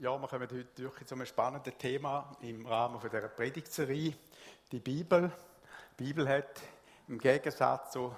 ja, 0.00 0.20
wir 0.20 0.28
kommen 0.28 0.42
heute 0.42 0.82
wirklich 0.82 1.08
zu 1.08 1.14
einem 1.14 1.26
spannenden 1.26 1.76
Thema 1.78 2.30
im 2.42 2.66
Rahmen 2.66 3.00
von 3.00 3.08
dieser 3.08 3.28
Predigtserie. 3.28 4.14
Die 4.70 4.80
Bibel. 4.80 5.32
Die 5.98 6.04
Bibel 6.04 6.28
hat 6.28 6.60
im 7.08 7.18
Gegensatz 7.18 7.92
zu 7.92 8.14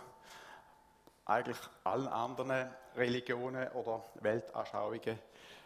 eigentlich 1.25 1.59
allen 1.85 2.09
anderen 2.09 2.71
Religionen 2.97 3.69
oder 3.73 4.05
Weltanschauungen 4.21 5.19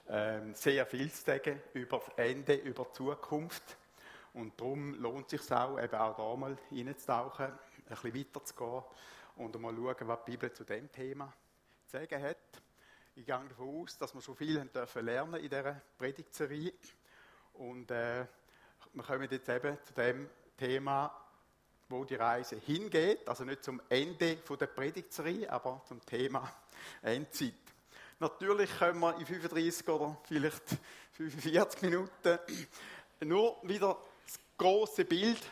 ähm, 0.08 0.54
sehr 0.54 0.84
viel 0.84 1.10
zu 1.10 1.24
sagen 1.24 1.62
über 1.72 1.98
das 1.98 2.08
Ende, 2.16 2.54
über 2.56 2.84
die 2.84 2.92
Zukunft. 2.92 3.76
Und 4.34 4.60
darum 4.60 4.94
lohnt 5.00 5.32
es 5.32 5.42
sich 5.42 5.52
auch, 5.52 5.78
eben 5.78 5.94
auch 5.94 6.16
da 6.16 6.36
mal 6.36 6.56
reinzutauchen, 6.70 7.46
ein 7.46 7.54
bisschen 7.88 8.14
weiterzugehen 8.14 8.82
und 9.36 9.60
mal 9.60 9.74
schauen, 9.74 10.08
was 10.08 10.24
die 10.24 10.30
Bibel 10.32 10.52
zu 10.52 10.64
dem 10.64 10.90
Thema 10.92 11.32
zu 11.86 11.96
sagen 11.96 12.22
hat. 12.22 12.61
Ich 13.14 13.26
gehe 13.26 13.38
davon 13.46 13.82
aus, 13.82 13.98
dass 13.98 14.14
wir 14.14 14.22
schon 14.22 14.36
viel 14.36 14.58
haben 14.58 14.72
dürfen 14.72 15.04
lernen 15.04 15.34
in 15.34 15.50
dieser 15.50 15.82
Predigtserie. 15.98 16.72
Und 17.52 17.90
äh, 17.90 18.24
wir 18.94 19.02
kommen 19.02 19.28
jetzt 19.30 19.48
eben 19.50 19.76
zu 19.84 19.92
dem 19.92 20.30
Thema, 20.56 21.14
wo 21.90 22.06
die 22.06 22.14
Reise 22.14 22.56
hingeht. 22.56 23.28
Also 23.28 23.44
nicht 23.44 23.64
zum 23.64 23.82
Ende 23.90 24.36
der 24.36 24.66
Predigtserie, 24.66 25.50
aber 25.52 25.82
zum 25.86 26.00
Thema 26.06 26.50
Endzeit. 27.02 27.52
Natürlich 28.18 28.70
können 28.78 29.00
wir 29.00 29.14
in 29.18 29.26
35 29.26 29.88
oder 29.88 30.16
vielleicht 30.24 30.78
45 31.12 31.82
Minuten 31.82 32.38
nur 33.20 33.58
wieder 33.64 33.98
das 34.24 34.40
große 34.56 35.04
Bild 35.04 35.42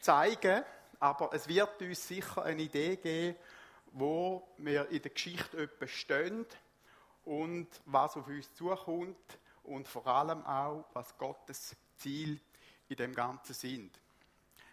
zeigen, 0.00 0.64
aber 1.00 1.34
es 1.34 1.46
wird 1.48 1.82
uns 1.82 2.08
sicher 2.08 2.44
eine 2.44 2.62
Idee 2.62 2.96
geben, 2.96 3.36
wo 3.92 4.48
wir 4.56 4.88
in 4.88 5.02
der 5.02 5.10
Geschichte 5.10 5.68
stehen 5.86 6.46
und 7.24 7.68
was 7.86 8.16
auf 8.16 8.26
uns 8.26 8.52
zukommt 8.54 9.38
und 9.62 9.88
vor 9.88 10.06
allem 10.06 10.44
auch, 10.44 10.84
was 10.92 11.16
Gottes 11.16 11.76
Ziel 11.96 12.40
in 12.88 12.96
dem 12.96 13.14
Ganzen 13.14 13.54
sind. 13.54 14.00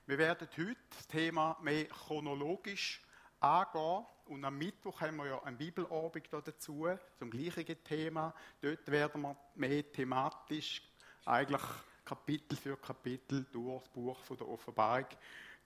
Wir 0.06 0.17
werden 0.17 0.48
heute 0.58 0.76
das 0.89 1.08
Thema 1.08 1.58
mehr 1.61 1.86
chronologisch 1.86 3.02
angehen 3.39 4.06
und 4.26 4.45
am 4.45 4.58
Mittwoch 4.58 5.02
haben 5.02 5.17
wir 5.17 5.28
ja 5.28 5.44
einen 5.44 5.58
Bibelabend 5.58 6.28
dazu 6.31 6.88
zum 7.17 7.30
gleichen 7.30 7.84
Thema. 7.84 8.34
Dort 8.61 8.89
werden 8.89 9.22
wir 9.22 9.36
mehr 9.56 9.92
thematisch 9.92 10.81
eigentlich 11.26 11.61
Kapitel 12.04 12.58
für 12.58 12.78
Kapitel 12.78 13.45
durch 13.52 13.81
das 13.83 13.89
Buch 13.89 14.20
von 14.23 14.38
der 14.38 14.48
Offenbarung 14.48 15.08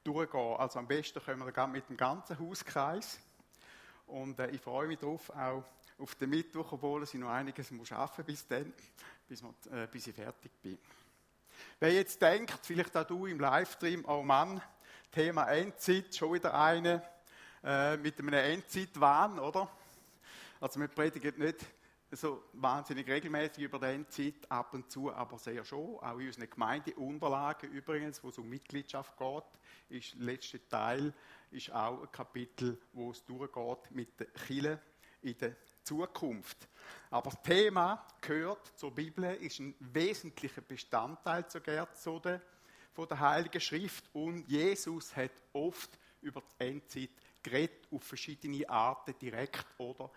durchgehen. 0.03 0.57
Also 0.57 0.79
am 0.79 0.88
besten 0.88 1.21
können 1.21 1.45
wir 1.45 1.67
mit 1.67 1.89
dem 1.89 1.97
ganzen 1.97 2.38
Hauskreis. 2.39 3.19
Und 4.07 4.39
äh, 4.39 4.49
ich 4.51 4.61
freue 4.61 4.88
mich 4.88 4.99
darauf, 4.99 5.29
auch 5.31 5.63
auf 5.97 6.15
den 6.15 6.29
Mittwoch, 6.29 6.71
obwohl 6.73 7.03
ich 7.03 7.13
noch 7.15 7.29
einiges 7.29 7.71
muss 7.71 7.91
arbeiten 7.91 8.25
bis 8.25 8.47
dann, 8.47 8.73
bis, 9.27 9.41
äh, 9.41 9.88
bis 9.91 10.07
ich 10.07 10.15
fertig 10.15 10.51
bin. 10.61 10.77
Wer 11.79 11.93
jetzt 11.93 12.21
denkt, 12.21 12.59
vielleicht 12.63 12.95
auch 12.97 13.05
du 13.05 13.25
im 13.25 13.39
Livestream, 13.39 14.03
oh 14.05 14.21
Mann, 14.21 14.61
Thema 15.11 15.45
Endzeit, 15.45 16.13
schon 16.16 16.33
wieder 16.33 16.53
eine 16.53 17.01
äh, 17.63 17.97
mit 17.97 18.19
einem 18.19 18.33
Endzeitwahn, 18.33 19.39
oder? 19.39 19.69
Also 20.59 20.79
wir 20.79 20.88
predigen 20.88 21.38
nicht 21.38 21.66
so 22.11 22.43
wahnsinnig 22.53 23.07
regelmäßig 23.07 23.63
über 23.63 23.79
die 23.79 23.85
Endzeit, 23.85 24.49
ab 24.49 24.73
und 24.73 24.91
zu 24.91 25.13
aber 25.13 25.38
sehr 25.38 25.63
schon. 25.66 25.97
Auch 25.99 26.17
in 26.19 26.27
unseren 26.27 26.49
Gemeindeunterlagen 26.49 27.71
übrigens, 27.71 28.23
wo 28.23 28.29
es 28.29 28.38
um 28.38 28.49
Mitgliedschaft 28.49 29.17
geht, 29.17 29.43
ist 29.89 30.13
der 30.16 30.21
letzte 30.21 30.67
Teil 30.67 31.13
ist 31.51 31.71
auch 31.71 32.01
ein 32.01 32.11
Kapitel, 32.11 32.77
wo 32.93 33.11
es 33.11 33.23
durchgeht 33.23 33.91
mit 33.91 34.19
der 34.19 34.33
Chile 34.33 34.79
in 35.25 35.37
der 35.37 35.55
Zukunft. 35.83 36.67
Aber 37.09 37.31
das 37.31 37.41
Thema 37.41 38.05
gehört 38.21 38.71
zur 38.77 38.91
Bibel, 38.91 39.23
ist 39.35 39.59
ein 39.59 39.75
wesentlicher 39.79 40.61
Bestandteil 40.61 41.47
zu 41.47 41.59
der, 41.59 42.41
von 42.93 43.07
der 43.07 43.19
Heiligen 43.19 43.59
Schrift 43.59 44.05
und 44.13 44.47
Jesus 44.47 45.15
hat 45.15 45.31
oft 45.53 45.89
über 46.21 46.41
die 46.41 46.63
Endzeit 46.63 47.09
geredet, 47.44 47.88
auf 47.91 48.03
verschiedene 48.03 48.67
Arten, 48.69 49.16
direkt 49.19 49.66
oder 49.77 50.09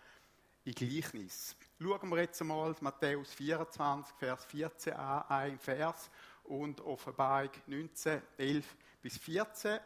in 0.65 0.75
Gleichnis. 0.75 1.56
Schauen 1.81 2.09
wir 2.10 2.21
jetzt 2.21 2.41
einmal 2.41 2.75
Matthäus 2.81 3.33
24, 3.34 4.15
Vers 4.16 4.44
14 4.44 4.93
an, 4.94 5.25
ein 5.28 5.59
Vers 5.59 6.10
und 6.44 6.81
Offenbarung 6.83 7.50
19, 7.66 8.22
11 8.37 8.77
bis 9.03 9.19
14 9.19 9.78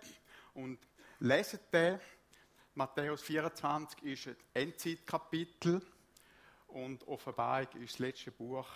und 0.54 0.78
lesen 1.20 1.60
den 1.72 2.00
Matthäus 2.74 3.20
24 3.20 4.02
ist 4.04 4.28
ein 4.28 4.36
Endzeitkapitel 4.54 5.82
und 6.68 7.06
Offenbarung 7.06 7.68
ist 7.82 7.94
das 7.94 7.98
letzte 7.98 8.30
Buch 8.30 8.66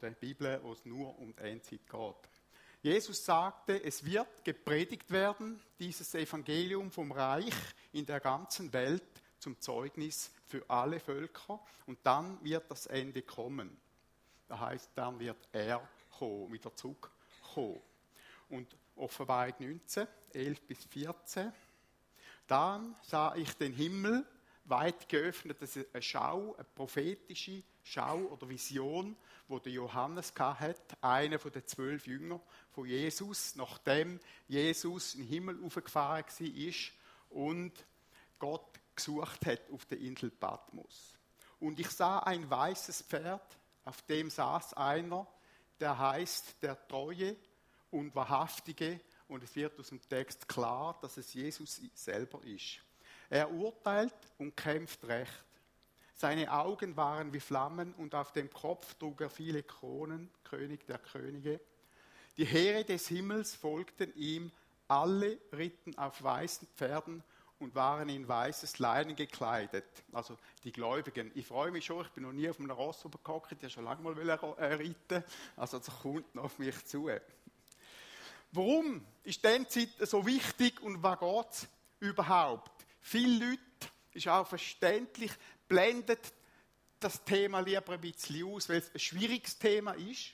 der 0.00 0.10
Bibel, 0.10 0.60
wo 0.62 0.72
es 0.72 0.84
nur 0.84 1.18
um 1.18 1.34
die 1.34 1.42
Endzeit 1.42 1.80
geht. 1.84 2.30
Jesus 2.80 3.24
sagte, 3.24 3.82
es 3.82 4.04
wird 4.04 4.44
gepredigt 4.44 5.10
werden, 5.10 5.60
dieses 5.80 6.14
Evangelium 6.14 6.92
vom 6.92 7.10
Reich 7.10 7.52
in 7.92 8.06
der 8.06 8.20
ganzen 8.20 8.72
Welt 8.72 9.20
zum 9.40 9.60
Zeugnis 9.60 10.30
für 10.46 10.64
alle 10.70 11.00
Völker 11.00 11.58
und 11.86 11.98
dann 12.04 12.42
wird 12.44 12.70
das 12.70 12.86
Ende 12.86 13.22
kommen. 13.22 13.76
Das 14.46 14.60
heißt, 14.60 14.90
dann 14.94 15.18
wird 15.18 15.48
er 15.50 15.86
kommen, 16.16 16.52
wieder 16.52 16.74
zurückkommen. 16.76 17.80
Und 18.48 18.76
Offenbarung 18.94 19.54
19, 19.58 20.06
11 20.34 20.60
bis 20.62 20.84
14 20.84 21.52
dann 22.50 22.96
sah 23.02 23.34
ich 23.36 23.52
den 23.54 23.72
Himmel 23.72 24.26
weit 24.64 25.08
geöffnet. 25.08 25.58
Das 25.60 25.76
ist 25.76 25.94
eine 25.94 26.02
Schau, 26.02 26.54
eine 26.54 26.64
prophetische 26.64 27.62
Schau 27.82 28.18
oder 28.18 28.48
Vision, 28.48 29.16
wo 29.46 29.58
der 29.58 29.72
Johannes 29.72 30.32
hat, 30.36 30.80
einer 31.00 31.38
von 31.38 31.52
den 31.52 31.66
zwölf 31.66 32.06
Jüngern 32.06 32.40
von 32.72 32.86
Jesus, 32.86 33.54
nachdem 33.56 34.18
Jesus 34.48 35.14
in 35.14 35.22
den 35.22 35.28
Himmel 35.28 35.64
aufgefahren 35.64 36.24
war 36.24 36.74
und 37.30 37.72
Gott 38.38 38.80
gesucht 38.96 39.46
hat 39.46 39.70
auf 39.70 39.84
der 39.86 39.98
Insel 39.98 40.30
Patmos. 40.30 41.14
Und 41.60 41.78
ich 41.78 41.90
sah 41.90 42.20
ein 42.20 42.48
weißes 42.48 43.02
Pferd, 43.02 43.58
auf 43.84 44.02
dem 44.02 44.30
saß 44.30 44.74
einer, 44.74 45.26
der 45.78 45.98
heißt 45.98 46.62
der 46.62 46.86
Treue 46.88 47.36
und 47.90 48.14
Wahrhaftige 48.14 49.00
und 49.30 49.42
es 49.42 49.54
wird 49.56 49.78
aus 49.78 49.88
dem 49.88 50.00
Text 50.08 50.48
klar, 50.48 50.98
dass 51.00 51.16
es 51.16 51.32
Jesus 51.32 51.80
selber 51.94 52.42
ist. 52.44 52.80
Er 53.28 53.50
urteilt 53.50 54.14
und 54.38 54.56
kämpft 54.56 55.04
recht. 55.06 55.44
Seine 56.14 56.52
Augen 56.52 56.96
waren 56.96 57.32
wie 57.32 57.40
Flammen 57.40 57.94
und 57.94 58.14
auf 58.14 58.32
dem 58.32 58.50
Kopf 58.50 58.94
trug 58.94 59.20
er 59.22 59.30
viele 59.30 59.62
Kronen, 59.62 60.28
König 60.44 60.86
der 60.86 60.98
Könige. 60.98 61.60
Die 62.36 62.44
Heere 62.44 62.84
des 62.84 63.08
Himmels 63.08 63.54
folgten 63.54 64.12
ihm, 64.16 64.50
alle 64.88 65.38
ritten 65.52 65.96
auf 65.96 66.22
weißen 66.22 66.68
Pferden 66.76 67.22
und 67.60 67.74
waren 67.74 68.08
in 68.08 68.26
weißes 68.26 68.78
Leinen 68.78 69.14
gekleidet. 69.14 69.84
Also 70.12 70.36
die 70.64 70.72
Gläubigen. 70.72 71.30
Ich 71.34 71.46
freue 71.46 71.70
mich 71.70 71.84
schon, 71.84 72.04
ich 72.04 72.10
bin 72.10 72.24
noch 72.24 72.32
nie 72.32 72.48
auf 72.48 72.58
einem 72.58 72.70
Ross 72.70 73.06
gehockt, 73.22 73.62
ich 73.62 73.72
schon 73.72 73.84
lange 73.84 74.02
mal 74.02 74.14
reiten. 74.14 75.24
Also 75.56 75.78
das 75.78 75.88
kommt 76.02 76.34
noch 76.34 76.44
auf 76.44 76.58
mich 76.58 76.84
zu. 76.86 77.08
Warum 78.52 79.06
ist 79.22 79.44
diese 79.44 79.68
Zeit 79.68 80.08
so 80.08 80.26
wichtig 80.26 80.80
und 80.80 81.02
was 81.02 81.18
geht 81.20 81.50
es 81.50 81.68
überhaupt? 82.00 82.84
Viele 83.00 83.50
Leute, 83.50 83.62
ist 84.12 84.26
auch 84.26 84.46
verständlich, 84.46 85.30
blendet 85.68 86.32
das 86.98 87.24
Thema 87.24 87.60
lieber 87.60 87.92
ein 87.92 88.00
bisschen 88.00 88.44
aus, 88.44 88.68
weil 88.68 88.78
es 88.78 88.92
ein 88.92 88.98
schwieriges 88.98 89.58
Thema 89.58 89.92
ist. 89.92 90.32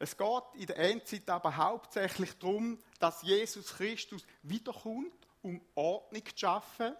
Es 0.00 0.16
geht 0.16 0.42
in 0.54 0.66
der 0.66 0.78
Endzeit 0.78 1.28
aber 1.30 1.56
hauptsächlich 1.56 2.32
darum, 2.38 2.78
dass 2.98 3.22
Jesus 3.22 3.74
Christus 3.74 4.24
wiederkommt, 4.42 5.12
um 5.42 5.60
Ordnung 5.74 6.24
zu 6.26 6.36
schaffen, 6.36 6.94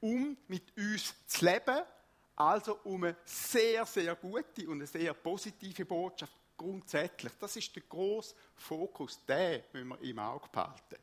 um 0.00 0.36
mit 0.48 0.76
uns 0.76 1.14
zu 1.26 1.44
leben, 1.44 1.82
also 2.36 2.78
um 2.84 3.04
eine 3.04 3.16
sehr, 3.24 3.84
sehr 3.86 4.14
gute 4.16 4.68
und 4.68 4.78
eine 4.78 4.86
sehr 4.86 5.12
positive 5.14 5.84
Botschaft 5.84 6.43
grundsätzlich. 6.56 7.32
Das 7.40 7.56
ist 7.56 7.74
der 7.74 7.82
große 7.88 8.34
Fokus, 8.56 9.24
den 9.24 9.62
müssen 9.72 9.88
wir 9.88 10.00
im 10.00 10.18
Auge 10.18 10.48
behalten. 10.50 10.96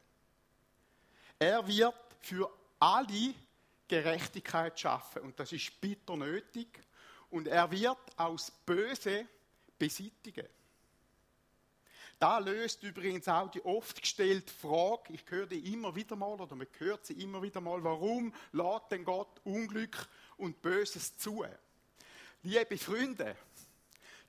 Er 1.40 1.68
wird 1.68 1.96
für 2.20 2.52
alle 2.80 3.34
Gerechtigkeit 3.88 4.80
schaffen 4.80 5.24
und 5.24 5.40
das 5.40 5.52
ist 5.52 5.80
bitter 5.82 6.16
nötig 6.16 6.68
und 7.30 7.48
er 7.48 7.70
wird 7.72 7.98
aus 8.18 8.52
Böse 8.66 9.28
beseitigen. 9.78 10.48
Da 12.22 12.38
löst 12.38 12.84
übrigens 12.84 13.28
auch 13.28 13.50
die 13.50 13.66
oft 13.66 14.00
gestellte 14.00 14.54
Frage, 14.54 15.14
ich 15.14 15.24
höre 15.28 15.48
die 15.48 15.74
immer 15.74 15.96
wieder 15.96 16.16
mal, 16.16 16.40
oder 16.40 16.56
man 16.56 16.68
hört 16.78 17.04
sie 17.08 17.14
immer 17.14 17.42
wieder 17.42 17.60
mal, 17.60 17.84
warum 17.84 18.32
lädt 18.52 18.92
denn 18.92 19.04
Gott 19.04 19.42
Unglück 19.44 20.08
und 20.38 20.62
Böses 20.62 21.18
zu? 21.18 21.44
Liebe 22.44 22.78
Freunde, 22.78 23.36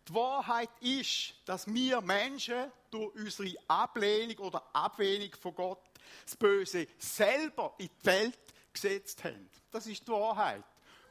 die 0.08 0.14
Wahrheit 0.14 0.70
ist, 0.80 1.34
dass 1.44 1.66
wir 1.66 2.00
Menschen 2.00 2.70
durch 2.90 3.14
unsere 3.14 3.54
Ablehnung 3.68 4.38
oder 4.38 4.62
Ablehnung 4.72 5.30
von 5.40 5.54
Gott 5.54 5.80
das 6.24 6.36
Böse 6.36 6.86
selber 6.98 7.74
in 7.78 7.88
die 7.88 8.06
Welt 8.06 8.38
gesetzt 8.72 9.22
haben. 9.24 9.48
Das 9.70 9.86
ist 9.86 10.06
die 10.06 10.12
Wahrheit. 10.12 10.64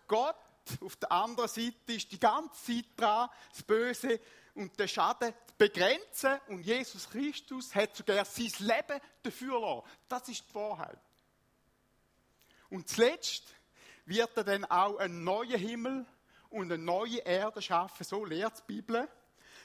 Gott 0.07 0.35
auf 0.81 0.95
der 0.97 1.11
anderen 1.11 1.49
Seite 1.49 1.93
ist 1.93 2.11
die 2.11 2.19
ganze 2.19 2.63
Zeit 2.65 2.85
dran, 2.95 3.29
das 3.51 3.63
Böse 3.63 4.19
und 4.53 4.77
den 4.79 4.87
Schaden 4.87 5.33
zu 5.47 5.55
begrenzen. 5.57 6.39
Und 6.47 6.61
Jesus 6.61 7.09
Christus 7.09 7.73
hat 7.73 7.95
sogar 7.95 8.25
sein 8.25 8.51
Leben 8.59 9.01
dafür 9.23 9.59
lassen. 9.59 9.87
Das 10.07 10.27
ist 10.29 10.43
die 10.49 10.55
Wahrheit. 10.55 10.99
Und 12.69 12.87
zuletzt 12.87 13.43
wird 14.05 14.35
er 14.37 14.43
dann 14.43 14.65
auch 14.65 14.97
einen 14.97 15.23
neuen 15.23 15.59
Himmel 15.59 16.05
und 16.51 16.71
eine 16.71 16.77
neue 16.77 17.19
Erde 17.19 17.61
schaffen. 17.61 18.03
So 18.03 18.25
lehrt 18.25 18.59
die 18.59 18.73
Bibel. 18.73 19.07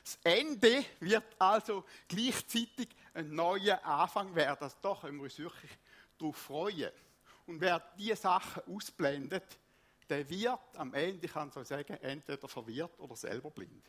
Das 0.03 0.19
Ende 0.23 0.85
wird 1.01 1.25
also 1.39 1.85
gleichzeitig 2.09 2.89
ein 3.13 3.35
neuer 3.35 3.85
Anfang 3.85 4.35
werden. 4.35 4.63
Also 4.63 4.77
da 4.81 4.95
können 4.95 5.19
wir 5.19 5.25
uns 5.25 5.39
wirklich 5.39 5.71
darauf 6.17 6.37
freuen. 6.37 6.93
Und 7.47 7.61
wer 7.61 7.81
diese 7.99 8.17
Sachen 8.17 8.63
ausblendet, 8.73 9.59
der 10.09 10.29
wird 10.29 10.77
am 10.77 10.95
Ende, 10.95 11.27
ich 11.27 11.33
kann 11.33 11.51
so 11.51 11.63
sagen, 11.65 11.95
entweder 11.95 12.47
verwirrt 12.47 12.99
oder 13.01 13.17
selber 13.17 13.51
blind. 13.51 13.85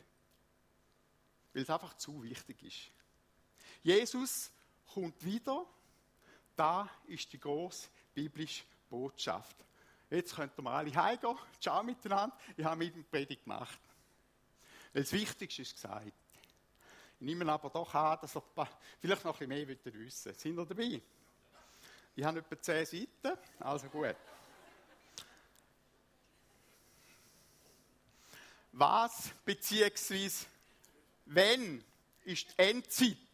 Weil 1.52 1.62
es 1.62 1.70
einfach 1.70 1.94
zu 1.94 2.22
wichtig 2.22 2.62
ist. 2.62 2.90
Jesus 3.82 4.50
kommt 4.92 5.24
wieder. 5.24 5.64
Da 6.56 6.90
ist 7.06 7.32
die 7.32 7.38
große 7.38 7.88
biblische 8.12 8.64
Botschaft. 8.90 9.56
Jetzt 10.10 10.34
könnten 10.34 10.62
wir 10.62 10.70
alle 10.70 10.94
heimgehen. 10.94 11.36
Ciao 11.60 11.82
miteinander. 11.82 12.36
Ich 12.56 12.64
habe 12.64 12.76
mit 12.76 12.94
dem 12.94 13.04
Predigt 13.04 13.44
gemacht. 13.44 13.78
Weil 14.92 15.02
das 15.02 15.12
Wichtigste 15.12 15.62
ist 15.62 15.74
gesagt. 15.74 16.12
Ich 17.20 17.26
nehme 17.26 17.50
aber 17.52 17.68
doch 17.68 17.92
an, 17.94 18.18
dass 18.20 18.36
ihr 18.36 18.42
vielleicht 19.00 19.24
noch 19.24 19.40
ein 19.40 19.48
bisschen 19.48 19.66
mehr 19.66 19.68
wissen 19.68 20.24
wollt. 20.24 20.40
Sind 20.40 20.58
ihr 20.58 20.66
dabei? 20.66 21.02
Ich 22.14 22.24
habe 22.24 22.38
etwa 22.40 22.60
zehn 22.60 22.86
Seiten, 22.86 23.38
also 23.60 23.88
gut. 23.88 24.16
Was 28.72 29.30
beziehungsweise 29.44 30.46
wenn 31.26 31.84
ist 32.24 32.48
die 32.50 32.62
Endzeit? 32.62 33.27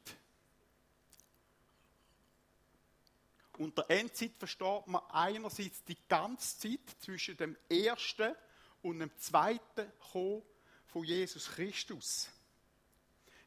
Unter 3.65 3.89
Endzeit 3.89 4.37
versteht 4.37 4.87
man 4.89 5.01
einerseits 5.09 5.83
die 5.85 5.97
ganze 6.07 6.59
Zeit 6.59 6.97
zwischen 6.99 7.35
dem 7.39 7.57
ersten 7.71 8.35
und 8.83 8.99
dem 8.99 9.11
zweiten 9.17 9.91
Kommen 10.13 10.43
von 10.85 11.03
Jesus 11.03 11.47
Christus. 11.47 12.29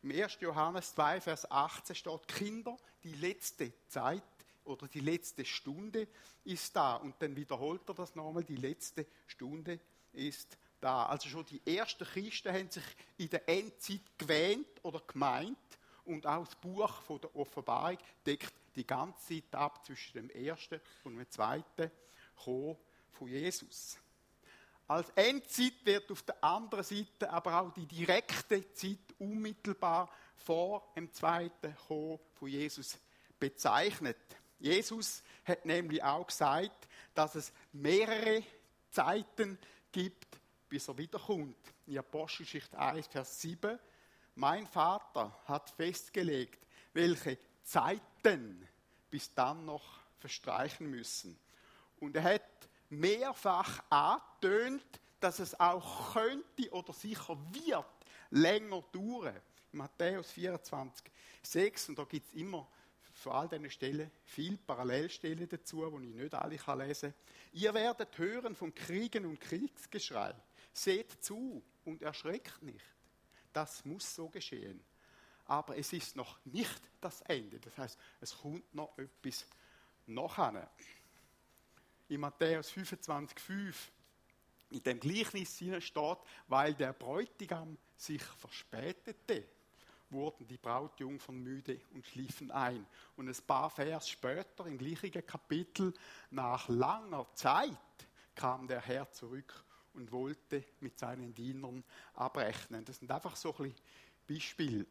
Im 0.02 0.10
1. 0.10 0.40
Johannes 0.42 0.96
2, 0.96 1.22
Vers 1.22 1.52
18 1.52 1.96
steht, 1.96 2.28
Kinder, 2.30 2.76
die 3.04 3.14
letzte 3.14 3.72
Zeit 3.90 4.24
oder 4.64 4.88
die 4.88 5.02
letzte 5.02 5.46
Stunde 5.46 6.08
ist 6.46 6.76
da. 6.76 6.96
Und 6.96 7.22
dann 7.22 7.36
wiederholt 7.36 7.88
er 7.88 7.94
das 7.94 8.16
nochmal, 8.16 8.44
die 8.44 8.56
letzte 8.56 9.06
Stunde 9.28 9.80
ist 10.14 10.58
da. 10.82 11.06
Also 11.06 11.30
schon 11.30 11.46
die 11.46 11.62
ersten 11.78 12.06
Christen 12.06 12.52
haben 12.52 12.72
sich 12.72 12.86
in 13.18 13.30
der 13.30 13.48
Endzeit 13.48 14.18
gewähnt 14.18 14.84
oder 14.84 15.00
gemeint 15.02 15.58
und 16.06 16.26
auch 16.26 16.46
das 16.46 16.56
Buch 16.56 17.02
von 17.02 17.22
der 17.22 17.36
Offenbarung 17.36 18.00
deckt 18.26 18.57
die 18.78 18.88
ganze 18.88 19.42
Zeit 19.42 19.56
ab 19.56 19.86
zwischen 19.86 20.14
dem 20.14 20.30
ersten 20.30 20.80
und 21.04 21.18
dem 21.18 21.30
zweiten 21.30 21.92
Kommen 22.36 22.78
von 23.12 23.28
Jesus. 23.28 23.98
Als 24.88 25.10
Endzeit 25.16 25.74
wird 25.84 26.12
auf 26.12 26.22
der 26.22 26.42
anderen 26.42 26.84
Seite 26.84 27.30
aber 27.30 27.60
auch 27.60 27.74
die 27.74 27.86
direkte 27.86 28.72
Zeit 28.74 29.00
unmittelbar 29.20 30.10
vor 30.38 30.94
dem 30.96 31.12
zweiten 31.12 31.76
Kommen 31.88 32.20
von 32.36 32.48
Jesus 32.48 32.98
bezeichnet. 33.38 34.18
Jesus 34.60 35.24
hat 35.44 35.66
nämlich 35.66 36.02
auch 36.02 36.26
gesagt, 36.26 36.88
dass 37.14 37.36
es 37.36 37.52
mehrere 37.74 38.44
Zeiten 38.90 39.60
gibt, 39.92 40.40
bis 40.70 40.88
er 40.88 40.98
wiederkommt. 40.98 41.58
In 41.86 41.98
Apostelgeschichte 41.98 42.78
1, 42.78 43.08
Vers 43.08 43.42
7. 43.42 43.78
Mein 44.36 44.68
Vater 44.68 45.38
hat 45.46 45.70
festgelegt, 45.72 46.66
welche 46.94 47.38
Zeiten 47.64 48.02
bis 49.10 49.34
dann 49.34 49.66
noch 49.66 50.00
verstreichen 50.20 50.90
müssen. 50.90 51.38
Und 52.00 52.16
er 52.16 52.24
hat 52.24 52.70
mehrfach 52.90 53.84
angetönt, 53.90 54.86
dass 55.20 55.40
es 55.40 55.60
auch 55.60 56.14
könnte 56.14 56.72
oder 56.72 56.94
sicher 56.94 57.38
wird 57.52 57.86
länger 58.30 58.84
dauern. 58.92 59.40
Matthäus 59.72 60.32
24, 60.32 61.06
6, 61.42 61.90
und 61.90 62.00
da 62.00 62.04
gibt 62.04 62.28
es 62.28 62.34
immer 62.34 62.68
von 63.14 63.32
all 63.34 63.48
diesen 63.48 63.70
Stellen 63.70 64.12
viele 64.24 64.58
Parallelstellen 64.58 65.50
dazu, 65.50 65.90
die 66.00 66.10
ich 66.10 66.16
nicht 66.16 66.34
alle 66.34 66.86
lesen 66.86 67.14
kann. 67.14 67.36
Ihr 67.54 67.74
werdet 67.74 68.18
hören 68.18 68.56
von 68.56 68.74
Kriegen 68.74 69.26
und 69.26 69.40
Kriegsgeschrei. 69.40 70.36
Seht 70.72 71.24
zu 71.24 71.64
und 71.86 72.04
erschreckt 72.04 72.62
nicht. 72.62 72.86
Das 73.52 73.84
muss 73.86 74.14
so 74.14 74.30
geschehen. 74.30 74.80
Aber 75.48 75.78
es 75.78 75.94
ist 75.94 76.16
noch 76.16 76.38
nicht 76.46 76.82
das 77.02 77.22
Ende. 77.22 77.60
Das 77.60 77.78
heißt, 77.78 78.00
es 78.22 78.38
kommt 78.38 78.74
noch 78.74 78.98
etwas 78.98 79.46
nachher. 80.06 80.70
In 82.10 82.22
Matthäus 82.22 82.70
25, 82.70 83.40
5 83.40 83.92
in 84.70 84.84
dem 84.84 85.00
Gleichnis 85.00 85.58
steht, 85.80 86.18
weil 86.48 86.74
der 86.74 86.94
Bräutigam 86.94 87.78
sich 87.96 88.22
verspätete 88.22 89.46
wurden 90.10 90.48
die 90.48 90.58
Brautjungfern 90.58 91.38
müde 91.38 91.82
und 91.94 92.06
schliefen 92.06 92.52
ein. 92.52 92.86
Und 93.16 93.28
ein 93.28 93.46
paar 93.46 93.70
Vers 93.70 94.10
später, 94.10 94.66
im 94.66 94.78
gleichen 94.78 95.26
Kapitel, 95.26 95.94
nach 96.32 96.68
langer 96.70 97.28
Zeit 97.34 97.72
kam 98.36 98.68
der 98.68 98.82
Herr 98.82 99.12
zurück 99.12 99.64
und 99.94 100.12
wollte 100.12 100.64
mit 100.80 100.98
seinen 100.98 101.34
Dienern 101.34 101.84
abrechnen. 102.14 102.86
Das 102.86 103.00
sind 103.00 103.12
einfach 103.12 103.36
so 103.36 103.56
ein 103.60 103.74
Beispiele. 104.28 104.86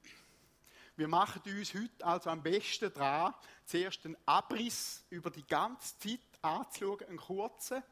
Wir 0.96 1.08
machen 1.08 1.42
uns 1.44 1.74
heute 1.74 2.04
also 2.04 2.30
am 2.30 2.42
besten 2.42 2.92
dran, 2.92 3.34
zuerst 3.64 4.04
einen 4.06 4.16
Abriss 4.24 5.04
über 5.10 5.30
die 5.30 5.46
ganze 5.46 5.98
Zeit 5.98 6.20
anzuschauen, 6.42 7.06
einen 7.08 7.18
kurzen. 7.18 7.82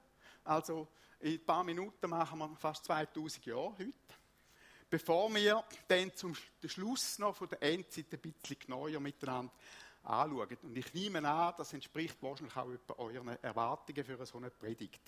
Also 0.44 0.88
in 1.20 1.32
ein 1.34 1.44
paar 1.44 1.64
Minuten 1.64 2.08
machen 2.08 2.38
wir 2.38 2.56
fast 2.56 2.84
2000 2.86 3.46
Jahre 3.46 3.72
heute 3.78 3.92
bevor 4.94 5.34
wir 5.34 5.64
dann 5.88 6.14
zum 6.14 6.36
Schluss 6.64 7.18
noch 7.18 7.34
von 7.34 7.48
der 7.48 7.60
Endzeit 7.62 8.06
ein 8.12 8.20
bisschen 8.20 8.60
genauer 8.60 9.00
miteinander 9.00 9.52
anschauen. 10.04 10.56
Und 10.62 10.78
ich 10.78 10.94
nehme 10.94 11.28
an, 11.28 11.52
das 11.58 11.72
entspricht 11.72 12.16
wahrscheinlich 12.20 12.56
auch 12.56 12.98
euren 12.98 13.42
Erwartungen 13.42 14.04
für 14.04 14.24
so 14.24 14.38
eine 14.38 14.50
Predigt. 14.50 15.00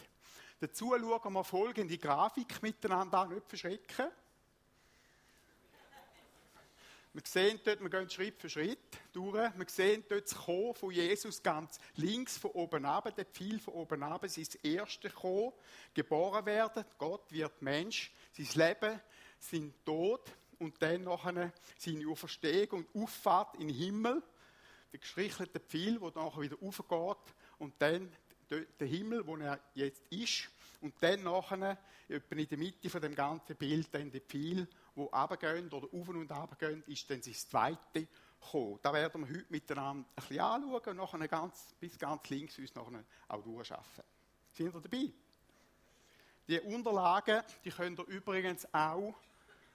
Dazu 0.59 0.93
schauen 0.99 1.33
wir 1.33 1.45
folgende 1.45 1.99
Grafik 1.99 2.61
miteinander 2.63 3.21
an, 3.21 3.29
nicht 3.29 3.47
verschrecken. 3.47 4.11
Wir 7.17 7.23
sehen 7.25 7.59
dort, 7.65 7.81
wir 7.81 7.89
gehen 7.89 8.11
Schritt 8.11 8.39
für 8.39 8.51
Schritt 8.51 8.79
durch. 9.15 9.33
Wir 9.33 9.69
sehen 9.69 10.05
dort 10.07 10.25
das 10.25 10.35
Kommen 10.35 10.75
von 10.75 10.91
Jesus 10.91 11.43
ganz 11.43 11.81
links 11.95 12.37
von 12.37 12.51
oben 12.51 12.85
ab, 12.85 13.11
der 13.17 13.25
Pfeil 13.25 13.59
von 13.59 13.73
oben 13.73 14.03
ab, 14.03 14.27
sein 14.29 14.47
erstes 14.63 15.15
Kommen, 15.15 15.55
geboren 15.95 16.45
werden. 16.45 16.85
Gott 16.99 17.33
wird 17.33 17.63
Mensch, 17.63 18.13
sein 18.33 18.69
Leben 18.69 19.01
sein 19.39 19.73
Tod 19.87 20.31
und 20.59 20.75
dann 20.83 21.05
nachher 21.05 21.55
seine 21.79 22.07
Auferstehung 22.07 22.85
und 22.85 23.03
Auffahrt 23.03 23.55
in 23.55 23.69
den 23.69 23.77
Himmel, 23.77 24.23
der 24.93 25.01
gestrichelte 25.01 25.61
Pfeil, 25.61 25.99
der 25.99 26.23
nachher 26.23 26.43
wieder 26.43 26.57
aufgeht 26.61 27.35
und 27.59 27.73
dann 27.79 28.13
der 28.51 28.87
Himmel, 28.87 29.27
wo 29.27 29.39
er 29.39 29.59
jetzt 29.75 30.03
ist. 30.11 30.51
Und 30.83 30.93
dann 31.01 31.23
nachher, 31.23 31.79
in 32.09 32.49
der 32.49 32.59
Mitte 32.59 32.91
von 32.91 33.01
dem 33.01 33.15
ganzen 33.15 33.57
Bild, 33.57 33.89
dann 33.91 34.11
der 34.11 34.21
Pfeil, 34.21 34.69
wo 34.97 35.05
runtergehen 35.05 35.73
oder 35.73 35.87
auf 35.87 36.09
und 36.09 36.17
runter 36.17 36.49
gehen, 36.59 36.83
ist 36.87 37.09
dann 37.09 37.23
sein 37.23 37.35
zweite 37.35 38.09
kommen. 38.51 38.81
Da 38.83 38.93
werden 38.93 39.25
wir 39.27 39.37
heute 39.37 39.47
miteinander 39.51 40.09
ein 40.09 40.15
bisschen 40.15 40.41
anschauen 40.41 40.83
und 40.87 40.97
nachher 40.97 41.29
ganz, 41.29 41.75
bis 41.79 41.97
ganz 41.99 42.29
links 42.29 42.59
uns 42.59 42.75
nachher 42.75 43.05
auch 43.29 43.43
durchschaffen. 43.43 44.03
Sind 44.53 44.75
ihr 44.75 44.81
dabei? 44.81 45.13
Die 46.49 46.61
Unterlagen, 46.61 47.43
die 47.65 47.71
könnt 47.71 47.99
ihr 47.99 48.07
übrigens 48.07 48.73
auch 48.73 49.15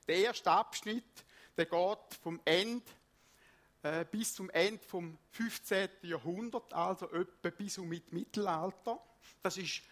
Der 0.08 0.16
erste 0.16 0.50
Abschnitt, 0.50 1.24
der 1.56 1.66
geht 1.66 2.14
vom 2.20 2.40
Ende 2.44 2.82
äh, 3.82 4.04
bis 4.10 4.34
zum 4.34 4.50
Ende 4.50 4.82
vom 4.84 5.16
15. 5.30 5.88
Jahrhundert, 6.02 6.72
also 6.74 7.08
etwa 7.10 7.50
bis 7.50 7.78
um 7.78 7.88
mit 7.88 8.12
Mittelalter. 8.12 9.00
Das 9.40 9.56
ist 9.56 9.82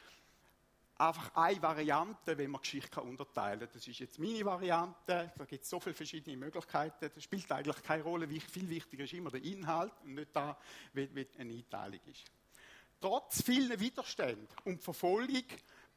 einfach 0.99 1.35
eine 1.35 1.62
Variante, 1.62 2.37
wenn 2.37 2.50
man 2.50 2.61
Geschichte 2.61 3.00
unterteilen 3.00 3.61
kann. 3.61 3.69
Das 3.73 3.87
ist 3.87 3.99
jetzt 4.00 4.19
meine 4.19 4.45
Variante, 4.45 5.33
da 5.37 5.45
gibt 5.45 5.62
es 5.62 5.71
so 5.71 5.78
viele 5.78 5.95
verschiedene 5.95 6.37
Möglichkeiten, 6.37 7.11
das 7.14 7.23
spielt 7.23 7.50
eigentlich 7.52 7.83
keine 7.83 8.02
Rolle. 8.02 8.28
Viel 8.28 8.69
wichtiger 8.69 9.05
ist 9.05 9.12
immer 9.12 9.31
der 9.31 9.43
Inhalt 9.43 9.93
und 10.02 10.14
nicht 10.14 10.35
da, 10.35 10.59
wie, 10.93 11.09
wie 11.14 11.26
eine 11.38 11.55
Einteilung 11.55 12.00
ist. 12.07 12.25
Trotz 13.00 13.43
vielen 13.43 13.78
Widerständen 13.78 14.49
und 14.64 14.83
Verfolgung 14.83 15.45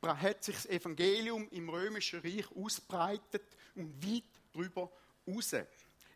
hat 0.04 0.44
sich 0.44 0.56
das 0.56 0.66
Evangelium 0.68 1.48
im 1.50 1.70
Römischen 1.70 2.22
Reich 2.22 2.46
ausbreitet 2.56 3.44
und 3.76 4.06
weit 4.06 4.24
darüber 4.54 4.92
raus. 5.28 5.56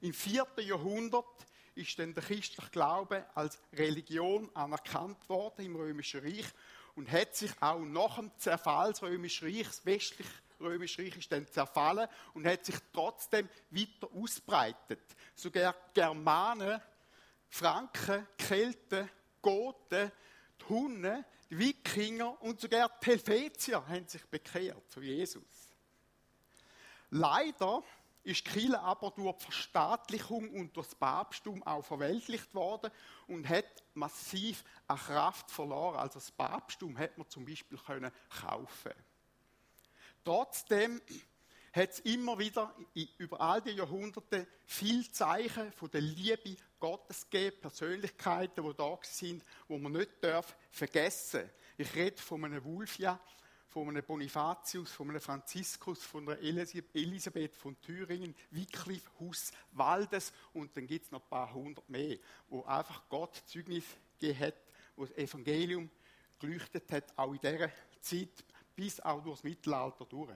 Im 0.02 0.14
4. 0.14 0.46
Jahrhundert 0.58 1.26
ist 1.74 1.98
dann 1.98 2.14
der 2.14 2.24
christliche 2.24 2.70
Glaube 2.72 3.26
als 3.34 3.60
Religion 3.74 4.50
anerkannt 4.56 5.28
worden 5.28 5.66
im 5.66 5.76
Römischen 5.76 6.22
Reich 6.22 6.46
und 6.96 7.12
hat 7.12 7.36
sich 7.36 7.52
auch 7.60 7.80
nach 7.80 8.16
dem 8.16 8.32
Zerfall 8.38 8.92
des 8.92 9.02
Römischen 9.02 9.48
Reichs, 9.48 9.86
westlich 9.86 10.28
Römische 10.60 11.02
Reich 11.02 11.18
ist 11.18 11.32
dann 11.32 11.48
zerfallen 11.48 12.08
und 12.34 12.46
hat 12.46 12.66
sich 12.66 12.76
trotzdem 12.94 13.50
weiter 13.70 14.10
ausbreitet. 14.14 15.02
Sogar 15.36 15.76
Germanen, 15.94 16.82
Franken, 17.50 18.28
Kelten, 18.38 19.10
Goten, 19.42 20.12
die 20.60 20.66
Hunnen, 20.70 21.26
die 21.50 21.60
Wikinger 21.60 22.42
und 22.42 22.60
sogar 22.60 22.90
die 23.02 23.06
Helvetier 23.08 23.86
haben 23.88 24.08
sich 24.08 24.26
bekehrt 24.26 24.90
zu 24.90 25.02
Jesus. 25.02 25.44
Leider 27.12 27.84
ist 28.26 28.44
Kirche 28.44 28.80
aber 28.80 29.12
durch 29.12 29.38
die 29.38 29.44
Verstaatlichung 29.44 30.50
und 30.50 30.76
durch 30.76 30.88
das 30.88 30.96
Papsttum 30.96 31.62
auch 31.64 31.84
verweltlicht 31.84 32.54
worden 32.54 32.92
und 33.28 33.48
hat 33.48 33.84
massiv 33.94 34.64
an 34.88 34.98
Kraft 34.98 35.52
verloren. 35.52 35.98
Also 35.98 36.16
das 36.16 36.32
Papsttum 36.32 36.98
hat 36.98 37.18
man 37.18 37.30
zum 37.30 37.46
Beispiel 37.46 37.78
können 37.78 38.12
kaufen. 38.42 38.94
Trotzdem 40.24 41.02
hat 41.72 41.92
es 41.92 42.00
immer 42.00 42.40
wieder 42.40 42.74
über 43.18 43.40
all 43.42 43.62
die 43.62 43.72
Jahrhunderte 43.72 44.48
viel 44.66 45.12
Zeichen 45.12 45.72
von 45.74 45.92
der 45.92 46.02
Liebe 46.02 46.56
Gottes 46.80 47.30
gegeben, 47.30 47.62
Persönlichkeiten, 47.62 48.64
die 48.64 48.74
da 48.76 48.98
sind, 49.04 49.44
wo 49.68 49.78
man 49.78 49.92
nicht 49.92 50.12
darf 50.24 50.56
vergessen. 50.72 51.50
Ich 51.78 51.94
rede 51.94 52.22
von 52.22 52.44
einem 52.46 52.64
Wulfia, 52.64 53.20
von 53.76 53.90
einem 53.90 54.06
Bonifatius, 54.06 54.94
von 54.94 55.10
einem 55.10 55.20
Franziskus, 55.20 56.02
von 56.02 56.30
einer 56.30 56.40
Elisabeth 56.40 57.58
von 57.58 57.76
Thüringen, 57.82 58.34
Wycliffe, 58.52 59.10
Hus, 59.20 59.52
Waldes 59.74 60.32
und 60.54 60.78
dann 60.78 60.88
gibt 60.88 61.04
es 61.04 61.12
noch 61.12 61.22
ein 61.22 61.28
paar 61.28 61.54
hundert 61.54 61.90
mehr, 61.90 62.18
wo 62.48 62.64
einfach 62.64 63.02
Gott 63.10 63.36
Zeugnis 63.46 63.84
gegeben 64.18 64.40
hat, 64.40 64.56
wo 64.96 65.04
das 65.04 65.18
Evangelium 65.18 65.90
geleuchtet 66.40 66.90
hat, 66.90 67.04
auch 67.18 67.34
in 67.34 67.40
dieser 67.42 67.70
Zeit, 68.00 68.46
bis 68.78 69.02
auch 69.02 69.22
durchs 69.22 69.44
Mittelalter 69.44 70.06
durch. 70.06 70.32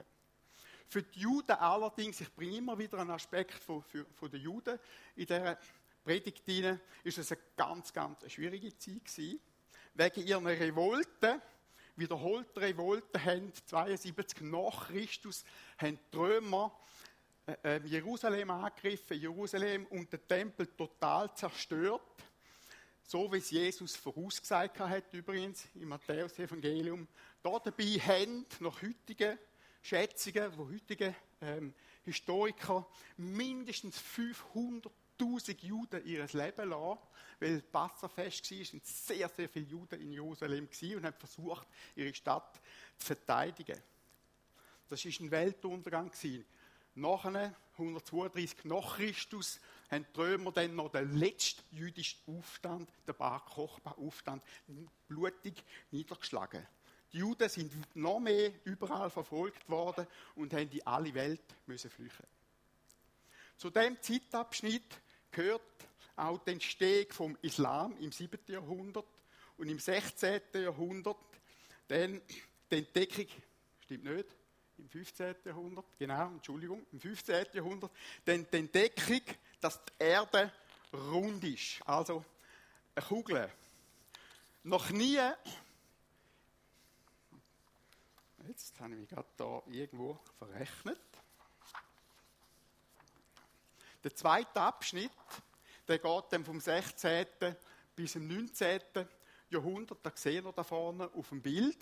Für 0.90 1.02
die 1.02 1.22
Juden 1.22 1.52
allerdings, 1.52 2.20
ich 2.20 2.36
bringe 2.36 2.58
immer 2.58 2.78
wieder 2.78 2.98
einen 2.98 3.12
Aspekt 3.12 3.54
von, 3.54 3.82
für, 3.82 4.06
von 4.16 4.30
den 4.30 4.42
Juden 4.42 4.78
in 5.16 5.26
dieser 5.26 5.58
Predigt 6.04 6.44
hinein, 6.44 6.82
ist 7.06 7.18
es 7.18 7.32
eine 7.32 7.40
ganz, 7.56 7.94
ganz 7.94 8.30
schwierige 8.30 8.78
Zeit 8.78 9.06
gewesen. 9.06 9.40
Wegen 9.94 10.28
ihrer 10.28 10.46
Revolte, 10.46 11.42
wiederholte 12.00 12.62
Revolte 12.62 13.24
haben 13.24 13.52
72 13.68 14.42
nach 14.42 14.88
Christus 14.88 15.44
haben 15.78 16.00
die 16.12 16.18
Römer 16.18 16.72
äh, 17.46 17.78
äh, 17.78 17.82
Jerusalem 17.86 18.50
angegriffen, 18.52 19.20
Jerusalem 19.20 19.86
und 19.88 20.12
den 20.12 20.28
Tempel 20.28 20.68
total 20.68 21.34
zerstört. 21.36 22.02
So 23.04 23.32
wie 23.32 23.38
es 23.38 23.50
Jesus 23.50 23.96
vorausgesagt 23.96 24.80
hat, 24.80 25.14
übrigens 25.14 25.66
im 25.76 25.90
Matthäus-Evangelium. 25.90 27.08
Da 27.42 27.60
dabei 27.60 27.86
haben 27.86 28.46
nach 28.60 28.82
heutigen 28.82 29.38
Schätzungen, 29.82 30.52
wo 30.58 30.70
heutige 30.70 31.16
ähm, 31.42 31.74
Historiker 32.04 32.88
mindestens 33.18 33.98
500.000 35.20 35.66
Juden 35.66 36.06
ihr 36.06 36.26
Leben 36.26 36.70
lassen 36.70 37.00
weil 37.40 37.62
Passafest 37.62 38.52
war, 38.52 38.66
sind 38.66 38.86
sehr, 38.86 39.30
sehr 39.30 39.50
viele 39.50 39.66
Juden 39.66 40.02
in 40.02 40.12
Jerusalem 40.12 40.68
und 40.68 41.06
haben 41.06 41.18
versucht, 41.18 41.68
ihre 41.96 42.14
Stadt 42.14 42.60
zu 42.98 43.06
verteidigen. 43.08 43.80
Das 44.90 45.06
war 45.06 45.12
ein 45.20 45.32
Weltuntergang. 45.32 46.12
Nachher, 46.96 47.56
132 47.74 48.66
nach 48.66 48.98
Christus, 48.98 49.60
haben 49.90 50.06
die 50.14 50.20
Römer 50.20 50.52
dann 50.52 50.76
noch 50.76 50.92
den 50.92 51.16
letzten 51.16 51.64
jüdischen 51.74 52.20
Aufstand, 52.28 52.90
den 53.08 53.16
Bar 53.16 53.46
Kochba-Aufstand, 53.46 54.44
blutig 55.08 55.64
niedergeschlagen. 55.92 56.66
Die 57.14 57.20
Juden 57.20 57.48
sind 57.48 57.96
noch 57.96 58.20
mehr 58.20 58.52
überall 58.66 59.10
verfolgt 59.10 59.68
worden 59.70 60.06
und 60.36 60.54
haben 60.54 60.70
in 60.70 60.86
alle 60.86 61.14
Welt 61.14 61.42
müssen 61.66 61.90
flüchten. 61.90 62.28
Zu 63.58 63.70
dem 63.70 64.02
Zeitabschnitt 64.02 65.00
gehört 65.32 65.62
auch 66.16 66.38
die 66.40 66.52
Entstehung 66.52 67.12
vom 67.12 67.38
Islam 67.42 67.96
im 68.00 68.12
7. 68.12 68.40
Jahrhundert 68.48 69.06
und 69.58 69.70
im 69.70 69.80
16. 69.80 70.42
Jahrhundert 70.54 71.18
dann 71.88 72.22
die 72.72 72.78
Entdeckung, 72.78 73.28
stimmt 73.82 74.04
nicht, 74.04 74.28
im 74.78 74.90
15. 74.90 75.36
Jahrhundert, 75.46 75.86
genau, 75.98 76.28
Entschuldigung, 76.28 76.86
im 76.92 77.00
15. 77.00 77.48
Jahrhundert, 77.54 77.92
dann 78.26 78.48
die 78.52 78.58
Entdeckung, 78.58 79.22
dass 79.60 79.84
die 79.84 79.92
Erde 80.04 80.52
rund 80.94 81.44
ist, 81.44 81.82
also 81.86 82.24
eine 82.96 83.06
Kugel. 83.06 83.52
Noch 84.64 84.90
nie, 84.90 85.20
jetzt 88.48 88.80
habe 88.80 88.94
ich 88.94 89.00
mich 89.00 89.10
gerade 89.10 89.28
da 89.38 89.62
irgendwo 89.68 90.20
verrechnet, 90.38 91.00
der 94.04 94.16
zweite 94.16 94.62
Abschnitt 94.62 95.12
der 95.90 95.98
geht 95.98 96.24
dann 96.30 96.46
vom 96.46 96.60
16. 96.60 97.26
bis 97.96 98.14
zum 98.14 98.28
19. 98.28 98.80
Jahrhundert, 99.50 99.98
da 100.04 100.12
sehen 100.14 100.46
wir 100.46 100.54
da 100.54 100.64
vorne 100.64 101.10
auf 101.16 101.30
dem 101.30 101.42
Bild. 101.42 101.80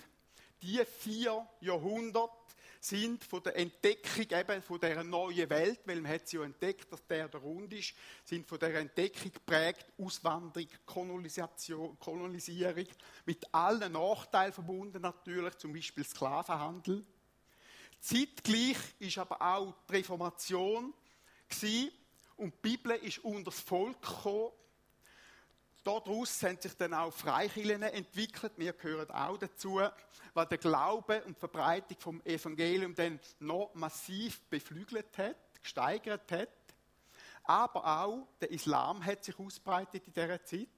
Die 0.62 0.82
vier 0.84 1.46
Jahrhunderte 1.60 2.32
sind 2.80 3.22
von 3.22 3.42
der 3.42 3.56
Entdeckung 3.56 4.26
eben 4.30 4.62
von 4.62 4.80
dieser 4.80 5.04
neuen 5.04 5.50
Welt, 5.50 5.80
weil 5.84 6.00
man 6.00 6.12
hat 6.12 6.26
sie 6.26 6.38
ja 6.38 6.44
entdeckt, 6.44 6.90
dass 6.90 7.06
der 7.06 7.28
der 7.28 7.40
rund 7.40 7.72
ist, 7.74 7.92
sind 8.24 8.46
von 8.46 8.58
der 8.58 8.74
Entdeckung 8.76 9.30
geprägt 9.30 9.86
Auswanderung, 9.98 10.68
Kolonisation, 10.86 11.98
Kolonisierung, 11.98 12.86
mit 13.26 13.52
allen 13.52 13.92
Nachteilen 13.92 14.54
verbunden 14.54 15.02
natürlich, 15.02 15.56
zum 15.56 15.74
Beispiel 15.74 16.04
Sklavenhandel. 16.04 17.04
Zeitgleich 18.00 18.78
ist 19.00 19.18
aber 19.18 19.42
auch 19.42 19.74
die 19.88 19.96
Reformation 19.96 20.94
gewesen, 21.48 21.90
und 22.38 22.54
die 22.54 22.68
Bibel 22.68 22.92
ist 22.92 23.18
unter 23.18 23.50
das 23.50 23.60
Volk 23.60 24.00
gekommen. 24.00 24.52
Daraus 25.84 26.42
haben 26.42 26.60
sich 26.60 26.74
dann 26.74 26.94
auch 26.94 27.12
Freikirchen 27.12 27.82
entwickelt. 27.82 28.52
Wir 28.56 28.72
gehören 28.72 29.10
auch 29.10 29.38
dazu, 29.38 29.80
weil 30.34 30.46
der 30.46 30.58
Glaube 30.58 31.22
und 31.24 31.36
die 31.36 31.40
Verbreitung 31.40 31.96
vom 31.98 32.20
Evangelium 32.24 32.94
dann 32.94 33.18
noch 33.40 33.74
massiv 33.74 34.40
beflügelt 34.50 35.16
hat, 35.18 35.36
gesteigert 35.60 36.30
hat. 36.30 36.48
Aber 37.44 37.86
auch 37.86 38.28
der 38.40 38.50
Islam 38.50 39.04
hat 39.04 39.24
sich 39.24 39.38
ausbreitet 39.38 40.06
in 40.06 40.12
dieser 40.12 40.44
Zeit. 40.44 40.68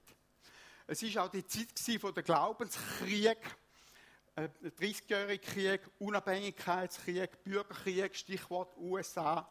Es 0.87 1.03
ist 1.03 1.17
auch 1.17 1.29
die 1.29 1.45
Zeit 1.45 1.99
von 1.99 2.13
der 2.13 2.23
Glaubenskrieg, 2.23 3.37
äh, 4.35 4.49
30-jährige 4.79 5.39
Krieg, 5.39 5.81
Unabhängigkeitskrieg, 5.99 7.43
Bürgerkrieg, 7.43 8.15
Stichwort 8.15 8.75
USA, 8.77 9.47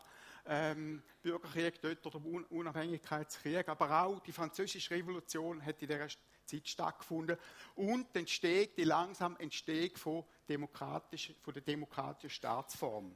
ähm, 0.47 1.03
Bürgerkrieg 1.23 1.81
dort 1.81 2.07
oder 2.07 2.21
Unabhängigkeitskrieg, 2.51 3.69
aber 3.69 4.03
auch 4.03 4.21
die 4.21 4.33
französische 4.33 4.95
Revolution 4.95 5.65
hat 5.65 5.81
in 5.83 5.89
dieser 5.89 6.09
Zeit 6.45 6.69
stattgefunden 6.69 7.37
und 7.77 8.15
die 8.15 8.21
Entstehung, 8.21 8.69
die 8.77 8.85
langsam 8.85 9.37
Entstehung 9.37 9.97
von, 9.97 10.25
demokratisch, 10.49 11.33
von 11.43 11.55
der 11.55 11.63
demokratischen 11.63 12.31
Staatsform. 12.31 13.15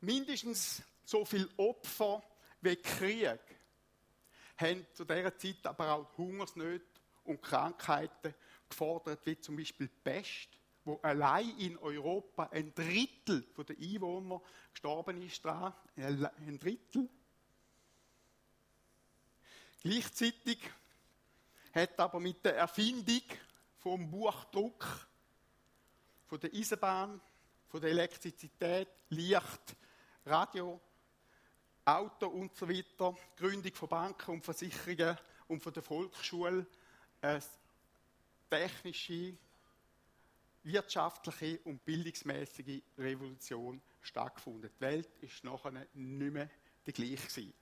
Mindestens 0.00 0.82
so 1.04 1.24
viele 1.24 1.48
Opfer 1.56 2.22
wie 2.60 2.76
Krieg 2.76 3.40
haben 4.56 4.86
zu 4.92 5.04
dieser 5.04 5.36
Zeit 5.36 5.66
aber 5.66 5.92
auch 5.92 6.18
Hungersnöte 6.18 6.84
und 7.24 7.42
Krankheiten 7.42 8.34
gefordert, 8.68 9.20
wie 9.24 9.38
zum 9.38 9.56
Beispiel 9.56 9.88
Pest 9.88 10.48
wo 10.84 10.98
allein 11.02 11.56
in 11.58 11.78
Europa 11.78 12.48
ein 12.50 12.74
Drittel 12.74 13.42
der 13.56 13.76
Einwohner 13.76 14.42
gestorben 14.72 15.22
ist 15.22 15.44
dran. 15.44 15.72
Ein 15.96 16.58
Drittel. 16.58 17.08
Gleichzeitig 19.82 20.58
hat 21.72 21.98
aber 21.98 22.20
mit 22.20 22.44
der 22.44 22.56
Erfindung 22.56 23.22
vom 23.78 24.10
Buchdruck, 24.10 25.08
von 26.26 26.40
der 26.40 26.52
Eisenbahn, 26.52 27.20
von 27.68 27.80
der 27.80 27.90
Elektrizität, 27.90 28.88
Licht, 29.08 29.76
Radio, 30.24 30.80
Auto 31.84 32.28
und 32.28 32.54
so 32.54 32.68
weiter, 32.68 33.16
Gründung 33.36 33.74
von 33.74 33.88
Banken 33.88 34.30
und 34.32 34.44
Versicherungen 34.44 35.18
und 35.48 35.62
von 35.62 35.72
der 35.72 35.82
Volksschule, 35.82 36.66
eine 37.20 37.42
technische, 38.48 39.36
wirtschaftliche 40.64 41.60
und 41.64 41.84
bildungsmäßige 41.84 42.82
Revolution 42.98 43.80
stattgefunden. 44.00 44.70
Die 44.74 44.80
Welt 44.80 45.10
ist 45.20 45.44
nachher 45.44 45.72
nicht 45.72 45.94
mehr 45.94 46.48
die 46.86 46.92
gleiche. 46.92 47.52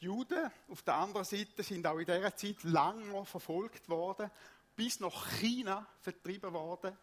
Die 0.00 0.04
Juden 0.04 0.50
auf 0.68 0.82
der 0.82 0.94
anderen 0.94 1.24
Seite 1.24 1.62
sind 1.62 1.86
auch 1.86 1.98
in 1.98 2.04
dieser 2.04 2.36
Zeit 2.36 2.62
lange 2.64 3.24
verfolgt 3.24 3.88
worden, 3.88 4.30
bis 4.74 5.00
nach 5.00 5.38
China 5.38 5.86
vertrieben 6.00 6.52
worden. 6.52 6.96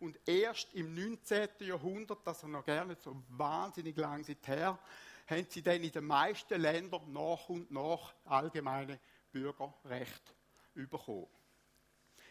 Und 0.00 0.18
erst 0.26 0.72
im 0.74 0.94
19. 0.94 1.48
Jahrhundert, 1.60 2.26
das 2.26 2.38
ist 2.38 2.48
noch 2.48 2.64
gerne 2.64 2.96
so 2.96 3.22
wahnsinnig 3.28 3.96
lang 3.98 4.24
seither, 4.24 4.78
haben 5.26 5.46
sie 5.48 5.62
dann 5.62 5.82
in 5.82 5.92
den 5.92 6.04
meisten 6.04 6.58
Ländern 6.60 7.12
nach 7.12 7.48
und 7.50 7.70
nach 7.70 8.14
allgemeine 8.24 8.98
Bürgerrecht 9.30 10.34
bekommen. 10.74 11.28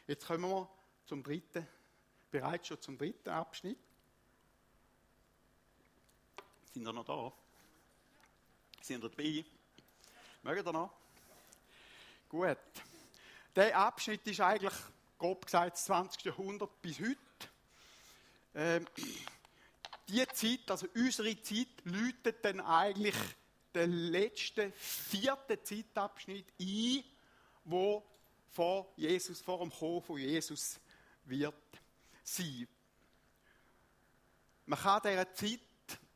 Jetzt 0.08 0.26
kommen 0.26 0.50
wir 0.50 0.68
zum 1.10 1.24
dritten, 1.24 1.68
bereits 2.30 2.68
schon 2.68 2.80
zum 2.80 2.96
dritten 2.96 3.30
Abschnitt. 3.30 3.80
Sind 6.72 6.84
wir 6.84 6.94
noch 6.94 7.04
da? 7.04 7.34
Sind 8.80 9.02
wir 9.02 9.10
dabei? 9.10 9.44
Mögen 10.44 10.68
ihr 10.68 10.72
noch? 10.72 10.94
Gut. 12.30 12.60
Der 13.56 13.76
Abschnitt 13.76 14.26
ist 14.28 14.40
eigentlich, 14.40 14.74
grob 15.18 15.46
gesagt, 15.46 15.78
das 15.78 15.86
20. 15.86 16.26
Jahrhundert 16.26 16.80
bis 16.84 17.00
heute. 17.00 17.18
Ähm, 18.54 18.86
die 20.08 20.28
Zeit, 20.28 20.70
also 20.70 20.86
unsere 20.94 21.42
Zeit, 21.42 21.70
läutet 21.86 22.46
dann 22.46 22.60
eigentlich 22.60 23.16
den 23.74 23.92
letzten, 23.92 24.72
vierten 24.74 25.58
Zeitabschnitt 25.64 26.46
ein, 26.60 27.04
wo 27.64 28.06
vor 28.52 28.94
Jesus, 28.96 29.42
vor 29.42 29.58
dem 29.58 29.72
Kommen 29.72 30.04
von 30.04 30.20
Jesus 30.20 30.80
wird 31.30 31.82
sein. 32.24 32.68
Man 34.66 34.80
kann 34.80 35.02
dieser 35.04 35.34
Zeit 35.34 35.60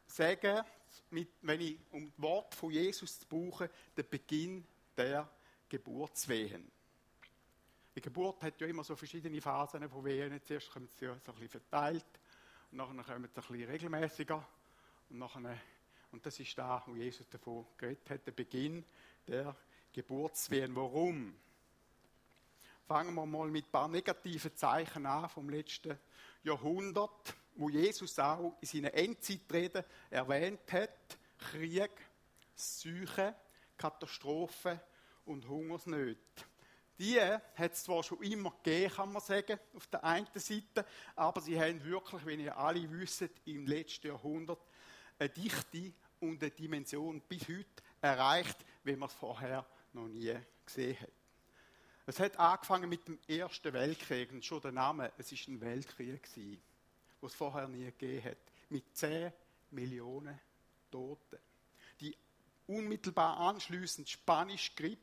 sagen, 0.07 0.63
mit, 1.09 1.29
wenn 1.41 1.61
ich 1.61 1.77
um 1.91 2.11
das 2.11 2.21
Wort 2.21 2.55
von 2.55 2.71
Jesus 2.71 3.19
zu 3.19 3.27
brauchen, 3.27 3.69
der 3.95 4.03
Beginn 4.03 4.65
der 4.95 5.29
Geburtswehen. 5.69 6.71
Die 7.95 8.01
Geburt 8.01 8.41
hat 8.41 8.59
ja 8.59 8.67
immer 8.67 8.83
so 8.83 8.95
verschiedene 8.95 9.41
Phasen 9.41 9.87
von 9.87 10.03
Wehen. 10.03 10.39
Zuerst 10.43 10.71
kommen 10.71 10.87
sie 10.87 11.05
ja 11.05 11.15
so 11.19 11.31
ein 11.31 11.39
bisschen 11.39 11.49
verteilt, 11.49 12.05
und 12.71 12.77
nachher 12.77 13.03
kommen 13.13 13.29
sie 13.31 13.39
ein 13.39 13.47
bisschen 13.47 13.69
regelmäßiger. 13.69 14.47
Und, 15.09 15.19
nachher, 15.19 15.57
und 16.11 16.25
das 16.25 16.39
ist 16.39 16.57
da, 16.57 16.81
wo 16.87 16.95
Jesus 16.95 17.29
davon 17.29 17.67
geredet 17.77 18.09
hat, 18.09 18.25
der 18.25 18.31
Beginn 18.31 18.83
der 19.27 19.55
Geburtswehen. 19.91 20.75
Warum? 20.75 21.35
Fangen 22.87 23.15
wir 23.15 23.25
mal 23.25 23.49
mit 23.49 23.65
ein 23.65 23.71
paar 23.71 23.87
negativen 23.87 24.55
Zeichen 24.55 25.05
an 25.05 25.29
vom 25.29 25.49
letzten 25.49 25.97
Jahrhundert 26.43 27.35
wo 27.55 27.69
Jesus 27.69 28.17
auch 28.19 28.57
in 28.61 28.67
seinen 28.67 28.93
Endzeitreden 28.93 29.83
erwähnt 30.09 30.71
hat, 30.71 31.17
Krieg, 31.37 31.91
Seuche, 32.55 33.35
Katastrophen 33.77 34.79
und 35.25 35.47
Hungersnöte. 35.47 36.19
Die 36.99 37.19
hat 37.19 37.73
es 37.73 37.83
zwar 37.83 38.03
schon 38.03 38.21
immer 38.21 38.51
gegeben, 38.63 38.93
kann 38.93 39.11
man 39.11 39.21
sagen, 39.21 39.59
auf 39.75 39.87
der 39.87 40.03
einen 40.03 40.27
Seite, 40.35 40.85
aber 41.15 41.41
sie 41.41 41.59
haben 41.59 41.83
wirklich, 41.83 42.25
wie 42.25 42.35
ihr 42.35 42.55
alle 42.55 42.89
wisst, 42.91 43.29
im 43.45 43.65
letzten 43.65 44.07
Jahrhundert 44.07 44.61
eine 45.17 45.29
Dichte 45.29 45.93
und 46.19 46.41
eine 46.41 46.51
Dimension 46.51 47.21
bis 47.21 47.41
heute 47.47 47.83
erreicht, 47.99 48.57
wie 48.83 48.95
man 48.95 49.09
es 49.09 49.15
vorher 49.15 49.65
noch 49.91 50.07
nie 50.07 50.35
gesehen 50.65 50.99
hat. 50.99 51.22
Es 52.05 52.19
hat 52.19 52.37
angefangen 52.37 52.89
mit 52.89 53.07
dem 53.07 53.17
Ersten 53.27 53.71
Weltkrieg 53.71 54.31
und 54.31 54.43
schon 54.43 54.61
der 54.61 54.73
Name, 54.73 55.11
es 55.17 55.31
ist 55.31 55.47
ein 55.47 55.61
Weltkrieg 55.61 56.23
gewesen 56.23 56.61
was 57.23 57.31
es 57.31 57.37
vorher 57.37 57.67
nie 57.67 57.85
gegeben 57.85 58.25
hat. 58.25 58.37
Mit 58.69 58.83
10 58.95 59.31
Millionen 59.71 60.39
Toten. 60.91 61.39
Die 62.01 62.15
unmittelbar 62.67 63.37
anschließend 63.37 64.09
spanische 64.09 64.73
Grippe 64.75 64.99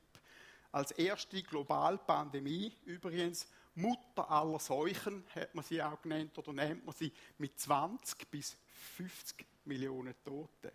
als 0.71 0.93
erste 0.93 1.43
Globalpandemie, 1.43 2.73
übrigens 2.85 3.49
Mutter 3.75 4.31
aller 4.31 4.59
Seuchen, 4.59 5.25
hat 5.35 5.55
man 5.55 5.65
sie 5.65 5.83
auch 5.83 6.01
genannt 6.03 6.37
oder 6.37 6.53
nennt 6.53 6.85
man 6.85 6.95
sie, 6.95 7.13
mit 7.39 7.59
20 7.59 8.31
bis 8.31 8.57
50 8.97 9.47
Millionen 9.65 10.15
Toten. 10.23 10.71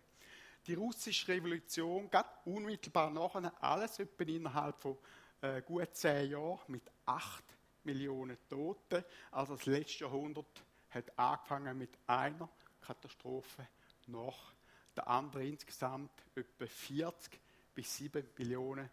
Die 0.66 0.74
russische 0.74 1.28
Revolution, 1.28 2.10
gerade 2.10 2.30
unmittelbar 2.46 3.12
nachher, 3.12 3.54
alles 3.62 4.00
etwa 4.00 4.24
innerhalb 4.24 4.82
von 4.82 4.98
äh, 5.46 5.62
gut 5.62 5.96
zehn 5.96 6.32
Jahren 6.32 6.60
mit 6.68 6.84
8 7.06 7.44
Millionen 7.84 8.38
Toten, 8.50 9.04
also 9.32 9.56
das 9.56 9.66
letzte 9.68 10.06
Jahrhundert 10.06 10.64
hat 10.90 11.18
angefangen 11.20 11.78
mit 11.78 11.92
einer 12.08 12.50
Katastrophe 12.82 13.68
nach 14.08 14.54
der 14.96 15.08
anderen. 15.08 15.48
Insgesamt 15.48 16.12
etwa 16.36 16.66
40 16.66 17.40
bis 17.76 17.98
7 17.98 18.28
Millionen 18.38 18.90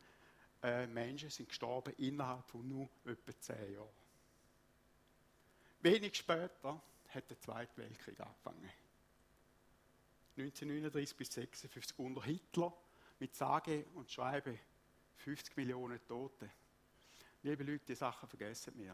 äh, 0.63 0.87
Menschen 0.87 1.31
sind 1.31 1.49
gestorben 1.49 1.95
innerhalb 1.97 2.45
von 2.49 2.69
nur 2.69 2.89
etwa 3.05 3.33
10 3.39 3.75
Jahren. 3.75 3.89
Wenig 5.81 6.17
später 6.17 6.81
hat 7.09 7.31
der 7.31 7.41
Zweite 7.41 7.77
Weltkrieg 7.77 8.21
angefangen. 8.21 8.71
1939 10.37 11.17
bis 11.17 11.29
1956 11.29 11.99
unter 11.99 12.23
Hitler 12.25 12.73
mit 13.19 13.35
sage 13.35 13.85
und 13.95 14.11
schreibe 14.11 14.59
50 15.23 15.57
Millionen 15.57 16.05
Tote. 16.05 16.51
Liebe 17.45 17.63
Leute, 17.63 17.85
die 17.87 17.95
Sachen 17.95 18.29
vergessen 18.29 18.73
wir. 18.77 18.93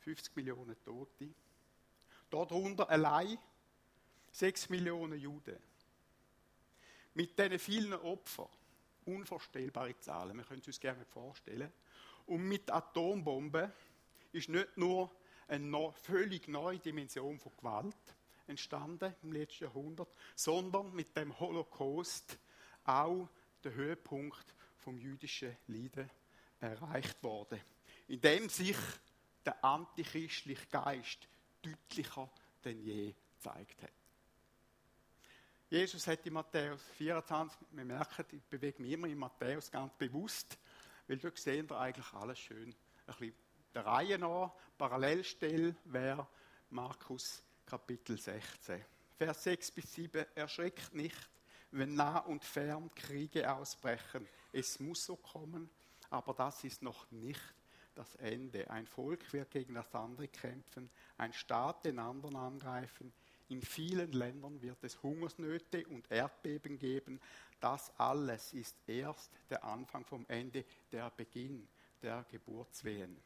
50 0.00 0.34
Millionen 0.34 0.76
Tote. 0.84 1.28
Darunter 2.28 2.90
allein 2.90 3.38
6 4.32 4.68
Millionen 4.70 5.18
Juden. 5.18 5.56
Mit 7.14 7.38
diesen 7.38 7.58
vielen 7.58 7.94
Opfern, 7.94 8.48
unvorstellbare 9.06 9.98
Zahlen, 10.00 10.36
wir 10.36 10.44
können 10.44 10.60
es 10.60 10.66
uns 10.66 10.80
gerne 10.80 11.04
vorstellen. 11.04 11.72
Und 12.26 12.42
mit 12.42 12.68
Atombomben 12.70 13.72
ist 14.32 14.48
nicht 14.48 14.76
nur 14.76 15.10
eine 15.46 15.92
völlig 15.92 16.48
neue 16.48 16.80
Dimension 16.80 17.38
von 17.38 17.52
Gewalt 17.56 17.96
entstanden 18.48 19.14
im 19.22 19.32
letzten 19.32 19.64
Jahrhundert, 19.64 20.08
sondern 20.34 20.92
mit 20.94 21.16
dem 21.16 21.38
Holocaust 21.38 22.38
auch 22.84 23.28
der 23.68 23.74
Höhepunkt 23.74 24.54
vom 24.78 24.96
jüdischen 24.96 25.54
Leiden 25.66 26.10
erreicht 26.58 27.22
worden, 27.22 27.60
indem 28.06 28.48
sich 28.48 28.78
der 29.44 29.62
antichristliche 29.62 30.66
Geist 30.68 31.28
deutlicher 31.60 32.30
denn 32.64 32.80
je 32.80 33.14
gezeigt 33.34 33.82
hat. 33.82 33.92
Jesus 35.68 36.06
hat 36.06 36.24
in 36.24 36.32
Matthäus 36.32 36.82
24, 36.96 37.58
wir 37.72 37.84
merken, 37.84 38.24
ich 38.32 38.42
bewege 38.44 38.80
mich 38.80 38.92
immer 38.92 39.06
in 39.06 39.18
Matthäus 39.18 39.70
ganz 39.70 39.92
bewusst, 39.98 40.56
weil 41.06 41.18
dort 41.18 41.38
sehen 41.38 41.68
wir 41.68 41.78
eigentlich 41.78 42.10
alles 42.14 42.38
schön. 42.38 42.74
Ein 43.06 43.16
bisschen 43.18 43.34
der 43.74 43.84
Reihe 43.84 44.18
nach, 44.18 44.54
Parallelstelle 44.78 45.76
wäre 45.84 46.26
Markus 46.70 47.42
Kapitel 47.66 48.18
16. 48.18 48.82
Vers 49.18 49.44
6 49.44 49.70
bis 49.72 49.92
7, 49.92 50.24
erschreckt 50.34 50.94
nicht, 50.94 51.28
wenn 51.70 51.94
nah 51.94 52.18
und 52.18 52.44
fern 52.44 52.90
Kriege 52.94 53.52
ausbrechen. 53.52 54.26
Es 54.52 54.80
muss 54.80 55.04
so 55.04 55.16
kommen, 55.16 55.68
aber 56.10 56.34
das 56.34 56.64
ist 56.64 56.82
noch 56.82 57.10
nicht 57.10 57.40
das 57.94 58.14
Ende. 58.16 58.70
Ein 58.70 58.86
Volk 58.86 59.32
wird 59.32 59.50
gegen 59.50 59.74
das 59.74 59.94
andere 59.94 60.28
kämpfen, 60.28 60.90
ein 61.16 61.32
Staat 61.32 61.84
den 61.84 61.98
anderen 61.98 62.36
angreifen. 62.36 63.12
In 63.48 63.62
vielen 63.62 64.12
Ländern 64.12 64.60
wird 64.60 64.82
es 64.84 65.02
Hungersnöte 65.02 65.86
und 65.88 66.10
Erdbeben 66.10 66.78
geben. 66.78 67.20
Das 67.60 67.92
alles 67.98 68.52
ist 68.52 68.76
erst 68.86 69.32
der 69.48 69.64
Anfang 69.64 70.04
vom 70.04 70.24
Ende, 70.28 70.64
der 70.92 71.10
Beginn 71.10 71.66
der 72.02 72.24
Geburtswehen. 72.30 73.16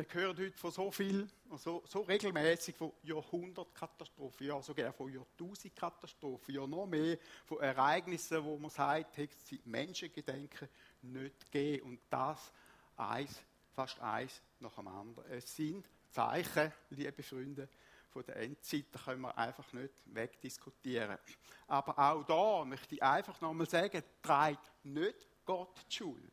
Wir 0.00 0.06
hören 0.14 0.38
heute 0.38 0.56
von 0.56 0.70
so 0.70 0.90
viel, 0.90 1.28
so, 1.58 1.82
so 1.86 2.00
regelmäßig 2.00 2.74
von 2.74 2.90
Jahrhundertkatastrophen, 3.02 4.46
ja 4.46 4.62
sogar 4.62 4.94
von 4.94 5.12
Jahrtausendkatastrophen, 5.12 6.54
ja 6.54 6.66
noch 6.66 6.86
mehr 6.86 7.18
von 7.44 7.60
Ereignissen, 7.60 8.42
wo 8.42 8.56
man 8.56 8.70
sagt, 8.70 9.18
es 9.18 9.28
seit 9.46 9.66
Menschengedenken 9.66 10.70
nicht 11.02 11.52
gegeben. 11.52 11.90
Und 11.90 12.00
das 12.08 12.50
eins, 12.96 13.42
fast 13.74 14.00
eins 14.00 14.40
nach 14.60 14.74
dem 14.74 14.88
anderen. 14.88 15.30
Es 15.32 15.54
sind 15.54 15.86
Zeichen, 16.08 16.72
liebe 16.88 17.22
Freunde, 17.22 17.68
von 18.08 18.24
der 18.24 18.36
Endzeit, 18.36 18.86
da 18.92 19.00
können 19.00 19.20
wir 19.20 19.36
einfach 19.36 19.70
nicht 19.74 19.92
wegdiskutieren. 20.06 21.18
Aber 21.66 21.98
auch 21.98 22.24
da 22.24 22.64
möchte 22.64 22.94
ich 22.94 23.02
einfach 23.02 23.38
nochmal 23.42 23.68
sagen, 23.68 24.02
trägt 24.22 24.72
nicht 24.82 25.28
Gott 25.44 25.78
die 25.90 25.94
Schuld. 25.94 26.32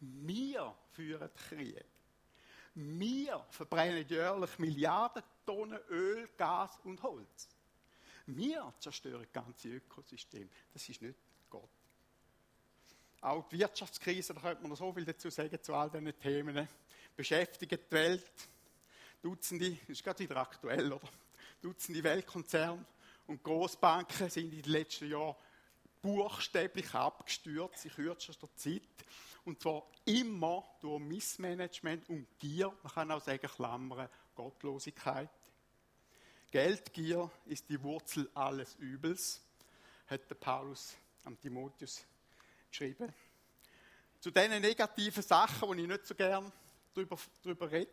Wir 0.00 0.74
führen 0.90 1.30
Krieg. 1.48 1.82
Wir 2.74 3.44
verbrennen 3.50 4.06
jährlich 4.08 4.58
Milliarden 4.58 5.22
Tonnen 5.44 5.78
Öl, 5.90 6.28
Gas 6.36 6.78
und 6.84 7.02
Holz. 7.02 7.48
Wir 8.26 8.72
zerstören 8.78 9.26
ganze 9.32 9.68
Ökosystem. 9.68 10.48
Das 10.72 10.88
ist 10.88 11.02
nicht 11.02 11.18
Gott. 11.50 11.68
Auch 13.20 13.48
die 13.48 13.58
Wirtschaftskrise, 13.58 14.34
da 14.34 14.40
könnte 14.40 14.62
man 14.62 14.70
noch 14.70 14.78
so 14.78 14.92
viel 14.92 15.04
dazu 15.04 15.30
sagen 15.30 15.62
zu 15.62 15.74
all 15.74 15.90
diesen 15.90 16.18
Themen, 16.18 16.68
beschäftigt 17.14 17.72
die 17.72 17.94
Welt. 17.94 18.48
Dutzende, 19.20 19.70
das 19.72 19.90
ist 19.90 20.02
gerade 20.02 20.18
wieder 20.20 20.36
aktuell, 20.36 20.92
oder? 20.92 21.08
Dutzende 21.60 22.02
Weltkonzerne 22.02 22.84
und 23.26 23.42
Großbanken 23.42 24.30
sind 24.30 24.52
in 24.52 24.62
den 24.62 24.72
letzten 24.72 25.08
Jahren 25.08 25.36
buchstäblich 26.00 26.92
abgestürzt 26.94 27.84
in 27.84 27.92
kürzester 27.92 28.48
Zeit. 28.56 28.82
Und 29.44 29.60
zwar 29.60 29.84
immer 30.04 30.64
durch 30.80 31.00
Missmanagement 31.00 32.08
und 32.08 32.26
Gier, 32.38 32.72
man 32.82 32.92
kann 32.92 33.10
auch 33.10 33.20
sagen 33.20 33.48
Klammern, 33.48 34.08
Gottlosigkeit. 34.34 35.30
Geldgier 36.50 37.30
ist 37.46 37.68
die 37.68 37.82
Wurzel 37.82 38.30
alles 38.34 38.74
Übels, 38.76 39.42
hat 40.06 40.28
der 40.28 40.34
Paulus 40.34 40.94
am 41.24 41.38
Timotheus 41.40 42.04
geschrieben. 42.70 43.12
Zu 44.20 44.30
diesen 44.30 44.60
negativen 44.60 45.22
Sachen, 45.22 45.68
wo 45.68 45.74
ich 45.74 45.86
nicht 45.86 46.06
so 46.06 46.14
gern 46.14 46.52
darüber, 46.94 47.18
darüber 47.42 47.70
rede, 47.70 47.90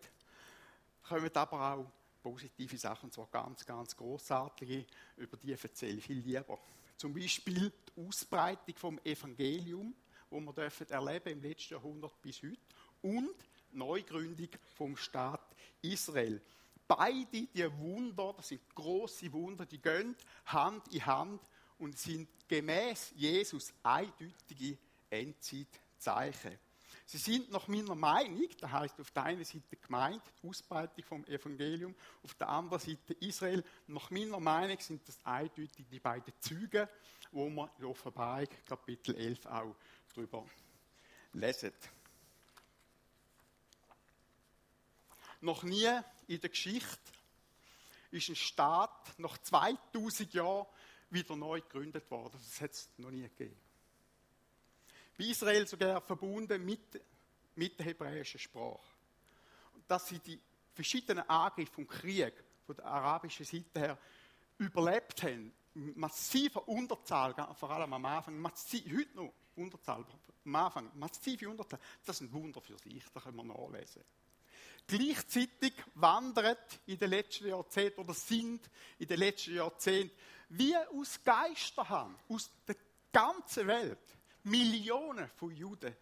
kommen 1.01 1.35
aber 1.35 1.73
auch 1.73 1.91
positive 2.21 2.77
Sachen, 2.77 3.05
und 3.05 3.13
zwar 3.13 3.27
ganz, 3.27 3.65
ganz 3.65 3.95
großartige, 3.95 4.85
über 5.17 5.37
die 5.37 5.53
erzähle 5.53 5.97
ich 5.97 6.05
viel 6.05 6.19
lieber. 6.19 6.59
Zum 6.97 7.13
Beispiel 7.13 7.71
die 7.71 8.07
Ausbreitung 8.07 8.75
vom 8.75 8.99
Evangelium, 8.99 9.95
wo 10.29 10.39
wir 10.39 10.53
dürfen 10.53 10.89
erleben 10.89 11.33
im 11.33 11.41
letzten 11.41 11.73
Jahrhundert 11.73 12.21
bis 12.21 12.41
heute, 12.41 12.57
und 13.01 13.35
die 13.71 13.77
Neugründung 13.77 14.49
vom 14.75 14.97
Staat 14.97 15.55
Israel. 15.81 16.41
Beide 16.87 17.47
die 17.47 17.77
Wunder, 17.77 18.33
das 18.35 18.49
sind 18.49 18.61
große 18.73 19.31
Wunder, 19.31 19.65
die 19.65 19.79
gehen 19.79 20.15
Hand 20.45 20.87
in 20.93 21.05
Hand 21.05 21.41
und 21.77 21.97
sind 21.97 22.27
gemäß 22.47 23.13
Jesus 23.15 23.71
eindeutige 23.83 24.77
Endzeitzeichen. 25.09 26.57
Sie 27.05 27.17
sind 27.17 27.51
nach 27.51 27.67
meiner 27.67 27.95
Meinung, 27.95 28.47
das 28.59 28.71
heißt 28.71 28.99
auf 29.01 29.09
der 29.09 29.23
einen 29.23 29.43
Seite 29.43 29.75
Gemeinde, 29.81 30.21
die 30.43 30.47
Ausbreitung 30.47 31.03
vom 31.03 31.25
Evangelium, 31.25 31.95
auf 32.23 32.35
der 32.35 32.49
anderen 32.49 32.79
Seite 32.79 33.13
Israel. 33.19 33.63
Nach 33.87 34.11
meiner 34.11 34.39
Meinung 34.39 34.79
sind 34.79 35.07
das 35.07 35.17
eindeutig 35.23 35.87
die 35.91 35.99
beiden 35.99 36.33
Züge, 36.39 36.87
wo 37.31 37.49
wir 37.49 37.69
in 37.79 37.85
Offenbarung 37.85 38.47
Kapitel 38.67 39.15
11 39.15 39.45
auch 39.47 39.75
drüber 40.13 40.45
lesen. 41.33 41.73
Noch 45.41 45.63
nie 45.63 45.89
in 46.27 46.41
der 46.41 46.49
Geschichte 46.49 46.99
ist 48.11 48.29
ein 48.29 48.35
Staat 48.35 49.17
nach 49.17 49.37
2000 49.37 50.33
Jahren 50.33 50.67
wieder 51.09 51.35
neu 51.35 51.61
gegründet 51.61 52.09
worden. 52.11 52.37
Das 52.43 52.61
hat 52.61 52.71
es 52.71 52.89
noch 52.97 53.11
nie 53.11 53.21
gegeben 53.21 53.59
bei 55.19 55.25
Israel 55.25 55.67
sogar 55.67 55.99
verbunden 55.99 56.63
mit, 56.63 57.01
mit 57.55 57.77
der 57.77 57.87
hebräischen 57.87 58.39
Sprache. 58.39 58.79
Und 59.73 59.83
dass 59.91 60.07
sie 60.07 60.19
die 60.19 60.39
verschiedenen 60.73 61.29
Angriffe 61.29 61.81
und 61.81 61.89
Kriege 61.89 62.33
von 62.65 62.77
der 62.77 62.85
arabischen 62.85 63.45
Seite 63.45 63.79
her 63.79 63.97
überlebt 64.57 65.21
haben, 65.23 65.51
massiver 65.73 66.65
Unterzahl, 66.69 67.35
vor 67.53 67.69
allem 67.69 67.91
am 67.91 68.05
Anfang, 68.05 68.39
massiv, 68.39 68.85
heute 68.85 69.15
noch 69.17 69.33
Unterzahl, 69.59 70.05
am 70.45 70.55
Anfang, 70.55 70.91
massive 70.95 71.49
Unterzahl, 71.49 71.79
das 72.05 72.17
ist 72.17 72.21
ein 72.21 72.33
Wunder 72.33 72.61
für 72.61 72.77
sich, 72.77 73.03
das 73.13 73.23
können 73.23 73.37
wir 73.37 73.43
nachlesen. 73.43 74.03
Gleichzeitig 74.87 75.73
wandert 75.95 76.79
in 76.87 76.97
den 76.97 77.11
letzten 77.11 77.47
Jahrzehnten 77.47 78.01
oder 78.01 78.13
sind 78.13 78.69
in 78.97 79.07
den 79.07 79.19
letzten 79.19 79.55
Jahrzehnten 79.55 80.15
wie 80.49 80.75
aus 80.75 81.19
Geisterhand, 81.23 82.17
aus 82.27 82.49
der 82.67 82.75
ganzen 83.11 83.67
Welt, 83.67 83.99
Millionen 84.43 85.29
von 85.35 85.55
Juden 85.55 85.95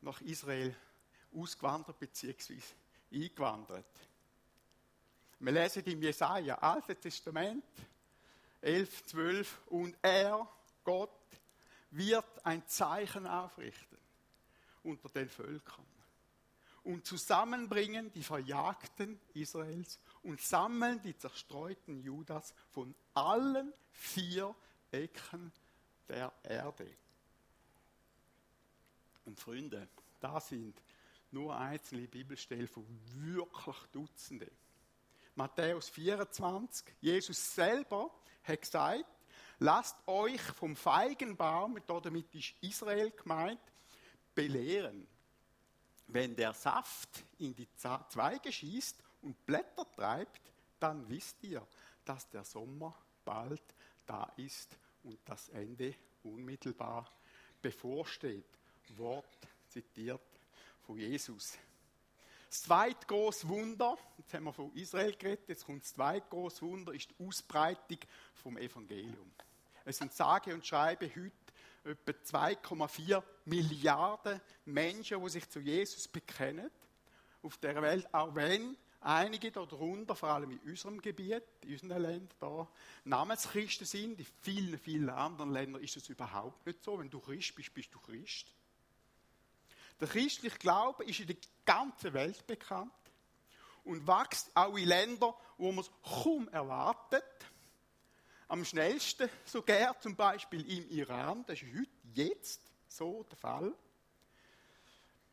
nach 0.00 0.20
Israel 0.22 0.74
ausgewandert 1.32 1.98
bzw. 1.98 2.58
eingewandert. 3.12 3.86
Wir 5.38 5.52
lesen 5.52 5.84
im 5.84 6.02
Jesaja, 6.02 6.56
Altes 6.56 6.98
Testament 6.98 7.64
11, 8.60 9.04
12, 9.04 9.60
und 9.66 9.96
er, 10.02 10.48
Gott, 10.82 11.10
wird 11.90 12.44
ein 12.44 12.66
Zeichen 12.66 13.26
aufrichten 13.26 13.98
unter 14.82 15.08
den 15.08 15.28
Völkern 15.28 15.86
und 16.84 17.04
zusammenbringen 17.04 18.10
die 18.12 18.22
Verjagten 18.22 19.20
Israels 19.34 19.98
und 20.22 20.40
sammeln 20.40 21.02
die 21.02 21.16
zerstreuten 21.16 22.00
Judas 22.00 22.54
von 22.70 22.94
allen 23.14 23.72
vier 23.92 24.54
Ecken 24.90 25.52
der 26.08 26.32
Erde. 26.42 26.88
Und 29.26 29.38
Freunde, 29.38 29.88
da 30.20 30.40
sind 30.40 30.80
nur 31.30 31.54
einzelne 31.54 32.08
Bibelstellen 32.08 32.68
von 32.68 32.86
wirklich 33.16 33.76
Dutzenden. 33.92 34.50
Matthäus 35.34 35.90
24, 35.90 36.86
Jesus 37.00 37.54
selber 37.54 38.10
hat 38.44 38.62
gesagt, 38.62 39.04
lasst 39.58 39.96
euch 40.06 40.40
vom 40.40 40.76
Feigenbaum, 40.76 41.78
damit 41.86 42.34
ist 42.34 42.54
Israel 42.60 43.10
gemeint, 43.10 43.60
belehren. 44.34 45.06
Wenn 46.06 46.34
der 46.34 46.54
Saft 46.54 47.24
in 47.38 47.54
die 47.54 47.68
Zweige 47.76 48.50
schießt 48.50 48.96
und 49.22 49.44
Blätter 49.44 49.86
treibt, 49.94 50.40
dann 50.80 51.08
wisst 51.08 51.42
ihr, 51.42 51.66
dass 52.04 52.28
der 52.30 52.44
Sommer 52.44 52.94
bald 53.24 53.62
da 54.06 54.32
ist 54.36 54.76
und 55.04 55.18
das 55.24 55.48
Ende 55.50 55.94
unmittelbar 56.22 57.10
bevorsteht. 57.60 58.46
Wort 58.96 59.38
zitiert 59.68 60.22
von 60.80 60.96
Jesus. 60.96 61.58
Das 62.48 62.62
zweite 62.62 63.06
große 63.06 63.46
Wunder, 63.46 63.98
jetzt 64.16 64.32
haben 64.32 64.44
wir 64.44 64.52
von 64.54 64.72
Israel 64.74 65.14
geredet, 65.14 65.46
jetzt 65.48 65.66
kommt 65.66 65.82
das 65.82 65.92
zweite 65.92 66.26
große 66.30 66.62
Wunder, 66.62 66.94
ist 66.94 67.10
die 67.10 67.26
Ausbreitung 67.26 67.98
vom 68.34 68.56
Evangelium. 68.56 69.30
Es 69.88 69.96
sind 69.96 70.12
sage 70.12 70.52
und 70.52 70.66
schreibe 70.66 71.08
heute 71.08 71.32
etwa 71.82 72.12
2,4 72.12 73.22
Milliarden 73.46 74.38
Menschen, 74.66 75.24
die 75.24 75.30
sich 75.30 75.48
zu 75.48 75.60
Jesus 75.60 76.06
bekennen 76.06 76.70
auf 77.42 77.56
der 77.56 77.80
Welt, 77.80 78.06
auch 78.12 78.34
wenn 78.34 78.76
einige 79.00 79.50
darunter, 79.50 80.14
vor 80.14 80.28
allem 80.28 80.50
in 80.50 80.58
unserem 80.58 81.00
Gebiet, 81.00 81.42
in 81.62 81.72
unseren 81.72 82.02
Ländern, 82.02 82.28
da 82.38 82.68
Namenschristen 83.04 83.86
sind. 83.86 84.18
In 84.20 84.26
vielen, 84.42 84.78
vielen 84.78 85.08
anderen 85.08 85.52
Ländern 85.52 85.82
ist 85.82 85.96
es 85.96 86.06
überhaupt 86.10 86.66
nicht 86.66 86.84
so. 86.84 86.98
Wenn 86.98 87.08
du 87.08 87.18
Christ 87.18 87.54
bist, 87.54 87.72
bist 87.72 87.94
du 87.94 87.98
Christ. 87.98 88.52
Der 90.00 90.08
christliche 90.08 90.58
Glaube 90.58 91.02
ist 91.04 91.20
in 91.20 91.28
der 91.28 91.36
ganzen 91.64 92.12
Welt 92.12 92.46
bekannt 92.46 92.92
und 93.84 94.06
wächst 94.06 94.50
auch 94.54 94.76
in 94.76 94.86
Ländern, 94.86 95.32
wo 95.56 95.72
man 95.72 95.82
es 95.82 95.90
kaum 96.02 96.46
erwartet. 96.48 97.24
Am 98.50 98.64
schnellsten 98.64 99.28
sogar 99.44 100.00
zum 100.00 100.16
Beispiel 100.16 100.66
im 100.78 100.88
Iran, 100.88 101.44
das 101.46 101.60
ist 101.60 101.68
heute, 101.70 101.90
jetzt 102.14 102.62
so 102.88 103.22
der 103.24 103.36
Fall. 103.36 103.74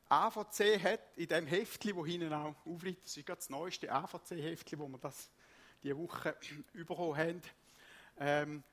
AVC 0.10 0.84
hat 0.84 1.00
in 1.16 1.30
dem 1.30 1.48
Heftli, 1.48 1.96
wo 1.96 2.06
hinten 2.06 2.34
auch 2.34 2.54
aufliegt, 2.66 3.06
das 3.06 3.16
ist 3.16 3.30
das 3.30 3.50
neueste 3.50 3.90
AVC-Heftli, 3.90 4.78
wo 4.78 4.90
wir 4.90 4.98
das 4.98 5.30
diese 5.82 5.98
Woche 5.98 6.36
bekommen 6.74 7.16
haben, 7.18 7.42
ähm, 8.20 8.64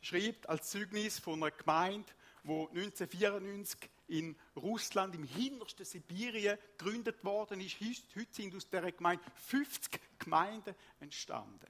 schreibt 0.00 0.48
als 0.48 0.68
Zeugnis 0.68 1.20
von 1.20 1.40
einer 1.40 1.52
Gemeinde, 1.52 2.12
wo 2.42 2.66
1994 2.66 3.88
in 4.08 4.36
Russland, 4.56 5.14
im 5.14 5.22
hintersten 5.22 5.86
Sibirien 5.86 6.58
gegründet 6.76 7.24
worden 7.24 7.60
ist. 7.60 7.76
Heute 7.80 8.32
sind 8.32 8.52
aus 8.56 8.68
dieser 8.68 8.90
Gemeinde 8.90 9.22
50 9.46 10.00
Gemeinden 10.18 10.74
entstanden. 10.98 11.66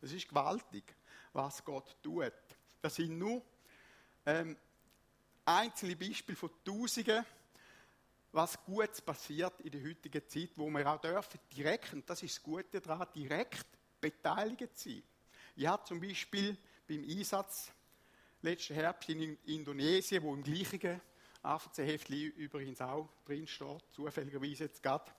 Es 0.00 0.12
ist 0.12 0.28
gewaltig, 0.28 0.82
was 1.32 1.64
Gott 1.64 1.96
tut. 2.02 2.32
Das 2.80 2.94
sind 2.94 3.18
nur 3.18 3.42
ähm, 4.26 4.56
einzelne 5.44 5.96
Beispiele 5.96 6.36
von 6.36 6.50
Tausenden, 6.64 7.24
was 8.32 8.62
Gutes 8.64 9.00
passiert 9.00 9.60
in 9.60 9.70
der 9.70 9.82
heutigen 9.82 10.26
Zeit, 10.28 10.50
wo 10.56 10.70
wir 10.70 10.86
auch 10.86 11.00
dürfen 11.00 11.38
direkt, 11.54 11.92
und 11.92 12.08
das 12.08 12.22
ist 12.22 12.36
das 12.36 12.42
Gute 12.42 12.80
daran, 12.80 13.06
direkt 13.14 13.66
beteiligt 14.00 14.78
sein. 14.78 15.02
Ich 15.54 15.66
habe 15.66 15.84
zum 15.84 16.00
Beispiel 16.00 16.56
beim 16.88 17.04
Einsatz 17.04 17.70
letzten 18.40 18.74
Herbst 18.74 19.08
in 19.10 19.36
Indonesien, 19.44 20.22
wo 20.22 20.34
im 20.34 20.42
gleichen 20.42 21.00
AVC-Heftli 21.42 22.24
übrigens 22.36 22.80
auch 22.80 23.08
drin 23.24 23.46
steht, 23.46 23.82
zufälligerweise 23.92 24.64
jetzt 24.64 24.82
gerade, 24.82 25.10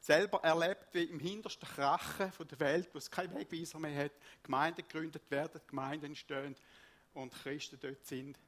selber 0.00 0.42
erlebt, 0.42 0.88
wie 0.92 1.04
im 1.04 1.20
hintersten 1.20 1.68
Krachen 1.68 2.32
von 2.32 2.48
der 2.48 2.58
Welt, 2.60 2.88
wo 2.92 2.98
es 2.98 3.10
keinen 3.10 3.34
Wegweiser 3.34 3.78
mehr 3.78 4.04
hat, 4.04 4.12
Gemeinden 4.42 4.82
gegründet 4.88 5.30
werden, 5.30 5.60
Gemeinden 5.66 6.06
entstehen 6.06 6.56
und 7.14 7.32
Christen 7.34 7.78
dort 7.80 8.04
sind, 8.06 8.38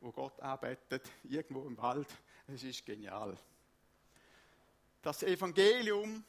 wo 0.00 0.10
Gott 0.10 0.40
arbeitet, 0.40 1.08
irgendwo 1.24 1.66
im 1.66 1.76
Wald. 1.76 2.08
Es 2.48 2.62
ist 2.62 2.84
genial. 2.84 3.36
Das 5.02 5.22
Evangelium 5.22 6.24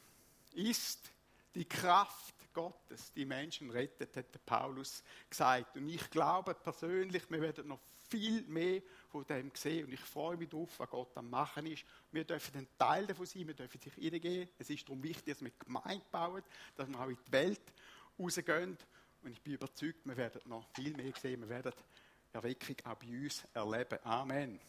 ist 0.54 1.12
die 1.56 1.66
Kraft 1.66 2.34
Gottes, 2.54 3.12
die 3.14 3.26
Menschen 3.26 3.70
rettet, 3.70 4.16
hat 4.16 4.46
Paulus 4.46 5.04
gesagt. 5.30 5.76
Und 5.78 5.90
ich 5.90 6.10
glaube 6.10 6.54
persönlich, 6.54 7.30
wir 7.30 7.42
werden 7.42 7.68
noch 7.68 7.80
viel 8.10 8.44
mehr 8.44 8.82
von 9.14 9.28
dem 9.28 9.52
sehen. 9.54 9.86
Und 9.86 9.94
ich 9.94 10.00
freue 10.00 10.36
mich 10.36 10.50
darauf, 10.50 10.80
was 10.80 10.90
Gott 10.90 11.16
am 11.18 11.30
Machen 11.30 11.68
ist. 11.68 11.86
Wir 12.12 12.24
dürfen 12.24 12.58
ein 12.58 12.68
Teil 12.80 13.06
davon 13.06 13.28
sein, 13.28 13.48
wir 13.48 13.54
dürfen 13.54 13.80
sich 13.80 13.94
hineingehen. 13.94 14.50
Es 14.58 14.72
ist 14.72 14.84
darum 14.90 15.04
wichtig, 15.04 15.36
dass 15.36 15.44
wir 15.44 15.52
Gemeinde 15.52 16.04
bauen, 16.12 16.42
dass 16.76 16.90
wir 16.90 17.00
auch 17.00 17.08
in 17.08 17.18
die 17.28 17.32
Welt 17.32 17.62
rausgehen. 18.18 18.76
Und 19.22 19.32
ich 19.32 19.40
bin 19.40 19.54
überzeugt, 19.54 20.00
wir 20.04 20.18
werden 20.18 20.42
noch 20.46 20.68
viel 20.74 20.96
mehr 20.96 21.14
sehen. 21.22 21.42
Wir 21.42 21.50
werden 21.50 21.74
Erweckung 22.34 22.76
auch 22.86 22.96
bei 22.96 23.08
uns 23.08 23.44
erleben. 23.54 24.00
Amen. 24.04 24.60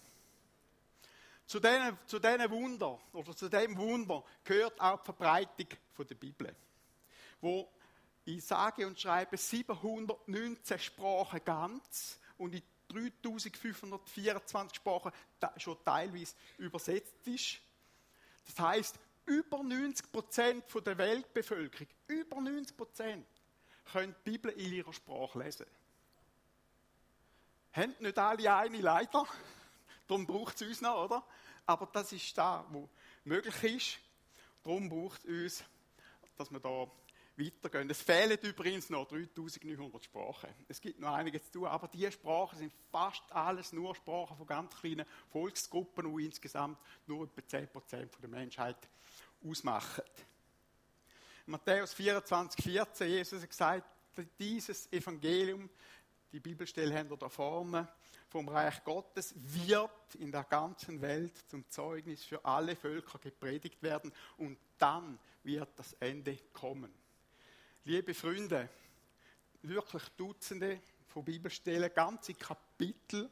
Zu 1.47 1.59
diesen, 1.59 1.99
zu 2.07 2.19
diesen 2.19 2.51
Wunder 2.51 3.01
oder 3.15 3.35
zu 3.35 3.49
dem 3.49 3.77
Wunder 3.79 4.23
gehört 4.45 4.79
auch 4.79 4.99
die 4.99 5.05
Verbreitung 5.07 5.69
der 5.99 6.15
Bibel, 6.17 6.55
wo 7.41 7.71
ich 8.27 8.45
sage 8.45 8.87
und 8.87 9.01
schreibe 9.01 9.39
719 9.39 10.79
Sprachen 10.79 11.41
ganz 11.45 12.19
und 12.37 12.55
in 12.55 12.63
3524 12.95 14.77
Sprachen 14.77 15.13
schon 15.57 15.77
teilweise 15.85 16.35
übersetzt 16.59 17.27
ist. 17.27 17.61
Das 18.47 18.59
heißt, 18.59 18.99
über 19.27 19.63
90 19.63 20.13
Prozent 20.13 20.65
der 20.87 20.99
Weltbevölkerung, 20.99 21.89
über 22.07 22.41
90 22.41 22.77
Prozent, 22.77 23.27
können 23.93 24.15
die 24.25 24.31
Bibel 24.31 24.51
in 24.53 24.73
ihrer 24.73 24.93
Sprache 24.93 25.39
lesen. 25.39 25.67
Haben 27.73 27.95
nicht 27.99 28.19
alle 28.19 28.55
eine 28.55 28.79
leider, 28.79 29.27
darum 30.07 30.27
braucht 30.27 30.61
es 30.61 30.69
uns 30.69 30.81
noch, 30.81 31.05
oder? 31.05 31.25
Aber 31.67 31.89
das 31.93 32.13
ist 32.13 32.37
da, 32.37 32.65
wo 32.71 32.89
möglich 33.25 33.63
ist. 33.65 33.99
Darum 34.63 34.89
braucht 34.89 35.25
es 35.25 35.61
uns, 35.61 35.65
dass 36.37 36.51
wir 36.51 36.61
da 36.61 36.87
weitergehen. 37.37 37.91
Es 37.91 38.03
fehlen 38.03 38.39
übrigens 38.43 38.91
noch 38.91 39.07
3900 39.09 40.05
Sprachen. 40.05 40.51
Es 40.69 40.81
gibt 40.81 41.01
noch 41.01 41.13
einiges 41.13 41.45
zu 41.47 41.59
tun, 41.59 41.67
aber 41.67 41.89
diese 41.89 42.13
Sprachen 42.13 42.59
sind 42.59 42.73
fast 42.91 43.23
alles 43.33 43.73
nur 43.73 43.95
Sprachen 43.95 44.37
von 44.37 44.47
ganz 44.47 44.75
kleinen 44.77 45.07
Volksgruppen, 45.31 46.17
die 46.17 46.27
insgesamt 46.27 46.79
nur 47.07 47.25
etwa 47.25 47.41
10% 47.41 48.21
der 48.21 48.29
Menschheit 48.29 48.77
ausmachen. 49.45 50.05
Matthäus 51.47 51.93
24, 51.93 52.65
14, 52.65 53.09
Jesus 53.09 53.43
hat 53.43 53.51
gesagt, 53.51 53.85
dieses 54.39 54.91
Evangelium, 54.93 55.69
die 56.33 56.41
Bibelstelle 56.41 56.97
haben 56.97 57.11
wir 57.11 57.17
da 57.17 57.29
vorne, 57.29 57.89
vom 58.29 58.49
Reich 58.49 58.83
Gottes 58.83 59.35
wird 59.37 60.15
in 60.19 60.33
der 60.33 60.45
ganzen 60.45 61.01
Welt 61.01 61.37
zum 61.49 61.69
Zeugnis 61.69 62.25
für 62.25 62.45
alle 62.45 62.75
Völker 62.75 63.19
gepredigt 63.19 63.83
werden 63.83 64.13
und 64.39 64.59
dann 64.79 65.19
wird 65.43 65.69
das 65.77 65.93
Ende 65.95 66.37
kommen. 66.53 66.93
Liebe 67.87 68.15
Freunde, 68.15 68.71
wirklich 69.61 70.03
Dutzende 70.17 70.81
von 71.07 71.23
Bibelstellen, 71.23 71.93
ganze 71.95 72.33
Kapitel 72.33 73.29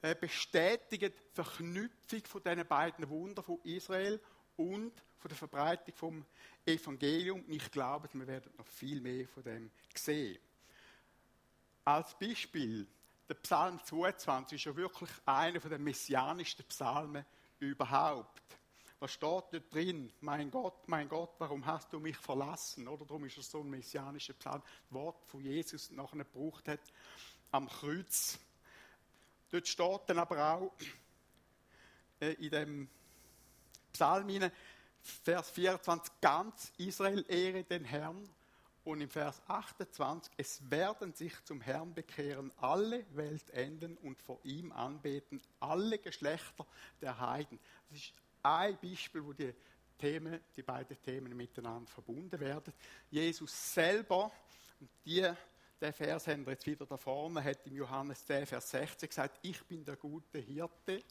äh, 0.00 0.14
bestätigen 0.14 1.12
die 1.12 1.34
Verknüpfung 1.34 2.24
von 2.24 2.42
diesen 2.42 2.66
beiden 2.66 3.06
Wunder 3.10 3.42
von 3.42 3.60
Israel 3.64 4.18
und 4.56 4.92
von 5.18 5.28
der 5.28 5.36
Verbreitung 5.36 5.94
vom 5.94 6.24
Evangelium. 6.64 7.44
Ich 7.46 7.70
glaube, 7.70 8.08
wir 8.14 8.26
werden 8.26 8.50
noch 8.56 8.66
viel 8.66 9.02
mehr 9.02 9.28
von 9.28 9.42
dem 9.42 9.70
sehen. 9.94 10.38
Als 11.84 12.18
Beispiel 12.18 12.86
der 13.28 13.34
Psalm 13.34 13.84
22 13.84 14.56
ist 14.56 14.64
ja 14.64 14.74
wirklich 14.74 15.10
einer 15.26 15.60
der 15.60 15.78
messianischsten 15.78 16.64
Psalmen 16.64 17.22
überhaupt. 17.58 18.40
Was 19.00 19.12
steht 19.12 19.44
da 19.52 19.58
drin? 19.70 20.12
Mein 20.20 20.50
Gott, 20.50 20.88
mein 20.88 21.08
Gott, 21.08 21.30
warum 21.38 21.64
hast 21.64 21.92
du 21.92 22.00
mich 22.00 22.16
verlassen? 22.16 22.88
Oder 22.88 23.04
darum 23.04 23.24
ist 23.24 23.38
es 23.38 23.50
so 23.50 23.60
ein 23.60 23.70
messianischer 23.70 24.32
Psalm, 24.34 24.62
Wort 24.90 25.24
von 25.26 25.40
Jesus 25.40 25.90
nachher 25.90 26.18
gebraucht 26.18 26.66
hat 26.66 26.80
am 27.52 27.68
Kreuz. 27.68 28.38
Dort 29.50 29.68
steht 29.68 30.00
dann 30.06 30.18
aber 30.18 30.54
auch 30.54 30.72
äh, 32.20 32.32
in 32.32 32.50
dem 32.50 32.88
Psalm, 33.92 34.50
Vers 35.00 35.50
24, 35.50 36.20
ganz 36.20 36.72
Israel 36.76 37.24
ehre 37.28 37.62
den 37.64 37.84
Herrn 37.84 38.28
und 38.84 39.00
im 39.00 39.08
Vers 39.08 39.40
28, 39.46 40.32
es 40.36 40.70
werden 40.70 41.14
sich 41.14 41.32
zum 41.44 41.60
Herrn 41.60 41.94
bekehren 41.94 42.52
alle 42.56 43.04
Weltenden 43.14 43.96
und 43.98 44.20
vor 44.22 44.38
ihm 44.44 44.72
anbeten 44.72 45.40
alle 45.60 45.98
Geschlechter 45.98 46.66
der 47.00 47.18
Heiden. 47.20 47.58
Das 47.90 47.98
ist 47.98 48.12
ein 48.56 48.78
Beispiel, 48.80 49.24
wo 49.24 49.32
die 49.32 49.52
Themen, 49.96 50.40
die 50.56 50.62
beiden 50.62 51.00
Themen 51.02 51.36
miteinander 51.36 51.90
verbunden 51.90 52.38
werden. 52.38 52.72
Jesus 53.10 53.74
selber, 53.74 54.30
und 54.80 54.88
die, 55.04 55.28
der 55.80 55.92
Vers 55.92 56.28
haben 56.28 56.46
wir 56.46 56.52
jetzt 56.52 56.66
wieder 56.66 56.86
da 56.86 56.96
vorne, 56.96 57.42
hat 57.42 57.66
im 57.66 57.76
Johannes 57.76 58.24
10, 58.24 58.46
Vers 58.46 58.70
16 58.70 59.08
gesagt, 59.08 59.38
ich 59.42 59.62
bin 59.64 59.84
der 59.84 59.96
gute 59.96 60.38
Hirte 60.38 61.02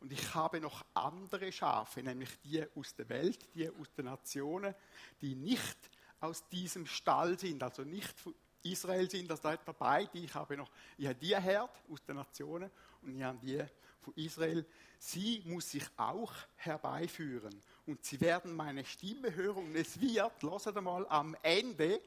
und 0.00 0.12
ich 0.12 0.34
habe 0.34 0.60
noch 0.60 0.84
andere 0.94 1.50
Schafe, 1.52 2.02
nämlich 2.02 2.30
die 2.40 2.64
aus 2.74 2.94
der 2.94 3.08
Welt, 3.08 3.48
die 3.54 3.68
aus 3.70 3.92
den 3.96 4.06
Nationen, 4.06 4.74
die 5.20 5.34
nicht 5.34 5.78
aus 6.20 6.46
diesem 6.48 6.86
Stall 6.86 7.38
sind, 7.38 7.62
also 7.62 7.82
nicht 7.82 8.18
von 8.18 8.34
Israel 8.62 9.08
sind, 9.08 9.30
das 9.30 9.40
da 9.40 9.56
dabei, 9.56 10.06
die 10.06 10.24
ich 10.24 10.34
habe 10.34 10.56
noch, 10.56 10.70
ich 10.98 11.06
habe 11.06 11.14
die 11.14 11.36
Herd 11.36 11.70
aus 11.90 12.02
den 12.04 12.16
Nationen 12.16 12.70
und 13.02 13.16
ich 13.16 13.22
habe 13.22 13.38
die 13.38 13.64
von 14.06 14.14
Israel. 14.14 14.64
Sie 14.98 15.42
muss 15.44 15.74
ich 15.74 15.84
auch 15.96 16.32
herbeiführen 16.56 17.60
und 17.86 18.04
sie 18.04 18.20
werden 18.20 18.54
meine 18.54 18.84
Stimme 18.84 19.34
hören 19.34 19.66
und 19.66 19.76
es 19.76 20.00
wird, 20.00 20.42
lasst 20.42 20.74
mal, 20.80 21.06
am 21.08 21.36
Ende 21.42 22.00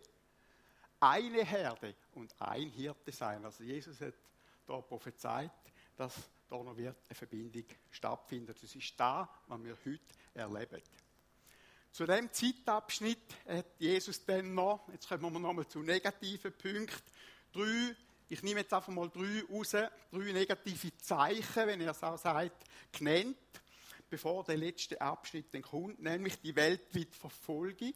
eine 1.00 1.44
Herde 1.44 1.96
und 2.16 2.34
ein 2.40 2.70
Hirte 2.70 3.12
sein. 3.12 3.44
Also 3.44 3.64
Jesus 3.64 4.00
hat 4.02 4.14
da 4.66 4.80
prophezeit, 4.82 5.52
dass 5.98 6.14
da 6.50 6.58
noch 6.58 6.76
wird 6.76 6.98
eine 7.08 7.16
Verbindung 7.16 7.66
stattfinden. 7.92 8.56
Das 8.60 8.74
ist 8.74 8.94
da, 8.98 9.30
was 9.48 9.64
wir 9.64 9.78
heute 9.86 10.00
erleben. 10.34 10.82
Zu 11.92 12.06
dem 12.06 12.32
Zeitabschnitt 12.32 13.36
hat 13.48 13.80
Jesus 13.80 14.24
dann 14.26 14.54
noch, 14.54 14.88
jetzt 14.90 15.08
kommen 15.08 15.34
wir 15.34 15.40
nochmal 15.40 15.68
zu 15.68 15.80
negativen 15.80 16.54
Punkten, 16.54 17.04
drei, 17.52 17.96
ich 18.30 18.44
nehme 18.44 18.62
jetzt 18.62 18.74
einfach 18.74 18.94
mal 18.94 19.10
drei 19.10 19.44
raus, 19.52 19.72
drei 19.72 20.32
negative 20.32 20.96
Zeichen, 20.98 21.68
wenn 21.68 21.82
er 21.82 21.92
es 21.92 22.04
auch 22.04 22.18
sagt, 22.18 22.64
genannt, 22.92 23.38
bevor 24.10 24.44
der 24.44 24.58
letzte 24.58 25.02
Abschnitt 25.02 25.54
dann 25.54 25.64
kommt, 25.64 26.00
nämlich 26.00 26.40
die 26.40 26.56
weltweite 26.56 27.18
Verfolgung 27.18 27.94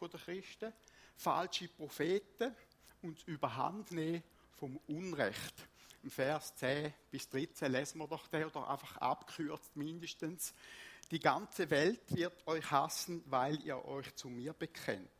der 0.00 0.20
Christen, 0.20 0.72
falsche 1.16 1.68
Propheten 1.68 2.54
und 3.02 3.18
das 3.18 3.24
Überhandnehmen 3.24 4.22
vom 4.52 4.78
Unrecht. 4.86 5.54
Im 6.02 6.10
Vers 6.10 6.54
10 6.56 6.92
bis 7.10 7.28
13 7.28 7.70
lesen 7.70 7.98
wir 7.98 8.08
doch 8.08 8.26
den, 8.28 8.44
oder 8.44 8.68
einfach 8.68 8.96
abkürzt 8.98 9.76
mindestens. 9.76 10.54
Die 11.10 11.20
ganze 11.20 11.68
Welt 11.68 12.00
wird 12.14 12.46
euch 12.46 12.70
hassen, 12.70 13.22
weil 13.26 13.60
ihr 13.62 13.84
euch 13.84 14.14
zu 14.14 14.28
mir 14.28 14.54
bekennt. 14.54 15.10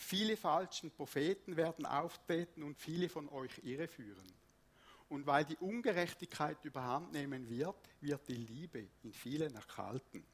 Viele 0.00 0.36
falschen 0.36 0.90
Propheten 0.90 1.56
werden 1.56 1.84
auftreten 1.84 2.62
und 2.62 2.78
viele 2.78 3.08
von 3.08 3.28
euch 3.28 3.52
irreführen. 3.62 4.32
Und 5.08 5.26
weil 5.26 5.44
die 5.44 5.58
Ungerechtigkeit 5.58 6.64
überhand 6.64 7.12
nehmen 7.12 7.48
wird, 7.48 7.76
wird 8.00 8.26
die 8.26 8.34
Liebe 8.34 8.88
in 9.02 9.12
vielen 9.12 9.54
erkalten. 9.54 10.24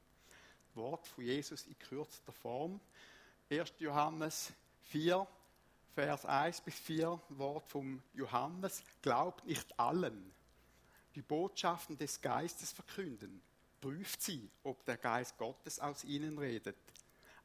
Wort 0.74 1.09
von 1.09 1.24
Jesus 1.24 1.66
in 1.66 1.76
kürzester 1.79 2.33
Form. 2.33 2.81
1. 3.50 3.74
Johannes 3.79 4.52
4, 4.83 5.26
Vers 5.94 6.24
1 6.24 6.61
bis 6.61 6.79
4, 6.79 7.20
Wort 7.31 7.68
vom 7.68 8.02
Johannes. 8.14 8.85
Glaubt 9.02 9.44
nicht 9.46 9.79
allen, 9.81 10.33
die 11.16 11.22
Botschaften 11.22 11.98
des 11.98 12.20
Geistes 12.20 12.72
verkünden 12.72 13.42
prüft 13.81 14.22
sie, 14.22 14.48
ob 14.62 14.85
der 14.85 14.96
Geist 14.96 15.37
Gottes 15.38 15.81
aus 15.81 16.05
ihnen 16.05 16.38
redet. 16.38 16.76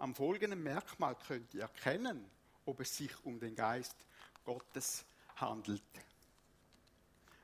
Am 0.02 0.16
folgenden 0.16 0.64
Merkmal 0.64 1.16
könnt 1.16 1.54
ihr 1.54 1.62
erkennen, 1.62 2.28
ob 2.66 2.80
es 2.80 2.98
sich 2.98 3.12
um 3.24 3.40
den 3.40 3.54
Geist 3.54 3.96
Gottes 4.44 5.06
handelt. 5.36 5.84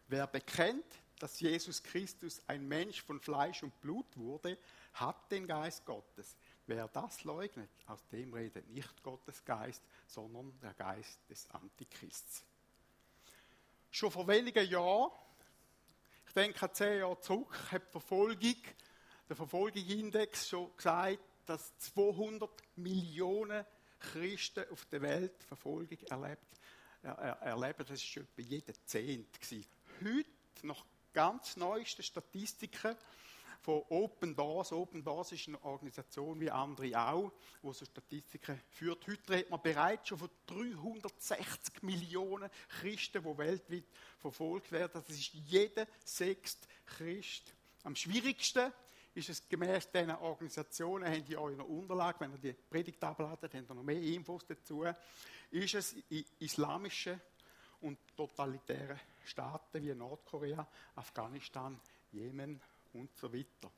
Wer 0.07 0.25
bekennt, 0.25 0.83
dass 1.19 1.39
Jesus 1.39 1.83
Christus 1.83 2.41
ein 2.47 2.67
Mensch 2.67 3.03
von 3.03 3.19
Fleisch 3.19 3.61
und 3.61 3.79
Blut 3.79 4.07
wurde, 4.15 4.57
hat 4.93 5.31
den 5.31 5.45
Geist 5.45 5.85
Gottes. 5.85 6.35
Wer 6.65 6.87
das 6.87 7.23
leugnet, 7.23 7.69
aus 7.85 8.03
dem 8.07 8.33
redet 8.33 8.67
nicht 8.69 9.03
Gottes 9.03 9.45
Geist, 9.45 9.83
sondern 10.07 10.51
der 10.59 10.73
Geist 10.73 11.19
des 11.29 11.47
Antichrists. 11.51 12.43
Schon 13.91 14.09
vor 14.09 14.27
wenigen 14.27 14.67
Jahren 14.67 15.11
ich 16.25 16.33
denke, 16.33 16.71
zehn 16.73 17.01
Jahre 17.01 17.19
zurück 17.21 17.55
hat 17.71 17.83
die 17.83 17.91
Verfolgung, 17.91 18.55
der 19.29 19.35
Verfolgungsindex 19.35 20.49
schon 20.49 20.75
gesagt, 20.75 21.19
dass 21.47 21.77
200 21.79 22.49
Millionen 22.75 23.65
Christen 23.99 24.65
auf 24.71 24.85
der 24.85 25.01
Welt 25.01 25.43
Verfolgung 25.43 25.97
erlebt, 26.09 26.45
er, 27.01 27.13
erleben. 27.13 27.85
Das 27.87 28.15
war 28.15 28.23
etwa 28.23 28.41
jeder 28.41 28.73
Zehnt. 28.85 29.39
Heute, 30.01 30.27
nach 30.63 30.85
ganz 31.13 31.57
neuesten 31.57 32.03
Statistiken, 32.03 32.95
von 33.67 33.83
Open 33.89 34.35
Doors. 34.35 34.71
Open 34.71 35.03
Doors 35.03 35.31
ist 35.33 35.47
eine 35.47 35.61
Organisation 35.63 36.39
wie 36.39 36.49
andere 36.49 36.97
auch, 36.97 37.31
wo 37.61 37.73
so 37.73 37.85
Statistiken 37.85 38.59
führt. 38.69 39.05
Heute 39.07 39.29
redet 39.29 39.49
man 39.49 39.61
bereits 39.61 40.07
schon 40.07 40.19
von 40.19 40.29
360 40.45 41.83
Millionen 41.83 42.49
Christen, 42.79 43.23
die 43.23 43.37
weltweit 43.37 43.83
verfolgt 44.19 44.71
werden. 44.71 45.03
Das 45.05 45.09
ist 45.09 45.33
jeder 45.33 45.85
sechste 46.05 46.65
Christ. 46.85 47.53
Am 47.83 47.95
schwierigsten 47.95 48.71
ist 49.17 49.29
es 49.29 49.49
gemäß 49.49 49.89
diesen 49.91 50.11
Organisationen, 50.11 51.11
haben 51.11 51.25
die 51.25 51.33
in 51.33 51.39
eurer 51.39 51.67
Unterlage, 51.67 52.19
wenn 52.19 52.33
ihr 52.33 52.37
die 52.37 52.53
Predigt 52.53 53.03
abladet, 53.03 53.51
habt 53.51 53.69
ihr 53.69 53.75
noch 53.75 53.83
mehr 53.83 53.99
Infos 53.99 54.45
dazu, 54.45 54.85
ist 55.49 55.73
es 55.73 55.95
in 56.09 56.23
islamischen 56.39 57.19
und 57.81 57.97
totalitären 58.15 58.99
Staaten 59.25 59.81
wie 59.81 59.93
Nordkorea, 59.95 60.67
Afghanistan, 60.95 61.79
Jemen 62.11 62.61
und 62.93 63.15
so 63.17 63.33
weiter. 63.33 63.71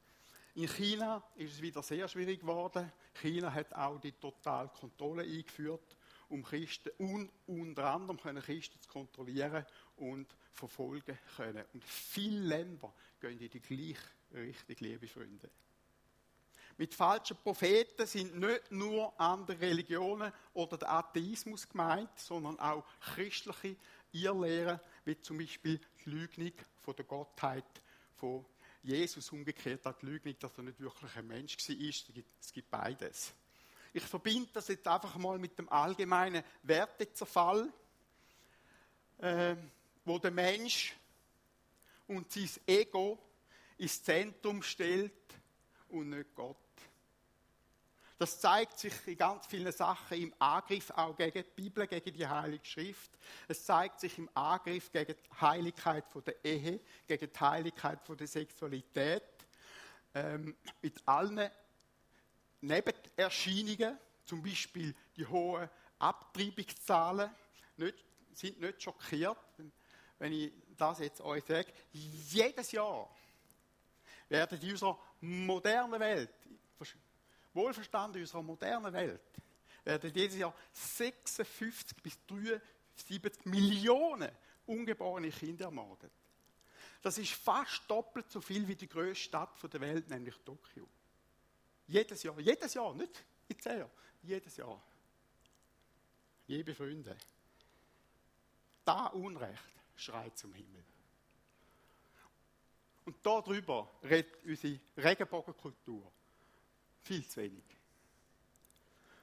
In 0.55 0.67
China 0.67 1.23
ist 1.35 1.53
es 1.53 1.61
wieder 1.61 1.81
sehr 1.83 2.07
schwierig 2.09 2.41
geworden. 2.41 2.91
China 3.13 3.53
hat 3.53 3.73
auch 3.73 3.99
die 3.99 4.11
totale 4.11 4.67
Kontrolle 4.67 5.23
eingeführt, 5.23 5.95
um 6.27 6.43
Christen 6.43 6.89
und 6.97 7.31
unter 7.47 7.85
anderem 7.85 8.19
können 8.19 8.43
Christen 8.43 8.79
zu 8.81 8.89
kontrollieren 8.89 9.65
und 9.95 10.27
verfolgen 10.51 11.17
können. 11.37 11.63
Und 11.73 11.83
viele 11.85 12.41
Länder 12.41 12.93
gehen 13.21 13.39
in 13.39 13.49
die 13.49 13.59
gleiche 13.61 14.18
Richtung, 14.33 14.75
liebe 14.79 15.07
Freunde. 15.07 15.49
Mit 16.77 16.93
falschen 16.93 17.35
Propheten 17.35 18.07
sind 18.07 18.39
nicht 18.39 18.71
nur 18.71 19.19
andere 19.19 19.59
Religionen 19.59 20.31
oder 20.53 20.77
der 20.77 20.91
Atheismus 20.91 21.67
gemeint, 21.67 22.17
sondern 22.17 22.57
auch 22.59 22.85
christliche 23.15 23.75
Irrlehren, 24.13 24.79
wie 25.03 25.19
zum 25.19 25.39
Beispiel 25.39 25.79
die 26.05 26.09
Lügnung 26.09 26.53
von 26.81 26.95
der 26.95 27.05
Gottheit 27.05 27.65
von 28.15 28.45
Jesus, 28.81 29.29
umgekehrt 29.31 29.85
auch 29.85 29.97
die 29.97 30.05
Lügnung, 30.05 30.35
dass 30.39 30.57
er 30.57 30.63
nicht 30.63 30.79
wirklich 30.79 31.15
ein 31.17 31.27
Mensch 31.27 31.57
war. 31.57 32.23
Es 32.39 32.53
gibt 32.53 32.69
beides. 32.69 33.33
Ich 33.91 34.03
verbinde 34.03 34.49
das 34.53 34.69
jetzt 34.69 34.87
einfach 34.87 35.17
mal 35.17 35.37
mit 35.37 35.57
dem 35.59 35.67
allgemeinen 35.67 36.43
Wertezerfall, 36.63 37.73
äh, 39.17 39.55
wo 40.05 40.17
der 40.17 40.31
Mensch 40.31 40.95
und 42.07 42.31
sein 42.31 42.49
Ego 42.65 43.19
ins 43.79 44.03
Zentrum 44.03 44.61
stellt 44.61 45.13
und 45.89 46.09
nicht 46.09 46.35
Gott. 46.35 46.57
Das 48.17 48.37
zeigt 48.37 48.77
sich 48.77 48.93
in 49.07 49.17
ganz 49.17 49.47
vielen 49.47 49.71
Sachen 49.71 50.21
im 50.21 50.33
Angriff 50.39 50.91
auch 50.91 51.15
gegen 51.15 51.41
die 51.41 51.61
Bibel, 51.61 51.87
gegen 51.87 52.13
die 52.13 52.27
Heilige 52.27 52.65
Schrift. 52.65 53.11
Es 53.47 53.63
zeigt 53.63 54.01
sich 54.01 54.17
im 54.17 54.29
Angriff 54.33 54.91
gegen 54.91 55.15
die 55.15 55.41
Heiligkeit 55.41 56.03
der 56.27 56.43
Ehe, 56.43 56.81
gegen 57.07 57.31
die 57.31 57.39
Heiligkeit 57.39 57.99
der 58.09 58.27
Sexualität, 58.27 59.23
ähm, 60.13 60.57
mit 60.81 61.01
allen 61.07 61.49
Nebenerscheinungen, 62.59 63.97
zum 64.25 64.43
Beispiel 64.43 64.93
die 65.15 65.25
hohen 65.25 65.69
Abtreibungszahlen, 65.99 67.29
nicht, 67.77 68.03
sind 68.33 68.59
nicht 68.59 68.83
schockiert, 68.83 69.37
wenn 70.17 70.33
ich 70.33 70.51
das 70.75 70.99
jetzt 70.99 71.21
euch 71.21 71.45
sage. 71.45 71.71
Jedes 71.93 72.73
Jahr 72.73 73.09
werden 74.29 74.61
in 74.61 74.71
unserer 74.71 74.99
modernen 75.21 75.99
Welt, 75.99 76.33
wohlverstanden 77.53 78.17
in 78.17 78.21
unserer 78.21 78.43
modernen 78.43 78.93
Welt, 78.93 79.21
werden 79.83 80.13
jedes 80.13 80.37
Jahr 80.37 80.53
56 80.71 81.97
bis 81.97 82.17
73 82.27 83.45
Millionen 83.45 84.31
ungeborene 84.65 85.31
Kinder 85.31 85.65
ermordet. 85.65 86.11
Das 87.01 87.17
ist 87.17 87.33
fast 87.33 87.89
doppelt 87.89 88.29
so 88.29 88.41
viel 88.41 88.67
wie 88.67 88.75
die 88.75 88.87
größte 88.87 89.23
Stadt 89.23 89.73
der 89.73 89.81
Welt, 89.81 90.09
nämlich 90.09 90.35
Tokio. 90.45 90.87
Jedes 91.87 92.21
Jahr, 92.23 92.39
jedes 92.39 92.73
Jahr, 92.73 92.93
nicht 92.93 93.23
in 93.47 93.59
zehn 93.59 93.79
Jahren, 93.79 93.91
jedes 94.21 94.57
Jahr. 94.57 94.81
Liebe 96.47 96.75
Freunde, 96.75 97.17
da 98.83 99.07
Unrecht 99.07 99.63
schreit 99.95 100.37
zum 100.37 100.53
Himmel. 100.53 100.83
Und 103.09 103.25
darüber 103.25 103.89
redet 104.03 104.45
unsere 104.45 104.79
Regenbogenkultur 104.95 106.11
viel 107.01 107.27
zu 107.27 107.41
wenig. 107.41 107.63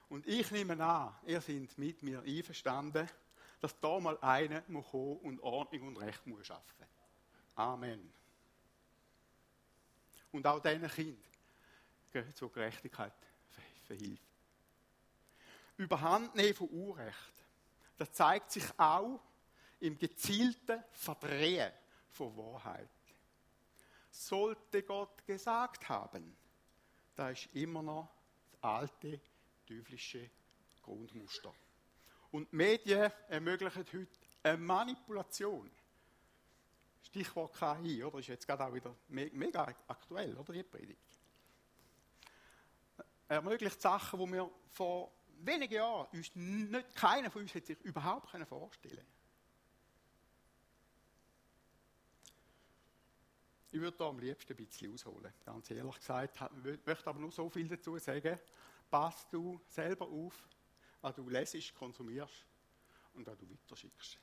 Und 0.09 0.27
ich 0.27 0.51
nehme 0.51 0.85
an, 0.85 1.15
ihr 1.25 1.41
seid 1.41 1.79
mit 1.79 2.03
mir 2.03 2.21
einverstanden, 2.21 3.09
dass 3.61 3.79
da 3.79 4.01
mal 4.01 4.19
einer 4.19 4.65
muss 4.67 4.91
kommen 4.91 5.19
und 5.19 5.41
Ordnung 5.41 5.87
und 5.87 5.99
Recht 5.99 6.27
muss 6.27 6.49
schaffen. 6.49 6.85
Amen. 7.55 8.13
Und 10.33 10.45
auch 10.49 10.61
diesen 10.61 10.89
Kind 10.89 11.25
zur 12.35 12.51
Gerechtigkeit 12.51 13.15
verhilft. 13.87 14.21
Überhandnehmen 15.77 16.55
von 16.55 16.71
Urrecht. 16.71 17.45
Das 17.99 18.13
zeigt 18.13 18.51
sich 18.51 18.65
auch 18.77 19.21
im 19.79 19.97
gezielten 19.97 20.83
Verdrehen 20.91 21.71
von 22.11 22.37
Wahrheit 22.37 22.89
sollte 24.17 24.83
Gott 24.83 25.27
gesagt 25.27 25.89
haben. 25.89 26.37
Da 27.15 27.31
ist 27.31 27.49
immer 27.55 27.83
noch 27.83 28.09
das 28.53 28.63
alte 28.63 29.21
teuflische 29.67 30.31
Grundmuster. 30.83 31.53
Und 32.31 32.53
Medien 32.53 33.11
ermöglichen 33.29 33.85
heute 33.93 34.09
eine 34.43 34.59
Manipulation. 34.59 35.71
Stichwort 37.03 37.55
KI, 37.55 38.03
oder? 38.05 38.19
Ist 38.19 38.29
jetzt 38.29 38.47
gerade 38.47 38.65
auch 38.65 38.75
wieder 38.75 38.95
mega 39.09 39.75
aktuell, 39.87 40.37
oder? 40.37 40.53
Die 40.53 40.63
Predigt. 40.63 41.01
Ermöglicht 43.29 43.81
Sachen, 43.81 44.21
die 44.21 44.33
wir 44.33 44.51
vor 44.73 45.13
wenigen 45.39 45.75
Jahren 45.75 46.07
uns 46.13 46.35
nicht, 46.35 46.95
keiner 46.95 47.31
von 47.31 47.43
uns 47.43 47.55
hätte 47.55 47.75
sich 47.75 47.81
überhaupt 47.81 48.31
vorstellen 48.31 48.97
können. 48.97 49.16
Ich 53.77 53.83
würde 53.83 53.99
da 53.99 54.09
am 54.09 54.19
liebsten 54.19 54.55
ein 54.55 54.57
bisschen 54.57 54.95
ausholen, 54.95 55.31
ganz 55.45 55.71
ehrlich 55.71 55.99
gesagt. 55.99 56.41
Ich 56.65 56.87
möchte 56.87 57.07
aber 57.09 57.21
nur 57.21 57.31
so 57.31 57.51
viel 57.51 57.69
dazu 57.69 57.99
sagen. 57.99 58.39
Pass 58.91 59.29
du 59.29 59.61
selber 59.69 60.09
auf, 60.09 60.49
was 61.03 61.15
du 61.15 61.29
lesest, 61.29 61.75
konsumierst 61.75 62.47
und 63.13 63.27
was 63.27 63.37
du 63.37 63.47
weiterschickst. 63.51 64.19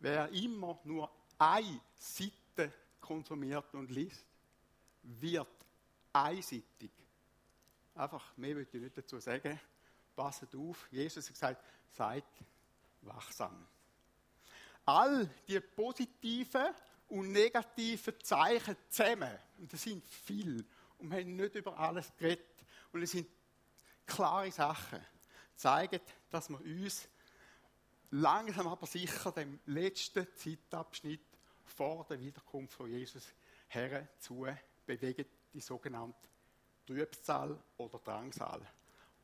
Wer 0.00 0.30
immer 0.30 0.80
nur 0.84 1.12
eine 1.36 1.78
Seite 1.94 2.72
konsumiert 3.02 3.74
und 3.74 3.90
liest, 3.90 4.24
wird 5.02 5.66
einseitig. 6.10 6.90
Einfach, 7.94 8.34
mehr 8.38 8.56
würde 8.56 8.70
ich 8.72 8.82
nicht 8.82 8.96
dazu 8.96 9.20
sagen. 9.20 9.60
Passet 10.16 10.56
auf. 10.56 10.88
Jesus 10.90 11.26
hat 11.26 11.34
gesagt, 11.34 11.64
seid 11.90 12.24
wachsam. 13.02 13.66
All 14.86 15.28
die 15.46 15.60
positiven 15.60 16.74
und 17.12 17.30
negative 17.30 18.18
Zeichen 18.20 18.74
zusammen, 18.88 19.38
und 19.58 19.70
das 19.70 19.82
sind 19.82 20.02
viel, 20.06 20.64
und 20.96 21.10
wir 21.10 21.18
haben 21.18 21.36
nicht 21.36 21.54
über 21.54 21.78
alles 21.78 22.10
geredet, 22.16 22.64
und 22.90 23.02
es 23.02 23.10
sind 23.10 23.28
klare 24.06 24.50
Sachen, 24.50 24.98
zeigen, 25.54 26.00
dass 26.30 26.48
wir 26.48 26.58
uns 26.58 27.06
langsam 28.12 28.66
aber 28.66 28.86
sicher 28.86 29.30
dem 29.30 29.60
letzten 29.66 30.26
Zeitabschnitt 30.34 31.20
vor 31.64 32.06
der 32.08 32.18
Wiederkunft 32.18 32.72
von 32.72 32.90
Jesus 32.90 33.34
her 33.68 34.08
zu 34.18 34.46
bewegen, 34.86 35.26
die 35.52 35.60
sogenannte 35.60 36.30
Trübsal 36.86 37.62
oder 37.76 37.98
Drangsal. 37.98 38.66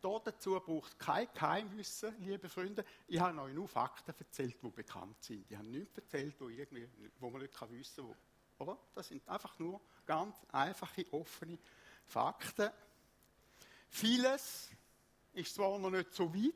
Dazu 0.00 0.60
braucht 0.60 0.92
es 0.92 0.98
kein 0.98 1.28
Geheimwissen, 1.34 2.14
liebe 2.20 2.48
Freunde. 2.48 2.84
Ich 3.08 3.18
habe 3.18 3.40
euch 3.42 3.52
nur 3.52 3.66
Fakten 3.66 4.14
erzählt, 4.16 4.56
die 4.62 4.70
bekannt 4.70 5.22
sind. 5.22 5.50
Ich 5.50 5.56
habe 5.56 5.66
nichts 5.66 5.98
erzählt, 5.98 6.36
wo, 6.38 6.48
irgendwie, 6.48 6.88
wo 7.18 7.30
man 7.30 7.42
nicht 7.42 7.70
wissen 7.70 8.06
kann. 8.06 8.16
Oder? 8.58 8.78
Das 8.94 9.08
sind 9.08 9.28
einfach 9.28 9.58
nur 9.58 9.80
ganz 10.06 10.36
einfache, 10.52 11.04
offene 11.12 11.58
Fakten. 12.06 12.70
Vieles 13.88 14.70
ist 15.32 15.54
zwar 15.54 15.78
noch 15.78 15.90
nicht 15.90 16.14
so 16.14 16.32
weit, 16.32 16.54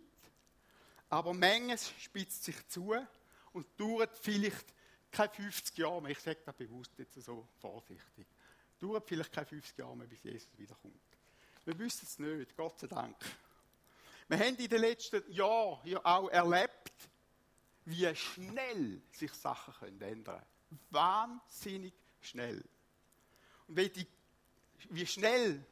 aber 1.09 1.34
Menges 1.34 1.93
spitzt 1.99 2.45
sich 2.45 2.68
zu 2.68 2.95
und 3.53 3.66
dauert 3.78 4.16
vielleicht 4.16 4.72
keine 5.11 5.30
50 5.30 5.78
Jahre 5.78 6.01
mehr. 6.01 6.12
Ich 6.12 6.20
sage 6.20 6.40
das 6.45 6.55
bewusst 6.55 6.93
jetzt 6.99 7.14
so 7.22 7.47
vorsichtig. 7.59 8.26
Dauert 8.78 9.07
vielleicht 9.07 9.32
keine 9.32 9.47
50 9.47 9.78
Jahre 9.78 9.97
mehr, 9.97 10.07
bis 10.07 10.22
Jesus 10.22 10.49
wiederkommt. 10.57 11.11
Wir 11.64 11.78
wissen 11.78 12.04
es 12.04 12.18
nicht, 12.18 12.56
Gott 12.56 12.78
sei 12.78 12.88
Dank. 12.88 13.16
Wir 14.28 14.38
haben 14.38 14.56
in 14.56 14.68
den 14.68 14.80
letzten 14.80 15.30
Jahren 15.30 15.86
ja 15.86 16.00
auch 16.04 16.28
erlebt, 16.28 16.92
wie 17.84 18.14
schnell 18.14 19.02
sich 19.12 19.32
Sachen 19.32 19.74
können 19.74 20.00
ändern 20.00 20.38
können. 20.38 20.80
Wahnsinnig 20.90 21.92
schnell. 22.20 22.64
Und 23.68 23.76
wie, 23.76 23.88
die, 23.90 24.06
wie 24.90 25.06
schnell 25.06 25.64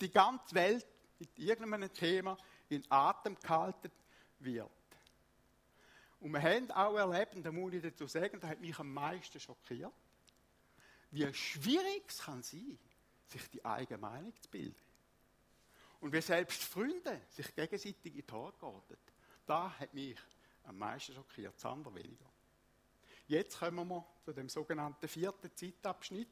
die 0.00 0.10
ganze 0.10 0.54
Welt 0.54 0.86
mit 1.18 1.38
irgendeinem 1.38 1.92
Thema 1.92 2.36
in 2.68 2.84
Atem 2.90 3.38
gehalten 3.38 3.90
wird. 4.38 4.70
Und 6.20 6.32
wir 6.32 6.40
haben 6.40 6.70
auch 6.70 6.96
erlebt, 6.96 7.34
und 7.34 7.42
da 7.42 7.52
muss 7.52 7.74
ich 7.74 7.82
dazu 7.82 8.06
sagen, 8.06 8.40
das 8.40 8.50
hat 8.50 8.60
mich 8.60 8.78
am 8.78 8.92
meisten 8.92 9.38
schockiert, 9.38 9.92
wie 11.10 11.32
schwierig 11.34 12.04
es 12.08 12.18
kann 12.18 12.42
sein 12.42 12.78
sich 13.26 13.50
die 13.50 13.64
eigene 13.64 13.98
Meinung 13.98 14.32
zu 14.40 14.48
bilden. 14.48 14.93
Und 16.04 16.12
wie 16.12 16.20
selbst 16.20 16.62
Freunde 16.64 17.22
sich 17.30 17.54
gegenseitig 17.54 18.14
in 18.14 18.26
die 18.26 18.30
Haare 18.30 18.52
geraten. 18.60 18.98
Da 19.46 19.70
hat 19.70 19.94
mich 19.94 20.18
am 20.64 20.76
meisten 20.76 21.14
schockiert, 21.14 21.54
das 21.54 21.64
andere 21.64 21.94
weniger. 21.94 22.26
Jetzt 23.26 23.58
kommen 23.58 23.88
wir 23.88 24.04
zu 24.22 24.34
dem 24.34 24.50
sogenannten 24.50 25.08
vierten 25.08 25.50
Zeitabschnitt, 25.56 26.28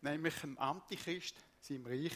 nämlich 0.00 0.34
dem 0.40 0.58
Antichrist, 0.58 1.36
seinem 1.60 1.86
Reich 1.86 2.12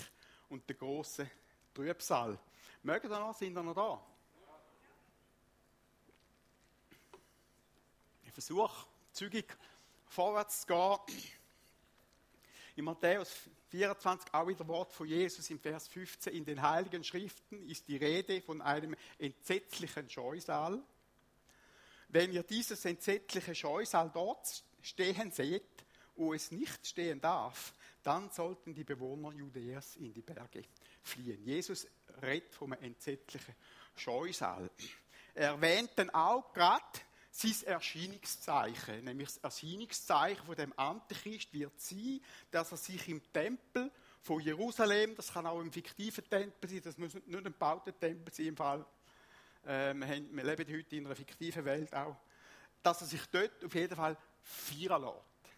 und 0.48 0.68
der 0.68 0.74
großen 0.74 1.30
Trübsal. 1.72 2.36
Mögen 2.82 3.12
ihr 3.12 3.20
noch? 3.20 3.38
Sind 3.38 3.56
ihr 3.56 3.62
noch 3.62 3.74
da? 3.74 4.04
Ich 8.24 8.32
versuche, 8.32 8.88
zügig 9.12 9.56
vorwärts 10.08 10.62
zu 10.62 10.98
gehen. 11.06 11.30
In 12.74 12.86
Matthäus 12.86 13.48
24 13.72 14.34
auch 14.34 14.46
wieder 14.46 14.68
Wort 14.68 14.92
von 14.92 15.08
Jesus 15.08 15.48
im 15.48 15.58
Vers 15.58 15.88
15. 15.88 16.34
In 16.34 16.44
den 16.44 16.60
Heiligen 16.60 17.02
Schriften 17.02 17.66
ist 17.66 17.88
die 17.88 17.96
Rede 17.96 18.42
von 18.42 18.60
einem 18.60 18.94
entsetzlichen 19.18 20.10
Scheusal. 20.10 20.78
Wenn 22.08 22.32
ihr 22.32 22.42
dieses 22.42 22.84
entsetzliche 22.84 23.54
Scheusal 23.54 24.10
dort 24.12 24.62
stehen 24.82 25.30
seht, 25.30 25.86
wo 26.16 26.34
es 26.34 26.50
nicht 26.50 26.86
stehen 26.86 27.18
darf, 27.18 27.72
dann 28.02 28.30
sollten 28.30 28.74
die 28.74 28.84
Bewohner 28.84 29.32
Judäas 29.32 29.96
in 29.96 30.12
die 30.12 30.20
Berge 30.20 30.64
fliehen. 31.02 31.42
Jesus 31.42 31.86
redet 32.20 32.54
vom 32.54 32.74
entsetzlichen 32.74 33.54
Scheusal. 33.96 34.68
Er 35.34 35.52
erwähnt 35.52 35.92
dann 35.96 36.10
auch 36.10 36.52
gerade 36.52 37.00
sein 37.32 37.54
Erscheinungszeichen, 37.64 39.04
nämlich 39.04 39.28
das 39.28 39.38
Erscheinungszeichen 39.38 40.44
von 40.44 40.54
dem 40.54 40.78
Antichrist 40.78 41.52
wird 41.54 41.80
sein, 41.80 42.20
dass 42.50 42.70
er 42.72 42.76
sich 42.76 43.08
im 43.08 43.22
Tempel 43.32 43.90
von 44.20 44.40
Jerusalem, 44.40 45.16
das 45.16 45.32
kann 45.32 45.46
auch 45.46 45.60
im 45.60 45.72
fiktiven 45.72 46.28
Tempel 46.28 46.68
sein, 46.68 46.82
das 46.84 46.98
muss 46.98 47.14
nicht 47.14 47.26
ein 47.26 47.42
gebauter 47.44 47.98
Tempel 47.98 48.32
sein 48.32 48.46
im 48.46 48.56
Fall, 48.56 48.84
äh, 49.64 49.94
wir, 49.94 50.06
haben, 50.06 50.36
wir, 50.36 50.44
leben 50.44 50.76
heute 50.76 50.96
in 50.96 51.06
einer 51.06 51.16
fiktiven 51.16 51.64
Welt 51.64 51.94
auch, 51.94 52.16
dass 52.82 53.00
er 53.00 53.06
sich 53.06 53.24
dort 53.26 53.64
auf 53.64 53.74
jeden 53.74 53.96
Fall 53.96 54.16
feiern 54.42 55.02
lässt. 55.02 55.54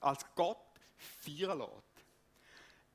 Als 0.00 0.26
Gott 0.34 0.80
feiern 0.96 1.58
lässt. 1.58 1.91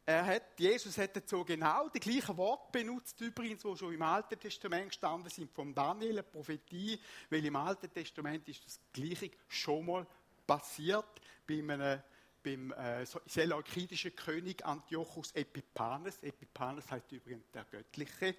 Er 0.10 0.26
hat, 0.26 0.58
Jesus 0.58 0.98
hat 0.98 1.18
dazu 1.18 1.44
genau 1.44 1.90
die 1.90 2.00
gleichen 2.00 2.38
Worte 2.38 2.72
benutzt, 2.72 3.20
übrigens, 3.20 3.62
die 3.62 3.76
schon 3.76 3.94
im 3.94 4.02
Alten 4.02 4.40
Testament 4.40 4.88
gestanden 4.88 5.30
sind, 5.30 5.52
vom 5.52 5.76
Daniel, 5.76 6.12
eine 6.12 6.24
Prophetie, 6.24 6.98
weil 7.30 7.44
im 7.44 7.58
Alten 7.58 7.92
Testament 7.92 8.48
ist 8.48 8.66
das 8.66 8.80
Gleiche 8.94 9.32
schon 9.50 9.86
mal 9.86 10.08
passiert, 10.48 11.04
bei 11.46 11.56
einem, 11.56 12.02
beim 12.42 12.72
äh, 12.72 13.06
seleukidischen 13.26 14.16
König 14.16 14.66
Antiochus 14.66 15.34
Epiphanes. 15.34 16.24
Epiphanes 16.24 16.90
heißt 16.90 17.12
übrigens 17.12 17.52
der 17.52 17.66
Göttliche, 17.66 18.34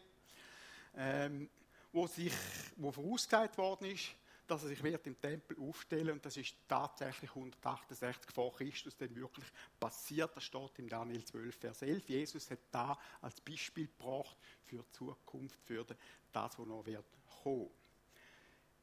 ähm, 0.96 1.50
wo, 1.92 2.06
sich, 2.06 2.32
wo 2.76 2.90
vorausgesagt 2.90 3.58
worden 3.58 3.90
ist, 3.90 4.06
dass 4.50 4.62
er 4.62 4.68
sich 4.70 4.82
wird 4.82 5.06
im 5.06 5.20
Tempel 5.20 5.56
aufstellen 5.60 6.10
und 6.10 6.24
das 6.24 6.36
ist 6.36 6.56
tatsächlich 6.66 7.30
168 7.30 8.32
vor 8.32 8.52
Christus 8.54 8.96
dann 8.96 9.14
wirklich 9.14 9.46
passiert. 9.78 10.34
Das 10.34 10.44
steht 10.44 10.78
im 10.78 10.88
Daniel 10.88 11.24
12, 11.24 11.56
Vers 11.56 11.82
11. 11.82 12.08
Jesus 12.08 12.50
hat 12.50 12.58
da 12.70 12.98
als 13.20 13.40
Beispiel 13.40 13.86
gebracht 13.86 14.36
für 14.64 14.82
die 14.82 14.90
Zukunft, 14.92 15.58
für 15.64 15.84
das, 15.84 15.96
was 16.32 16.66
noch 16.66 16.84
wird 16.86 17.04
kommen. 17.42 17.70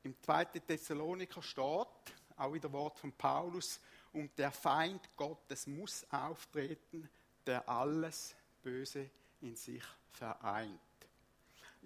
Im 0.03 0.15
2. 0.21 0.45
Thessaloniker 0.45 1.41
steht, 1.41 1.87
auch 2.37 2.53
wieder 2.53 2.71
Wort 2.71 2.99
von 2.99 3.11
Paulus, 3.11 3.79
und 4.13 4.37
der 4.37 4.51
Feind 4.51 5.09
Gottes 5.17 5.67
muss 5.67 6.05
auftreten, 6.09 7.09
der 7.45 7.67
alles 7.67 8.35
Böse 8.63 9.09
in 9.41 9.55
sich 9.55 9.83
vereint. 10.11 10.79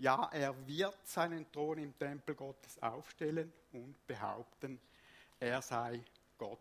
Ja, 0.02 0.30
er 0.32 0.56
wird 0.66 1.06
seinen 1.06 1.52
Thron 1.52 1.78
im 1.78 1.98
Tempel 2.00 2.34
Gottes 2.34 2.82
aufstellen 2.82 3.52
und 3.74 4.08
behaupten, 4.08 4.80
er 5.38 5.62
sei 5.62 6.02
Gott. 6.38 6.58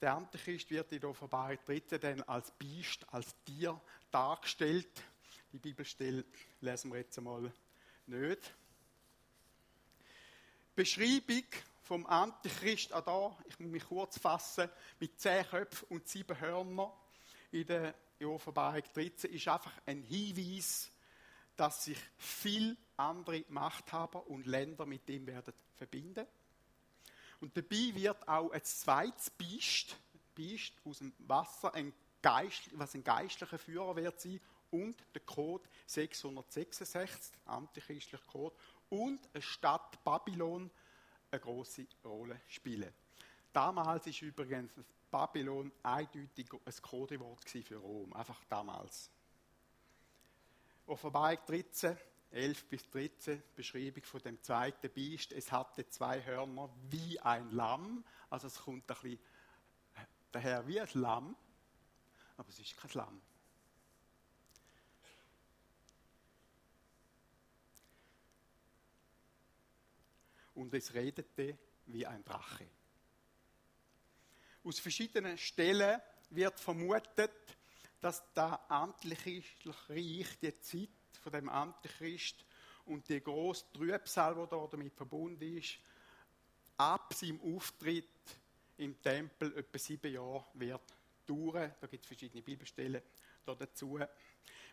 Der 0.00 0.14
Antichrist 0.14 0.70
wird 0.70 0.92
in 0.92 1.00
der 1.00 1.10
Offenbarung 1.10 1.58
13 1.66 2.00
dann 2.00 2.22
als 2.22 2.52
Biest, 2.52 3.04
als 3.12 3.34
Tier 3.44 3.80
dargestellt. 4.12 5.02
Die 5.52 5.58
Bibelstelle 5.58 6.24
lesen 6.60 6.92
wir 6.92 7.00
jetzt 7.00 7.18
einmal 7.18 7.52
nicht. 8.06 8.54
Beschreibung 10.76 11.46
vom 11.82 12.06
Antichrist 12.06 12.92
auch 12.92 13.04
da, 13.04 13.36
ich 13.48 13.58
muss 13.58 13.72
mich 13.72 13.84
kurz 13.84 14.18
fassen, 14.18 14.70
mit 15.00 15.18
zehn 15.18 15.44
Köpfen 15.44 15.88
und 15.88 16.06
sieben 16.06 16.38
Hörnern 16.38 16.92
in 17.50 17.66
der 17.66 17.92
Offenbarung 18.22 18.84
13 18.94 19.32
ist 19.32 19.48
einfach 19.48 19.72
ein 19.84 20.02
Hinweis 20.02 20.92
dass 21.56 21.84
sich 21.84 21.98
viel 22.18 22.76
andere 22.96 23.44
Machthaber 23.48 24.26
und 24.28 24.46
Länder 24.46 24.86
mit 24.86 25.08
ihm 25.08 25.26
werden 25.26 25.54
verbinden. 25.74 26.26
Und 27.40 27.56
dabei 27.56 27.94
wird 27.94 28.28
auch 28.28 28.50
ein 28.50 28.64
zweites 28.64 29.30
Biest, 29.30 29.96
Biest 30.34 30.74
aus 30.84 30.98
dem 30.98 31.12
Wasser, 31.18 31.74
ein 31.74 31.92
Geist, 32.22 32.70
was 32.72 32.94
ein 32.94 33.04
geistlicher 33.04 33.58
Führer 33.58 33.96
wird 33.96 34.20
sein, 34.20 34.40
und 34.70 34.96
der 35.14 35.22
Code 35.22 35.64
666, 35.86 37.32
antichristlicher 37.44 38.26
Code, 38.26 38.56
und 38.88 39.28
eine 39.32 39.42
Stadt 39.42 40.02
Babylon 40.04 40.70
eine 41.30 41.40
große 41.40 41.86
Rolle 42.04 42.40
spielen. 42.48 42.92
Damals 43.52 44.06
ist 44.06 44.22
übrigens 44.22 44.72
Babylon 45.10 45.72
eindeutig 45.82 46.48
ein 46.52 46.82
Codewort 46.82 47.48
für 47.48 47.76
Rom, 47.76 48.12
einfach 48.12 48.42
damals. 48.48 49.10
Offenbarung 50.86 51.38
13, 51.46 51.96
11 52.30 52.64
bis 52.68 52.88
13, 52.90 53.42
Beschreibung 53.56 54.04
von 54.04 54.20
dem 54.22 54.40
zweiten 54.40 54.88
Biest. 54.90 55.32
Es 55.32 55.50
hatte 55.50 55.88
zwei 55.88 56.24
Hörner 56.24 56.70
wie 56.90 57.18
ein 57.20 57.50
Lamm. 57.50 58.04
Also 58.30 58.46
es 58.46 58.56
kommt 58.56 58.88
ein 58.88 58.94
bisschen 58.94 59.18
daher 60.30 60.66
wie 60.66 60.80
ein 60.80 60.88
Lamm, 60.94 61.36
aber 62.36 62.48
es 62.48 62.58
ist 62.60 62.76
kein 62.76 62.90
Lamm. 62.94 63.20
Und 70.54 70.72
es 70.72 70.94
redete 70.94 71.58
wie 71.86 72.06
ein 72.06 72.24
Drache. 72.24 72.66
Aus 74.62 74.78
verschiedenen 74.78 75.36
Stellen 75.36 76.00
wird 76.30 76.58
vermutet, 76.60 77.55
dass 78.00 78.22
der 78.34 78.70
amtliche 78.70 79.42
die 80.42 80.60
Zeit 80.60 80.88
von 81.20 81.32
dem 81.32 81.48
Antichrist 81.48 82.44
und 82.86 83.08
die 83.08 83.20
große 83.20 83.64
Trübsal, 83.72 84.34
die 84.34 84.48
da 84.48 84.66
damit 84.70 84.94
verbunden 84.94 85.58
ist, 85.58 85.78
ab 86.76 87.12
seinem 87.14 87.40
Auftritt 87.40 88.06
im 88.78 89.00
Tempel 89.02 89.56
etwa 89.56 89.78
sieben 89.78 90.12
Jahre 90.12 90.44
wird 90.54 90.82
dauern. 91.26 91.74
Da 91.80 91.86
gibt 91.86 92.04
es 92.04 92.08
verschiedene 92.08 92.42
Bibelstellen 92.42 93.02
dazu. 93.44 93.98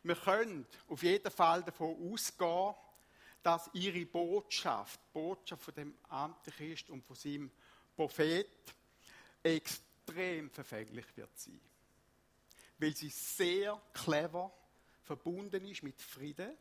Wir 0.03 0.15
können 0.15 0.67
auf 0.89 1.01
jeden 1.01 1.31
Fall 1.31 1.63
davon 1.63 2.11
ausgehen, 2.11 2.75
dass 3.41 3.69
ihre 3.73 4.05
Botschaft, 4.05 4.99
die 4.99 5.13
Botschaft 5.13 5.63
von 5.63 5.73
dem 5.73 5.95
Antichrist 6.09 6.89
und 6.89 7.03
von 7.03 7.15
seinem 7.15 7.51
Prophet, 7.95 8.49
extrem 9.41 10.49
verfänglich 10.49 11.05
wird 11.15 11.37
sein 11.37 11.59
weil 12.77 12.95
sie 12.95 13.09
sehr 13.09 13.81
clever 13.93 14.53
verbunden 15.03 15.65
ist 15.65 15.83
mit 15.83 16.01
Frieden, 16.01 16.57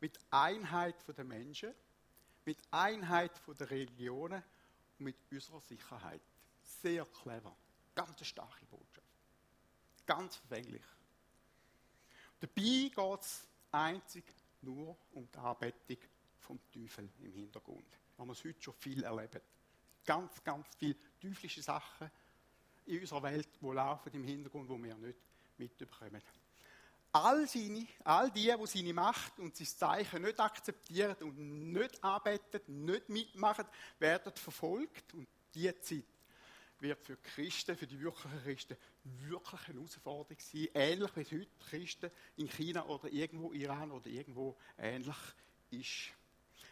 mit 0.00 0.18
Einheit 0.30 0.96
der 1.16 1.24
Menschen, 1.24 1.74
mit 2.44 2.58
Einheit 2.70 3.32
der 3.46 3.70
Religionen 3.70 4.42
und 4.98 5.04
mit 5.04 5.16
unserer 5.30 5.60
Sicherheit. 5.60 6.22
Sehr 6.62 7.04
clever. 7.04 7.54
Ganz 7.94 8.16
eine 8.16 8.24
starke 8.24 8.64
Botschaft. 8.66 9.06
Ganz 10.06 10.36
verfänglich. 10.36 10.82
Dabei 12.40 12.90
geht 12.94 13.20
es 13.20 13.46
einzig 13.70 14.24
nur 14.62 14.96
um 15.12 15.28
die 15.30 15.38
Anbetung 15.38 15.98
vom 16.40 16.58
Teufel 16.72 17.08
im 17.20 17.32
Hintergrund. 17.32 17.98
Haben 18.18 18.28
wir 18.28 18.32
es 18.32 18.44
heute 18.44 18.62
schon 18.62 18.74
viel 18.74 19.02
erlebt. 19.04 19.40
Ganz, 20.04 20.42
ganz 20.42 20.66
viele 20.76 20.96
teuflische 21.20 21.62
Sachen, 21.62 22.10
in 22.90 23.00
unserer 23.00 23.22
Welt, 23.22 23.48
die 23.60 23.66
laufen 23.66 24.12
im 24.12 24.24
Hintergrund, 24.24 24.68
wo 24.68 24.76
wir 24.82 24.94
nicht 24.96 25.18
mitbekommen. 25.56 26.20
All, 27.12 27.46
seine, 27.46 27.86
all 28.04 28.30
die, 28.30 28.52
die 28.56 28.66
seine 28.66 28.94
Macht 28.94 29.38
und 29.38 29.56
sein 29.56 29.66
Zeichen 29.66 30.22
nicht 30.22 30.38
akzeptieren 30.38 31.16
und 31.22 31.72
nicht 31.72 32.02
arbeiten, 32.04 32.84
nicht 32.84 33.08
mitmachen, 33.08 33.66
werden 33.98 34.32
verfolgt. 34.34 35.14
Und 35.14 35.26
diese 35.52 35.80
Zeit 35.80 36.04
wird 36.78 37.04
für 37.04 37.16
Christen, 37.16 37.76
für 37.76 37.86
die 37.86 38.00
wirklichen 38.00 38.42
Christen, 38.44 38.76
wirklich 39.02 39.68
eine 39.68 39.78
Herausforderung 39.78 40.38
sein. 40.38 40.68
Ähnlich 40.72 41.16
wie 41.16 41.20
es 41.20 41.32
heute 41.32 41.48
Christen 41.68 42.10
in 42.36 42.48
China 42.48 42.86
oder 42.86 43.08
irgendwo 43.12 43.52
Iran 43.52 43.90
oder 43.90 44.06
irgendwo 44.06 44.56
ähnlich 44.78 45.16
ist. 45.70 46.12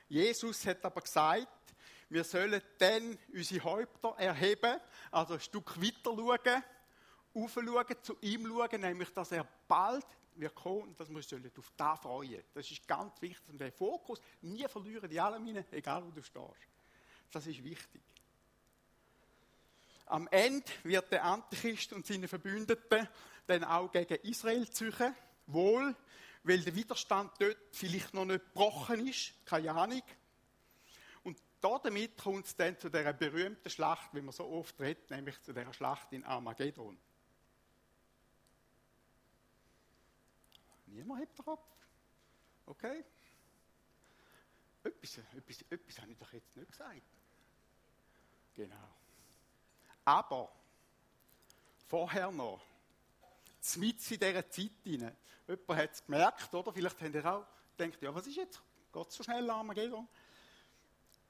Jesus 0.09 0.65
hat 0.67 0.85
aber 0.85 1.01
gesagt, 1.01 1.75
wir 2.11 2.25
sollen 2.25 2.61
dann 2.79 3.19
unsere 3.33 3.65
Häupter 3.65 4.15
erheben, 4.19 4.81
also 5.11 5.35
ein 5.35 5.41
Stück 5.41 5.81
weiter 5.81 6.17
schauen, 6.17 6.63
aufschauen, 7.35 7.97
zu 8.03 8.17
ihm 8.21 8.47
schauen, 8.47 8.81
nämlich, 8.81 9.13
dass 9.13 9.33
er 9.33 9.47
bald 9.67 10.07
wird 10.37 10.55
kommen 10.55 10.83
und 10.83 11.01
dass 11.01 11.09
wir 11.09 11.17
uns 11.17 11.33
auf 11.33 11.73
das 11.77 12.01
freuen. 12.01 12.43
Das 12.55 12.71
ist 12.71 12.87
ganz 12.87 13.21
wichtig, 13.21 13.45
wir 13.49 13.59
den 13.59 13.73
Fokus 13.73 14.21
nie 14.41 14.67
verlieren, 14.69 15.11
in 15.11 15.19
allem 15.19 15.45
hinein, 15.45 15.65
egal 15.73 16.05
wo 16.05 16.11
du 16.11 16.23
stehst. 16.23 16.69
Das 17.31 17.47
ist 17.47 17.63
wichtig. 17.63 18.01
Am 20.07 20.27
Ende 20.29 20.65
wird 20.85 21.13
der 21.13 21.25
Antichrist 21.25 21.93
und 21.93 22.07
seine 22.07 22.29
Verbündeten 22.29 23.07
dann 23.47 23.65
auch 23.65 23.93
gegen 23.93 24.15
Israel 24.23 24.69
ziehen. 24.71 25.15
Wohl, 25.47 25.95
weil 26.45 26.61
der 26.61 26.75
Widerstand 26.75 27.33
dort 27.39 27.59
vielleicht 27.73 28.15
noch 28.15 28.25
nicht 28.25 28.45
gebrochen 28.45 29.07
ist, 29.07 29.35
keine 29.45 29.73
Ahnung. 29.75 30.03
Damit 31.61 32.17
kommt 32.17 32.47
es 32.47 32.55
dann 32.55 32.79
zu 32.79 32.89
dieser 32.89 33.13
berühmten 33.13 33.69
Schlacht, 33.69 34.15
wie 34.15 34.21
man 34.21 34.33
so 34.33 34.47
oft 34.49 34.79
redet, 34.81 35.11
nämlich 35.11 35.41
zu 35.43 35.53
dieser 35.53 35.73
Schlacht 35.73 36.13
in 36.13 36.25
Armageddon. 36.25 36.97
Niemand 40.87 41.21
hebt 41.21 41.39
den. 41.39 41.57
Okay? 42.67 43.05
Etwas, 44.85 45.19
etwas, 45.37 45.65
etwas 45.71 45.99
habe 46.01 46.13
ich 46.13 46.19
doch 46.19 46.33
jetzt 46.33 46.57
nicht 46.57 46.71
gesagt. 46.71 47.03
Genau. 48.55 48.89
Aber 50.05 50.53
vorher 51.89 52.31
noch, 52.31 52.63
mit 53.77 54.11
in 54.11 54.19
dieser 54.19 54.49
Zeit 54.49 54.71
hinein, 54.85 55.17
jemand 55.47 55.81
hat 55.81 55.93
es 55.93 56.05
gemerkt, 56.05 56.55
oder? 56.55 56.73
Vielleicht 56.73 57.01
habt 57.01 57.15
ihr 57.15 57.27
auch 57.27 57.47
gedacht, 57.77 58.03
ja, 58.03 58.15
was 58.15 58.27
ist 58.27 58.37
jetzt? 58.37 58.63
Geht 58.93 59.13
so 59.13 59.23
schnell 59.23 59.51
Armageddon? 59.51 60.09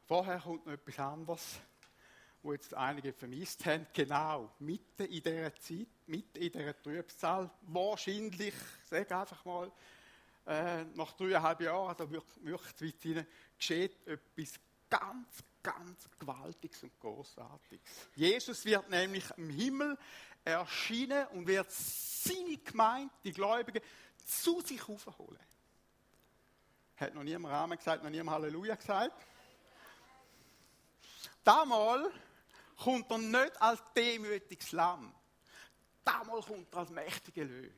Vorher 0.08 0.40
kommt 0.40 0.64
noch 0.64 0.72
etwas 0.72 0.98
anderes, 0.98 1.60
wo 2.42 2.54
jetzt 2.54 2.72
einige 2.72 3.12
vermisst 3.12 3.66
haben. 3.66 3.86
Genau, 3.92 4.50
mitten 4.58 5.04
in 5.04 5.22
dieser 5.22 5.54
Zeit, 5.56 5.86
mitten 6.06 6.38
in 6.38 6.50
dieser 6.50 6.82
Trübsal, 6.82 7.50
wahrscheinlich, 7.66 8.54
sage 8.88 9.14
einfach 9.14 9.44
mal, 9.44 9.70
äh, 10.46 10.84
nach 10.94 11.12
dreieinhalb 11.12 11.60
Jahren, 11.60 11.94
es 11.94 13.02
hinein, 13.02 13.26
geschieht 13.58 14.06
etwas 14.06 14.58
ganz, 14.88 15.44
ganz 15.62 16.08
Gewaltiges 16.18 16.84
und 16.84 16.98
Großartiges. 17.00 18.08
Jesus 18.14 18.64
wird 18.64 18.88
nämlich 18.88 19.30
im 19.36 19.50
Himmel 19.50 19.98
erschienen 20.42 21.26
und 21.34 21.46
wird 21.46 21.70
seine 21.70 22.56
Gemeinde, 22.56 23.12
die 23.24 23.32
Gläubigen, 23.32 23.82
zu 24.24 24.62
sich 24.62 24.88
aufholen. 24.88 25.38
Hat 26.96 27.14
noch 27.14 27.22
niemand 27.22 27.52
Rahmen 27.52 27.76
gesagt, 27.76 28.02
noch 28.02 28.08
niemand 28.08 28.36
Halleluja 28.36 28.76
gesagt? 28.76 29.12
Damals 31.48 32.12
kommt 32.76 33.10
er 33.10 33.16
nicht 33.16 33.62
als 33.62 33.80
demütiges 33.96 34.70
Lamm. 34.72 35.14
Damals 36.04 36.44
kommt 36.44 36.70
er 36.74 36.80
als 36.80 36.90
mächtiger 36.90 37.44
Löwe. 37.44 37.72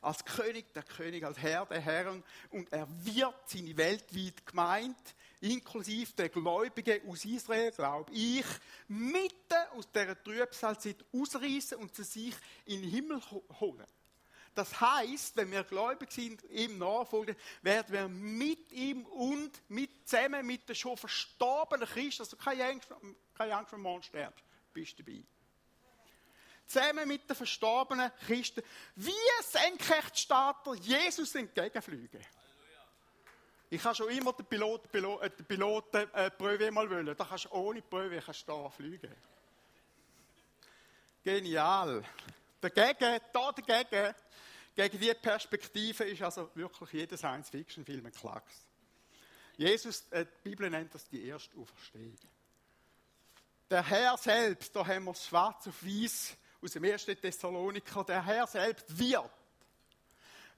Als 0.00 0.24
König 0.24 0.74
der 0.74 0.82
König, 0.82 1.22
als 1.22 1.38
Herr 1.38 1.64
der 1.66 1.80
Herren. 1.80 2.24
Und 2.50 2.72
er 2.72 2.88
wird 3.04 3.36
seine 3.46 3.76
weltweit 3.76 4.44
Gemeinde 4.44 4.98
inklusive 5.40 6.12
der 6.14 6.28
Gläubigen 6.28 7.08
aus 7.08 7.24
Israel, 7.24 7.70
glaube 7.70 8.12
ich, 8.12 8.46
mitten 8.88 9.62
aus 9.76 9.88
dieser 9.92 10.20
Trübsalzeit 10.20 11.04
ausreißen 11.12 11.78
und 11.78 11.94
zu 11.94 12.02
sich 12.02 12.34
in 12.64 12.82
den 12.82 12.90
Himmel 12.90 13.20
holen. 13.60 13.86
Das 14.54 14.80
heißt, 14.80 15.36
wenn 15.36 15.50
wir 15.50 15.64
gläubig 15.64 16.12
sind, 16.12 16.42
ihm 16.50 16.78
nachfolgen, 16.78 17.36
werden 17.62 17.92
wir 17.92 18.08
mit 18.08 18.70
ihm 18.72 19.06
und 19.06 19.50
mit, 19.68 20.08
zusammen 20.08 20.46
mit 20.46 20.68
den 20.68 20.76
schon 20.76 20.96
verstorbenen 20.96 21.88
Christen, 21.88 22.22
also 22.22 22.36
keine 22.36 22.66
Angst, 22.66 22.88
keine 23.34 23.56
Angst, 23.56 23.72
wenn 23.72 23.80
morgen 23.80 24.02
sterbst, 24.02 24.44
bist 24.72 24.98
du 24.98 25.02
dabei. 25.02 25.24
Zusammen 26.66 27.08
mit 27.08 27.28
den 27.28 27.36
verstorbenen 27.36 28.10
Christen, 28.26 28.62
wie 28.96 29.12
Senkrechtstarter 29.42 30.74
Jesus 30.74 31.34
entgegenfliegen. 31.34 32.20
Ich 33.70 33.82
habe 33.84 33.94
schon 33.94 34.10
immer 34.10 34.34
den 34.34 34.44
Piloten, 34.44 34.86
Pilot, 34.90 35.22
äh, 35.22 35.30
den 35.30 35.46
Piloten 35.46 36.06
äh, 36.12 36.30
Prüfe 36.30 36.70
mal 36.70 36.90
wollen. 36.90 37.06
Da 37.06 37.24
kannst 37.24 37.46
du 37.46 37.52
ohne 37.52 37.80
Prüfe 37.80 38.20
kannst 38.20 38.46
du 38.46 38.52
da 38.52 38.68
fliegen. 38.68 39.14
Genial. 41.24 42.04
Dagegen, 42.62 43.20
da 43.32 43.52
dagegen, 43.52 44.14
gegen 44.76 44.98
diese 45.00 45.14
Perspektive 45.16 46.04
ist 46.04 46.22
also 46.22 46.48
wirklich 46.54 46.92
jeder 46.92 47.16
Science-Fiction-Film 47.16 48.06
ein 48.06 48.12
Klacks. 48.12 48.54
Jesus, 49.56 50.04
äh, 50.10 50.24
die 50.24 50.50
Bibel 50.50 50.70
nennt 50.70 50.94
das 50.94 51.06
die 51.08 51.26
erste 51.26 51.58
Auferstehung. 51.58 52.16
Der 53.68 53.82
Herr 53.84 54.16
selbst, 54.16 54.74
da 54.76 54.86
haben 54.86 55.04
wir 55.04 55.14
schwarz 55.14 55.66
auf 55.66 55.84
weiß 55.84 56.36
aus 56.62 56.70
dem 56.70 56.84
ersten 56.84 57.20
Thessaloniker, 57.20 58.04
der 58.04 58.24
Herr 58.24 58.46
selbst 58.46 58.96
wird 58.96 59.30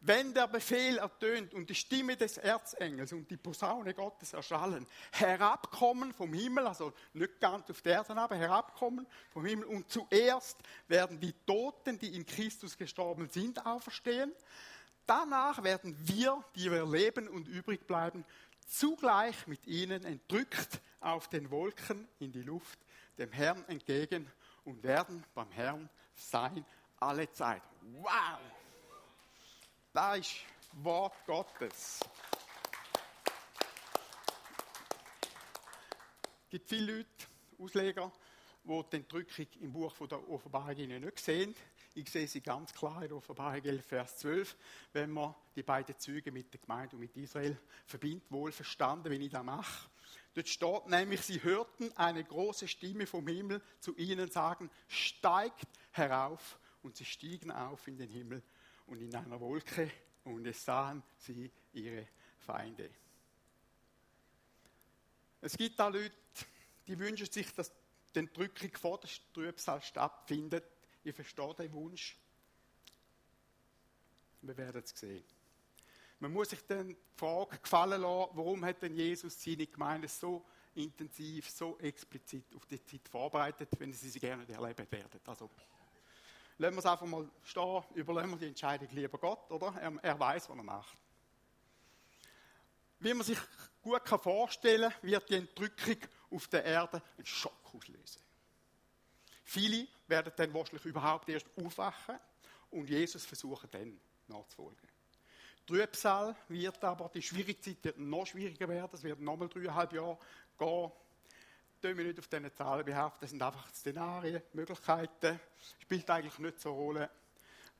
wenn 0.06 0.34
der 0.34 0.48
Befehl 0.48 0.98
ertönt 0.98 1.54
und 1.54 1.70
die 1.70 1.74
Stimme 1.74 2.16
des 2.16 2.36
Erzengels 2.36 3.12
und 3.12 3.30
die 3.30 3.38
Posaune 3.38 3.94
Gottes 3.94 4.34
erschallen, 4.34 4.86
herabkommen 5.12 6.12
vom 6.12 6.32
Himmel, 6.34 6.66
also 6.66 6.92
nicht 7.14 7.40
ganz 7.40 7.70
auf 7.70 7.80
der 7.80 7.94
Erde, 7.94 8.14
aber 8.14 8.36
herabkommen 8.36 9.06
vom 9.30 9.46
Himmel 9.46 9.64
und 9.64 9.90
zuerst 9.90 10.58
werden 10.88 11.18
die 11.18 11.32
Toten, 11.46 11.98
die 11.98 12.14
in 12.14 12.26
Christus 12.26 12.76
gestorben 12.76 13.30
sind, 13.30 13.64
auferstehen. 13.64 14.32
Danach 15.06 15.62
werden 15.62 15.96
wir, 16.06 16.44
die 16.54 16.70
wir 16.70 16.84
leben 16.84 17.26
und 17.26 17.48
übrig 17.48 17.86
bleiben, 17.86 18.26
zugleich 18.66 19.46
mit 19.46 19.66
ihnen 19.66 20.04
entrückt 20.04 20.80
auf 21.00 21.28
den 21.28 21.50
Wolken 21.50 22.08
in 22.18 22.30
die 22.30 22.42
Luft 22.42 22.78
dem 23.16 23.32
Herrn 23.32 23.64
entgegen 23.68 24.30
und 24.64 24.82
werden 24.82 25.24
beim 25.34 25.50
Herrn 25.50 25.88
sein 26.14 26.64
alle 27.00 27.30
Zeit. 27.32 27.62
Wow! 27.80 28.53
Das 29.94 30.18
ist 30.18 30.34
Wort 30.82 31.14
Gottes. 31.24 32.00
Es 36.42 36.50
gibt 36.50 36.68
viele 36.68 36.96
Leute, 36.96 37.08
Ausleger, 37.60 38.10
die 38.64 38.82
die 38.90 38.96
Entrückung 38.96 39.46
im 39.60 39.72
Buch 39.72 39.94
der 40.08 40.28
Offenbarung 40.28 40.74
nicht 40.74 41.20
sehen. 41.20 41.54
Ich 41.94 42.10
sehe 42.10 42.26
sie 42.26 42.40
ganz 42.40 42.74
klar 42.74 43.02
in 43.02 43.08
der 43.10 43.18
Offenbarung 43.18 43.62
11, 43.62 43.86
Vers 43.86 44.16
12, 44.18 44.56
wenn 44.94 45.12
man 45.12 45.32
die 45.54 45.62
beiden 45.62 45.96
Züge 45.96 46.32
mit 46.32 46.52
der 46.52 46.60
Gemeinde 46.60 46.96
und 46.96 47.00
mit 47.00 47.16
Israel 47.16 47.56
verbindet, 47.86 48.24
wohl 48.30 48.50
verstanden, 48.50 49.10
wenn 49.10 49.22
ich 49.22 49.30
das 49.30 49.44
mache. 49.44 49.88
Dort 50.34 50.48
steht 50.48 50.86
nämlich, 50.88 51.20
sie 51.20 51.40
hörten 51.40 51.96
eine 51.96 52.24
große 52.24 52.66
Stimme 52.66 53.06
vom 53.06 53.28
Himmel 53.28 53.62
zu 53.78 53.94
ihnen 53.94 54.28
sagen, 54.28 54.72
steigt 54.88 55.68
herauf. 55.92 56.58
Und 56.82 56.96
sie 56.96 57.06
stiegen 57.06 57.50
auf 57.50 57.88
in 57.88 57.96
den 57.96 58.10
Himmel 58.10 58.42
und 58.86 59.00
in 59.00 59.14
einer 59.14 59.40
Wolke 59.40 59.90
und 60.24 60.46
es 60.46 60.64
sahen 60.64 61.02
sie 61.16 61.50
ihre 61.72 62.06
Feinde. 62.38 62.90
Es 65.40 65.56
gibt 65.56 65.78
da 65.78 65.88
Leute, 65.88 66.14
die 66.86 66.98
wünschen 66.98 67.30
sich, 67.30 67.52
dass 67.54 67.70
die 68.14 68.18
Entrückung 68.18 68.70
vor 68.76 68.98
der 68.98 69.10
Trübsal 69.32 69.82
stattfindet. 69.82 70.64
Ich 71.02 71.14
verstehe 71.14 71.54
den 71.54 71.72
Wunsch. 71.72 72.16
Wir 74.40 74.56
werden 74.56 74.82
es 74.82 74.98
sehen. 74.98 75.24
Man 76.20 76.32
muss 76.32 76.50
sich 76.50 76.64
dann 76.66 76.88
die 76.88 76.96
Frage 77.16 77.58
gefallen 77.58 78.00
lassen, 78.00 78.30
warum 78.32 78.64
hat 78.64 78.80
denn 78.80 78.94
Jesus 78.94 79.42
seine 79.42 79.66
Gemeinde 79.66 80.08
so 80.08 80.44
intensiv, 80.74 81.50
so 81.50 81.78
explizit 81.78 82.54
auf 82.54 82.66
die 82.66 82.82
Zeit 82.82 83.08
vorbereitet, 83.08 83.68
wenn 83.78 83.92
sie 83.92 84.08
sie 84.08 84.20
gerne 84.20 84.48
erleben 84.48 84.90
werden. 84.90 85.20
Also 85.26 85.50
lassen 86.58 86.74
wir 86.74 86.78
es 86.78 86.86
einfach 86.86 87.06
mal 87.06 87.28
stehen, 87.42 87.82
überlassen 87.94 88.30
wir 88.30 88.38
die 88.38 88.46
Entscheidung 88.46 88.88
lieber 88.92 89.18
Gott, 89.18 89.50
oder? 89.50 89.74
Er, 89.80 89.92
er 90.02 90.20
weiß, 90.20 90.48
was 90.48 90.56
er 90.56 90.62
macht. 90.62 90.98
Wie 93.00 93.12
man 93.12 93.26
sich 93.26 93.38
gut 93.82 94.08
vorstellen 94.08 94.90
kann, 94.90 95.02
wird 95.02 95.28
die 95.28 95.34
Entrückung 95.34 95.98
auf 96.30 96.48
der 96.48 96.64
Erde 96.64 97.02
einen 97.16 97.26
Schock 97.26 97.74
auslösen. 97.74 98.22
Viele 99.44 99.86
werden 100.06 100.32
dann 100.36 100.54
wahrscheinlich 100.54 100.84
überhaupt 100.86 101.28
erst 101.28 101.46
aufwachen 101.56 102.18
und 102.70 102.88
Jesus 102.88 103.26
versuchen 103.26 103.68
dann 103.70 104.00
nachzufolgen. 104.26 104.88
Trübsal 105.66 106.36
wird 106.48 106.82
aber, 106.84 107.08
die 107.08 107.22
schwierige 107.22 107.60
Zeit 107.60 107.98
noch 107.98 108.26
schwieriger 108.26 108.68
werden, 108.68 108.90
es 108.92 109.02
wird 109.02 109.20
nochmal 109.20 109.48
dreieinhalb 109.48 109.92
Jahre 109.92 110.18
gehen, 110.58 110.92
tun 111.84 111.98
wir 111.98 112.04
nicht 112.04 112.18
auf 112.18 112.28
diesen 112.28 112.54
Zahlen 112.54 112.84
behaften, 112.84 113.18
das 113.20 113.30
sind 113.30 113.42
einfach 113.42 113.68
Szenarien, 113.74 114.42
Möglichkeiten. 114.54 115.38
Spielt 115.80 116.08
eigentlich 116.08 116.38
nicht 116.38 116.58
so 116.58 116.70
eine 116.70 116.78
Rolle, 116.78 117.10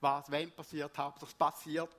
was 0.01 0.31
wenn 0.31 0.51
passiert, 0.53 0.97
hauptsächlich 0.99 1.39
passiert. 1.39 1.97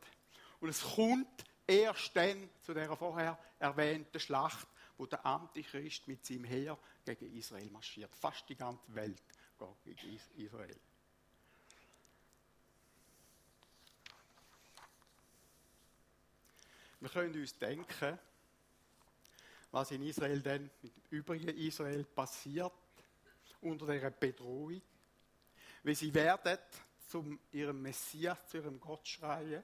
Und 0.60 0.70
es 0.70 0.84
kommt 0.84 1.44
erst 1.66 2.16
dann 2.16 2.48
zu 2.62 2.76
der 2.76 2.96
vorher 2.96 3.40
erwähnten 3.58 4.20
Schlacht, 4.20 4.68
wo 4.98 5.08
der 5.08 5.26
Antichrist 5.26 6.08
mit 6.08 6.24
seinem 6.24 6.44
Heer 6.44 6.78
gegen 7.04 7.36
Israel 7.36 7.70
marschiert. 7.72 8.16
Fast 8.16 8.48
die 8.50 8.56
ganze 8.56 8.94
Welt 8.94 9.24
geht 9.84 9.98
gegen 9.98 10.20
Israel. 10.46 10.80
Wir 17.00 17.10
können 17.10 17.34
uns 17.34 17.58
denken, 17.58 18.20
was 19.76 19.92
in 19.92 20.04
Israel 20.04 20.42
dann 20.42 20.70
mit 20.82 20.96
dem 20.96 21.04
übrigen 21.10 21.50
Israel 21.50 22.06
passiert, 22.06 22.72
unter 23.60 23.92
dieser 23.92 24.10
Bedrohung. 24.10 24.82
Weil 25.84 25.96
sie 25.96 26.14
werden 26.14 26.58
zu 27.10 27.38
ihrem 27.52 27.82
Messias, 27.82 28.48
zu 28.48 28.58
ihrem 28.58 28.80
Gott 28.80 29.06
schreien. 29.06 29.62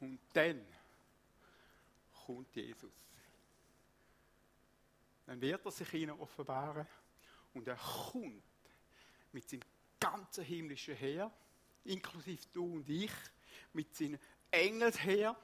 Und 0.00 0.18
dann 0.32 0.64
kommt 2.24 2.56
Jesus. 2.56 3.08
Dann 5.28 5.42
wird 5.42 5.62
er 5.62 5.70
sich 5.70 5.92
ihnen 5.92 6.18
offenbaren 6.18 6.86
und 7.52 7.68
er 7.68 7.76
kommt 7.76 8.42
mit 9.30 9.46
seinem 9.46 9.60
ganzen 10.00 10.42
himmlischen 10.42 10.96
Heer, 10.96 11.30
inklusive 11.84 12.48
du 12.50 12.76
und 12.76 12.88
ich, 12.88 13.12
mit 13.74 13.94
seinen 13.94 14.18
Engelsheer, 14.50 15.36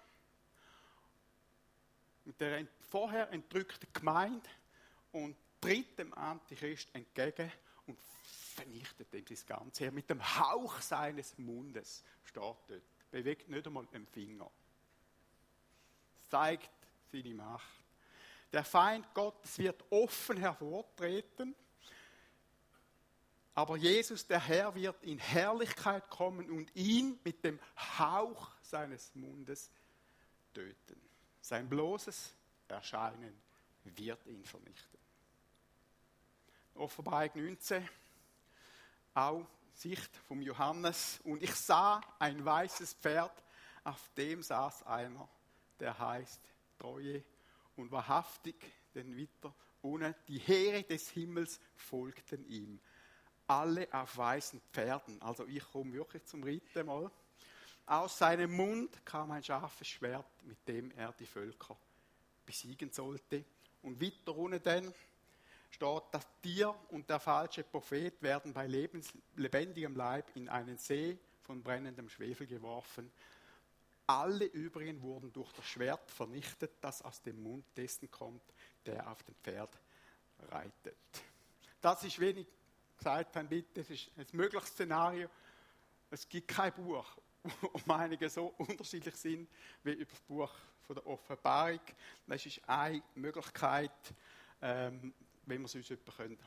mit 2.25 2.41
der 2.41 2.67
vorher 2.89 3.31
entrückten 3.31 3.93
Gemeinde 3.93 4.49
und 5.13 5.37
tritt 5.61 5.99
dem 5.99 6.15
Antichrist 6.15 6.89
entgegen 6.95 7.53
und 7.87 7.99
vernichtet 8.55 9.13
ihm 9.13 9.25
das 9.27 9.45
Ganze. 9.45 9.91
Mit 9.91 10.09
dem 10.09 10.23
Hauch 10.39 10.81
seines 10.81 11.37
Mundes 11.37 12.03
steht 12.23 12.39
dort 12.39 12.73
bewegt 13.11 13.51
nicht 13.51 13.67
einmal 13.67 13.85
den 13.89 14.07
Finger. 14.07 14.51
Zeigt 16.31 16.71
seine 17.13 17.35
Macht. 17.35 17.84
Der 18.53 18.65
Feind 18.65 19.13
Gottes 19.15 19.59
wird 19.59 19.85
offen 19.91 20.37
hervortreten, 20.37 21.55
aber 23.55 23.77
Jesus, 23.77 24.27
der 24.27 24.41
Herr, 24.41 24.75
wird 24.75 25.03
in 25.05 25.19
Herrlichkeit 25.19 26.11
kommen 26.11 26.51
und 26.51 26.75
ihn 26.75 27.21
mit 27.23 27.45
dem 27.45 27.61
Hauch 27.99 28.51
seines 28.63 29.15
Mundes 29.15 29.71
töten. 30.53 31.01
Sein 31.41 31.69
bloßes 31.69 32.35
Erscheinen 32.67 33.41
wird 33.85 34.27
ihn 34.27 34.45
vernichten. 34.45 34.99
Offenbarung 36.75 37.31
19, 37.35 37.89
auch 39.15 39.47
Sicht 39.75 40.17
vom 40.27 40.43
Johannes. 40.43 41.21
Und 41.23 41.43
ich 41.43 41.55
sah 41.55 42.01
ein 42.19 42.45
weißes 42.45 42.95
Pferd, 42.95 43.43
auf 43.85 44.11
dem 44.17 44.43
saß 44.43 44.85
einer, 44.85 45.29
der 45.79 45.97
heißt 45.97 46.41
Treue 46.79 47.23
und 47.77 47.91
wahrhaftig, 47.91 48.57
denn 48.95 49.17
weiter 49.17 49.55
ohne 49.83 50.15
die 50.29 50.39
Heere 50.39 50.83
des 50.83 51.11
Himmels 51.11 51.61
folgten 51.77 52.47
ihm. 52.49 52.81
Alle 53.47 53.87
auf 53.93 54.17
weißen 54.17 54.61
Pferden. 54.73 55.21
Also 55.21 55.47
ich 55.47 55.63
komme 55.71 55.93
wirklich 55.93 56.25
zum 56.25 56.43
Reiten 56.43 56.87
mal. 56.87 57.11
Aus 57.87 58.17
seinem 58.17 58.57
Mund 58.57 59.05
kam 59.05 59.31
ein 59.31 59.45
scharfes 59.45 59.89
Schwert, 59.89 60.27
mit 60.45 60.67
dem 60.67 60.91
er 60.93 61.13
die 61.13 61.27
Völker 61.27 61.77
besiegen 62.47 62.91
sollte. 62.91 63.45
Und 63.83 64.01
weiter 64.01 64.35
unten 64.35 64.95
steht, 65.71 66.03
das 66.11 66.27
Tier 66.41 66.75
und 66.89 67.11
der 67.11 67.21
falsche 67.21 67.63
Prophet 67.65 68.23
werden 68.23 68.55
bei 68.55 68.67
lebendigem 68.67 69.95
Leib 69.95 70.35
in 70.35 70.49
einen 70.49 70.79
See 70.79 71.19
von 71.43 71.63
brennendem 71.63 72.09
Schwefel 72.09 72.47
geworfen. 72.47 73.13
Alle 74.07 74.45
übrigen 74.45 75.01
wurden 75.01 75.33
durch 75.33 75.51
das 75.53 75.65
Schwert 75.65 76.11
vernichtet, 76.11 76.73
das 76.81 77.01
aus 77.01 77.23
dem 77.23 77.43
Mund 77.43 77.65
dessen 77.77 78.11
kommt, 78.11 78.43
der 78.85 79.11
auf 79.11 79.23
dem 79.23 79.35
Pferd 79.37 79.79
reitet. 80.51 80.97
Das 81.81 82.05
ist 82.05 82.19
wenig 82.19 82.47
gesagt 82.99 83.37
haben, 83.37 83.49
bitte, 83.49 83.81
es 83.81 83.91
ist 83.91 84.11
ein 84.17 84.27
mögliches 84.33 84.71
Szenario. 84.71 85.29
Es 86.11 86.29
gibt 86.29 86.49
kein 86.49 86.73
Buch, 86.73 87.07
wo 87.43 87.71
Meinungen 87.87 88.29
so 88.29 88.55
unterschiedlich 88.59 89.17
sind 89.17 89.49
wie 89.83 89.93
über 89.93 90.11
das 90.11 90.21
Buch 90.21 90.53
von 90.87 90.97
der 90.97 91.07
Offenbarung. 91.07 91.81
Das 92.27 92.45
ist 92.45 92.61
eine 92.69 93.03
Möglichkeit, 93.15 94.15
ähm, 94.61 95.15
wenn 95.47 95.61
wir 95.61 95.67
es 95.67 95.75
uns 95.75 95.93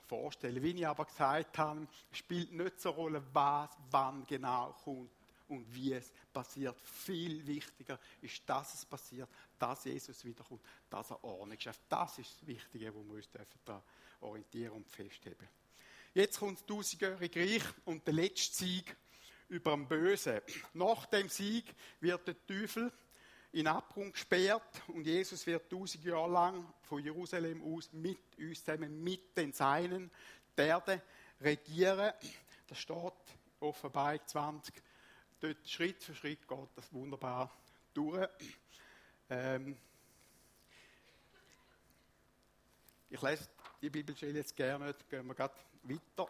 vorstellen 0.07 0.53
können. 0.55 0.63
Wie 0.63 0.79
ich 0.79 0.87
aber 0.87 1.05
gesagt 1.05 1.57
habe, 1.57 1.87
spielt 2.11 2.51
nicht 2.51 2.79
so 2.79 2.89
eine 2.89 2.97
Rolle, 2.97 3.23
was 3.33 3.69
wann 3.89 4.25
genau 4.25 4.73
kommt 4.83 5.16
und 5.47 5.73
wie 5.73 5.93
es 5.93 6.11
passiert. 6.31 6.79
Viel 6.81 7.45
wichtiger 7.45 7.99
ist, 8.21 8.41
dass 8.45 8.73
es 8.73 8.85
passiert, 8.85 9.29
dass 9.57 9.85
Jesus 9.85 10.23
wiederkommt, 10.23 10.61
dass 10.89 11.11
er 11.11 11.23
Ordnung 11.23 11.59
schafft. 11.59 11.81
Das 11.89 12.17
ist 12.19 12.33
das 12.39 12.47
Wichtige, 12.47 12.93
wo 12.93 13.03
wir 13.03 13.15
uns 13.15 13.29
daran 13.31 13.81
orientieren 14.21 14.73
und 14.73 14.87
festheben. 14.89 15.47
Jetzt 16.13 16.39
kommt 16.39 16.59
das 16.59 16.65
tausendjährige 16.65 17.39
Reich 17.39 17.63
und 17.85 18.05
der 18.05 18.13
letzte 18.13 18.55
Sieg 18.55 18.95
über 19.49 19.75
den 19.75 19.87
Bösen. 19.87 20.41
Nach 20.73 21.05
dem 21.05 21.29
Sieg 21.29 21.73
wird 21.99 22.27
der 22.27 22.45
Teufel 22.45 22.91
in 23.51 23.67
Abgrund 23.67 24.13
gesperrt 24.13 24.81
und 24.87 25.05
Jesus 25.05 25.45
wird 25.47 25.69
tausend 25.69 26.03
Jahre 26.03 26.31
lang 26.31 26.73
von 26.81 27.03
Jerusalem 27.03 27.63
aus 27.63 27.91
mit 27.93 28.37
uns 28.37 28.63
zusammen, 28.63 29.03
mit 29.03 29.37
den 29.37 29.53
Seinen, 29.53 30.11
der 30.57 30.67
Erde 30.67 31.01
regieren. 31.39 32.13
Das 32.67 32.79
steht 32.79 33.13
Offenbarung 33.59 34.19
20. 34.25 34.73
Dort 35.39 35.69
Schritt 35.69 36.03
für 36.03 36.15
Schritt 36.15 36.47
geht 36.47 36.69
das 36.75 36.91
wunderbar 36.91 37.55
durch. 37.93 38.27
Ähm 39.29 39.77
ich 43.07 43.21
lese 43.21 43.47
die 43.79 43.91
Bibelstelle 43.91 44.39
jetzt 44.39 44.55
gerne 44.55 44.87
nicht, 44.87 45.07
gehen 45.07 45.27
wir 45.27 45.35
gerade 45.35 45.53
weiter 45.83 46.27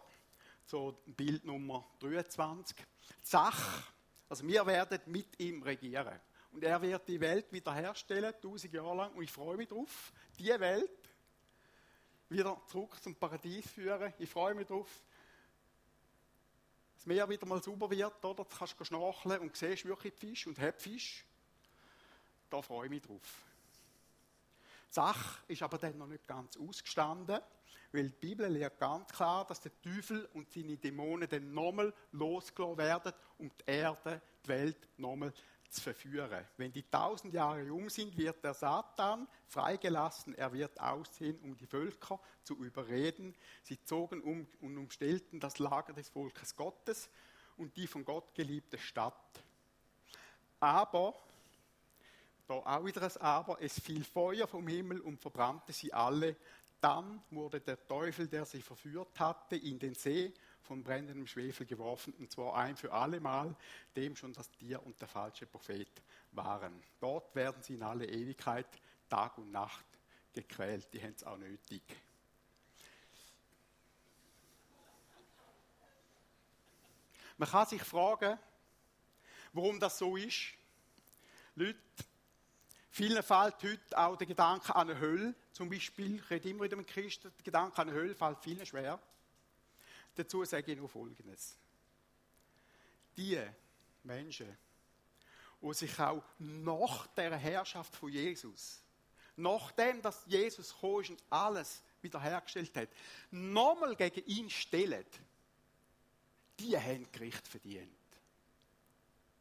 zu 0.66 0.98
Bild 1.06 1.46
Nummer 1.46 1.88
23. 2.00 2.76
Die 2.76 2.84
Sache, 3.26 3.84
also 4.28 4.46
wir 4.46 4.66
werden 4.66 5.00
mit 5.06 5.40
ihm 5.40 5.64
regieren. 5.64 6.20
Und 6.52 6.66
er 6.66 6.82
wird 6.82 7.08
die 7.08 7.22
Welt 7.22 7.50
wiederherstellen, 7.54 8.34
tausend 8.42 8.74
Jahre 8.74 8.96
lang. 8.96 9.14
Und 9.14 9.24
ich 9.24 9.32
freue 9.32 9.56
mich 9.56 9.70
darauf, 9.70 10.12
die 10.38 10.48
Welt 10.60 11.10
wieder 12.28 12.62
zurück 12.68 13.02
zum 13.02 13.16
Paradies 13.16 13.70
führen. 13.70 14.14
Ich 14.20 14.30
freue 14.30 14.54
mich 14.54 14.68
darauf, 14.68 14.90
das 14.90 15.07
Meer 17.08 17.30
wieder 17.30 17.46
mal 17.46 17.64
sauber 17.64 17.90
wird, 17.90 18.26
oder? 18.26 18.44
Du 18.44 18.44
kannst 18.44 18.76
schnorcheln 18.86 19.40
und 19.40 19.56
siehst 19.56 19.86
wirklich 19.86 20.14
Fisch 20.14 20.46
und 20.46 20.60
hast 20.60 20.82
Fisch. 20.82 21.26
Da 22.50 22.62
freue 22.62 22.88
ich 22.88 22.90
mich 22.90 23.02
drauf. 23.02 23.22
Die 24.90 24.94
Sache 24.94 25.42
ist 25.48 25.64
aber 25.64 25.78
dann 25.78 25.98
noch 25.98 26.08
nicht 26.08 26.28
ganz 26.28 26.58
ausgestanden, 26.58 27.40
weil 27.94 28.10
die 28.10 28.28
Bibel 28.28 28.50
lehrt 28.50 28.78
ganz 28.78 29.10
klar, 29.14 29.46
dass 29.48 29.62
der 29.62 29.72
Teufel 29.82 30.28
und 30.34 30.52
seine 30.52 30.76
Dämonen 30.76 31.30
dann 31.30 31.54
nochmal 31.54 31.94
losgelassen 32.12 32.78
werden 32.78 33.14
und 33.38 33.54
die 33.58 33.72
Erde, 33.72 34.22
die 34.44 34.50
Welt 34.50 34.90
nochmal 34.98 35.34
zu 35.70 35.82
verführen. 35.82 36.46
Wenn 36.58 36.72
die 36.72 36.84
tausend 36.84 37.34
Jahre 37.34 37.72
um 37.74 37.90
sind, 37.90 38.18
wird 38.18 38.44
der 38.44 38.54
Satan 38.54 39.28
freigelassen. 39.48 40.36
Er 40.36 40.52
wird 40.54 40.80
aussehen, 40.80 41.40
um 41.42 41.58
die 41.58 41.66
Völker 41.66 42.20
zu 42.44 42.56
überreden. 42.56 43.36
Sie 43.64 43.84
zogen 43.84 44.22
um 44.22 44.48
und 44.62 44.78
umstellten 44.78 45.40
das 45.40 45.60
Lager 45.60 45.94
des 45.94 46.10
Volkes 46.10 46.56
Gottes 46.56 47.10
und 47.58 47.76
die 47.76 47.88
von 47.88 48.06
Gott 48.06 48.34
geliebte 48.34 48.78
Stadt. 48.78 49.44
Aber, 50.60 51.14
da 52.48 52.56
auch 52.56 52.86
wieder 52.86 53.04
ein 53.04 53.22
Aber, 53.22 53.62
es 53.62 53.80
fiel 53.80 54.04
Feuer 54.04 54.48
vom 54.48 54.68
Himmel 54.68 55.02
und 55.02 55.20
verbrannte 55.20 55.74
sie 55.74 55.94
alle. 55.94 56.36
Dann 56.80 57.24
wurde 57.32 57.60
der 57.60 57.86
Teufel, 57.88 58.28
der 58.28 58.46
sie 58.46 58.62
verführt 58.62 59.20
hatte, 59.20 59.56
in 59.56 59.80
den 59.80 59.96
See 59.96 60.34
von 60.68 60.84
brennendem 60.84 61.26
Schwefel 61.26 61.66
geworfen, 61.66 62.14
und 62.20 62.30
zwar 62.30 62.56
ein 62.56 62.76
für 62.76 62.92
alle 62.92 63.20
Mal, 63.20 63.56
dem 63.96 64.16
schon 64.16 64.34
das 64.34 64.52
Tier 64.52 64.86
und 64.86 65.00
der 65.00 65.08
falsche 65.08 65.48
Prophet 65.48 65.90
waren. 66.34 66.84
Dort 67.00 67.34
werden 67.36 67.64
sie 67.64 67.76
in 67.76 67.84
alle 67.84 68.06
Ewigkeit, 68.06 68.68
Tag 69.10 69.38
und 69.38 69.52
Nacht, 69.52 69.86
gequält. 70.34 70.94
Die 70.94 71.02
haben 71.02 71.14
es 71.16 71.24
auch 71.24 71.38
nötig. 71.38 71.82
Man 77.38 77.50
kann 77.50 77.68
sich 77.68 77.84
fragen, 77.84 78.38
warum 79.54 79.80
das 79.80 79.98
so 79.98 80.18
ist. 80.18 80.54
Leute, 81.56 81.80
vielen 82.90 83.24
fällt 83.24 83.64
heute 83.64 83.98
auch 83.98 84.18
der 84.18 84.28
Gedanke 84.28 84.76
an 84.76 84.90
eine 84.90 85.00
Hölle. 85.00 85.36
Zum 85.54 85.70
Beispiel, 85.70 86.16
ich 86.16 86.30
rede 86.30 86.50
immer 86.50 86.64
wieder 86.66 86.78
mit 86.78 86.88
Christen, 86.88 87.32
der 87.38 87.44
Gedanke 87.44 87.80
an 87.80 87.90
eine 87.90 87.98
Hölle 87.98 88.16
fällt 88.16 88.40
vielen 88.42 88.66
schwer. 88.66 89.00
Dazu 90.18 90.44
sage 90.44 90.72
ich 90.72 90.78
nur 90.78 90.90
Folgendes. 90.90 91.56
Die 93.16 93.40
Menschen, 94.04 94.58
die 95.62 95.74
sich 95.74 96.00
auch 96.00 96.24
nach 96.40 97.06
der 97.08 97.36
Herrschaft 97.38 97.96
von 97.96 98.12
Jesus, 98.12 98.82
nachdem 99.36 100.02
dass 100.02 100.24
Jesus 100.26 100.74
gekommen 100.74 101.04
ist 101.04 101.10
und 101.12 101.24
alles 101.30 101.84
wiederhergestellt 102.02 102.76
hat, 102.76 102.90
nochmal 103.30 103.96
gegen 103.96 104.26
ihn 104.26 104.50
stellen, 104.50 105.06
die 106.60 106.76
haben 106.76 107.12
Gericht 107.12 107.48
verdient. 107.48 107.92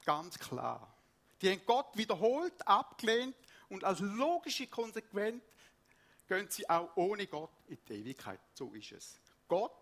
Ganz 0.04 0.38
klar. 0.38 0.94
Die 1.40 1.50
haben 1.50 1.64
Gott 1.64 1.96
wiederholt, 1.96 2.66
abgelehnt 2.68 3.36
und 3.70 3.82
als 3.82 4.00
logische 4.00 4.66
Konsequenz 4.66 5.42
gehen 6.28 6.50
sie 6.50 6.68
auch 6.68 6.94
ohne 6.96 7.26
Gott 7.26 7.52
in 7.68 7.78
die 7.88 7.94
Ewigkeit. 7.94 8.40
So 8.52 8.74
ist 8.74 8.92
es. 8.92 9.18
Gott 9.48 9.72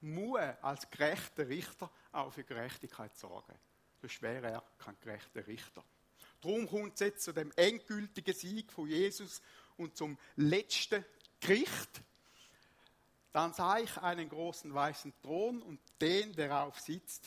muss 0.00 0.40
als 0.62 0.90
gerechter 0.90 1.48
Richter 1.48 1.90
auch 2.12 2.32
für 2.32 2.44
Gerechtigkeit 2.44 3.16
sorgen. 3.16 3.54
sonst 4.00 4.22
wäre 4.22 4.50
er 4.50 4.64
kein 4.78 4.96
gerechter 5.00 5.46
Richter. 5.46 5.84
Darum 6.40 6.68
kommt 6.68 6.94
es 6.94 7.00
jetzt 7.00 7.24
zu 7.24 7.32
dem 7.32 7.52
endgültigen 7.56 8.34
Sieg 8.34 8.72
von 8.72 8.88
Jesus 8.88 9.42
und 9.76 9.96
zum 9.96 10.16
letzten 10.36 11.04
Gericht. 11.40 12.02
Dann 13.32 13.52
sah 13.52 13.78
ich 13.78 13.96
einen 13.98 14.28
großen 14.28 14.72
weißen 14.72 15.12
Thron 15.22 15.62
und 15.62 15.80
den, 16.00 16.32
der 16.34 16.48
darauf 16.48 16.78
sitzt, 16.78 17.26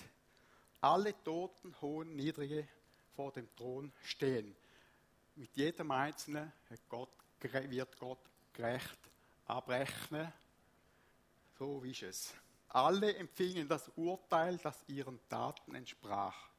alle 0.79 1.13
Toten, 1.23 1.75
Hohen, 1.81 2.15
Niedrige 2.15 2.67
vor 3.15 3.31
dem 3.31 3.53
Thron 3.55 3.91
stehen. 4.03 4.55
Mit 5.35 5.55
jedem 5.55 5.91
Einzelnen 5.91 6.51
Gott, 6.89 7.09
wird 7.41 7.97
Gott 7.97 8.19
gerecht 8.53 8.99
abrechnen. 9.45 10.31
So 11.57 11.83
ist 11.83 12.03
es. 12.03 12.33
Alle 12.73 13.15
empfingen 13.15 13.67
das 13.67 13.89
Urteil, 13.95 14.57
das 14.57 14.83
ihren 14.87 15.19
Taten 15.27 15.75
entsprach. 15.75 16.49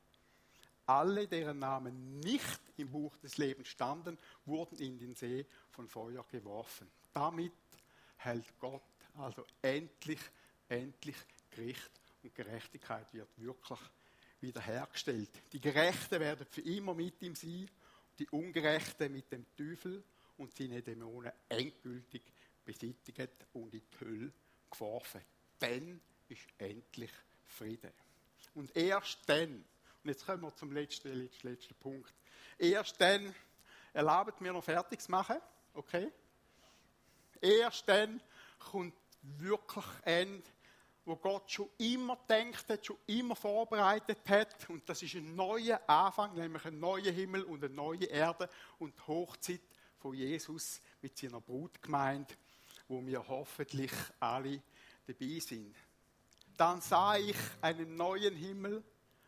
Alle, 0.85 1.27
deren 1.27 1.59
Namen 1.59 2.21
nicht 2.21 2.61
im 2.77 2.91
Buch 2.91 3.17
des 3.19 3.39
Lebens 3.39 3.69
standen, 3.69 4.19
wurden 4.45 4.79
in 4.79 4.99
den 4.99 5.15
See 5.15 5.47
von 5.71 5.89
Feuer 5.89 6.25
geworfen. 6.31 6.91
Damit 7.15 7.53
hält 8.17 8.59
Gott 8.59 8.83
also 9.17 9.45
endlich, 9.63 10.21
endlich 10.69 11.17
Gericht 11.51 11.91
und 12.23 12.35
Gerechtigkeit 12.35 13.07
wird 13.13 13.29
wirklich 13.37 13.81
wiederhergestellt. 14.41 15.31
Die 15.53 15.61
Gerechten 15.61 16.21
werden 16.21 16.47
für 16.47 16.63
immer 16.63 16.95
mit 16.95 17.23
ihm 17.23 17.35
sein, 17.35 17.71
die 18.19 18.29
Ungerechten 18.29 19.13
mit 19.13 19.31
dem 19.33 19.47
Teufel 19.57 20.03
und 20.37 20.55
seine 20.55 20.83
Dämonen 20.83 21.33
endgültig 21.49 22.23
besittigt 22.65 23.47
und 23.55 23.73
in 23.75 23.83
die 23.91 24.05
Hölle 24.05 24.33
geworfen. 24.71 25.23
Dann 25.63 26.01
ist 26.29 26.43
endlich 26.59 27.11
Friede. 27.45 27.93
Und 28.55 28.77
erst 28.77 29.19
dann, 29.27 29.65
und 30.03 30.11
jetzt 30.11 30.27
kommen 30.27 30.43
wir 30.43 30.55
zum 30.55 30.73
letzten, 30.73 31.13
letzten, 31.13 31.49
letzten 31.49 31.75
Punkt, 31.77 32.13
erst 32.59 33.01
dann, 33.01 33.35
erlaubt 33.93 34.41
mir 34.41 34.53
noch 34.53 34.65
fertig 34.65 35.01
zu 35.01 35.11
machen, 35.11 35.37
okay? 35.75 36.11
Erst 37.41 37.89
dann 37.89 38.21
kommt 38.59 38.95
wirklich 39.23 39.85
ein 40.05 40.43
wo 41.05 41.17
Gott 41.17 41.51
schon 41.51 41.69
immer 41.79 42.17
denkt 42.29 42.69
hat, 42.69 42.87
schon 42.87 42.99
immer 43.07 43.35
vorbereitet 43.35 44.19
hat. 44.29 44.69
Und 44.71 44.89
das 44.89 45.03
ist 45.03 45.15
ein 45.15 45.35
neuer 45.35 45.81
Anfang, 45.87 46.35
nämlich 46.35 46.65
ein 46.65 46.79
neuer 46.79 47.11
Himmel 47.11 47.43
und 47.43 47.65
eine 47.65 47.75
neue 47.75 48.05
Erde 48.05 48.49
und 48.79 48.97
die 48.97 49.07
Hochzeit 49.07 49.61
von 49.99 50.15
Jesus 50.15 50.81
mit 51.01 51.17
seiner 51.17 51.41
Brutgemeinde, 51.41 52.35
wo 52.89 53.05
wir 53.05 53.27
hoffentlich 53.27 53.93
alle 54.21 54.63
dabei 55.07 55.38
sind. 55.40 55.74
Dann 56.57 56.80
sah 56.80 57.16
ich 57.16 57.36
einen 57.61 57.96
neuen 57.96 58.34
Himmel 58.36 58.82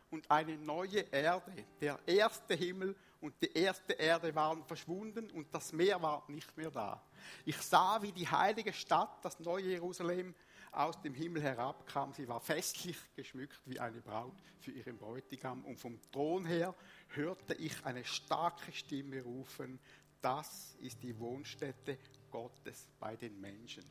und 0.09 0.29
eine 0.29 0.57
neue 0.57 0.99
Erde. 1.11 1.65
Der 1.81 1.99
erste 2.05 2.53
Himmel 2.53 2.95
und 3.19 3.33
die 3.41 3.51
erste 3.53 3.93
Erde 3.93 4.33
waren 4.35 4.63
verschwunden 4.63 5.29
und 5.31 5.53
das 5.53 5.73
Meer 5.73 6.01
war 6.01 6.23
nicht 6.27 6.55
mehr 6.55 6.71
da. 6.71 7.01
Ich 7.43 7.57
sah, 7.57 8.01
wie 8.01 8.11
die 8.11 8.27
heilige 8.27 8.71
Stadt, 8.71 9.23
das 9.23 9.39
neue 9.39 9.69
Jerusalem, 9.69 10.35
aus 10.71 11.01
dem 11.01 11.13
Himmel 11.13 11.41
herabkam. 11.41 12.13
Sie 12.13 12.27
war 12.27 12.41
festlich 12.41 12.97
geschmückt 13.15 13.61
wie 13.65 13.79
eine 13.79 14.01
Braut 14.01 14.35
für 14.59 14.71
ihren 14.71 14.97
Bräutigam. 14.97 15.63
Und 15.63 15.79
vom 15.79 15.99
Thron 16.11 16.45
her 16.45 16.75
hörte 17.09 17.53
ich 17.55 17.85
eine 17.85 18.03
starke 18.03 18.71
Stimme 18.73 19.23
rufen, 19.23 19.79
das 20.21 20.75
ist 20.81 21.03
die 21.03 21.17
Wohnstätte 21.19 21.99
Gottes 22.31 22.89
bei 22.99 23.15
den 23.15 23.39
Menschen. 23.39 23.83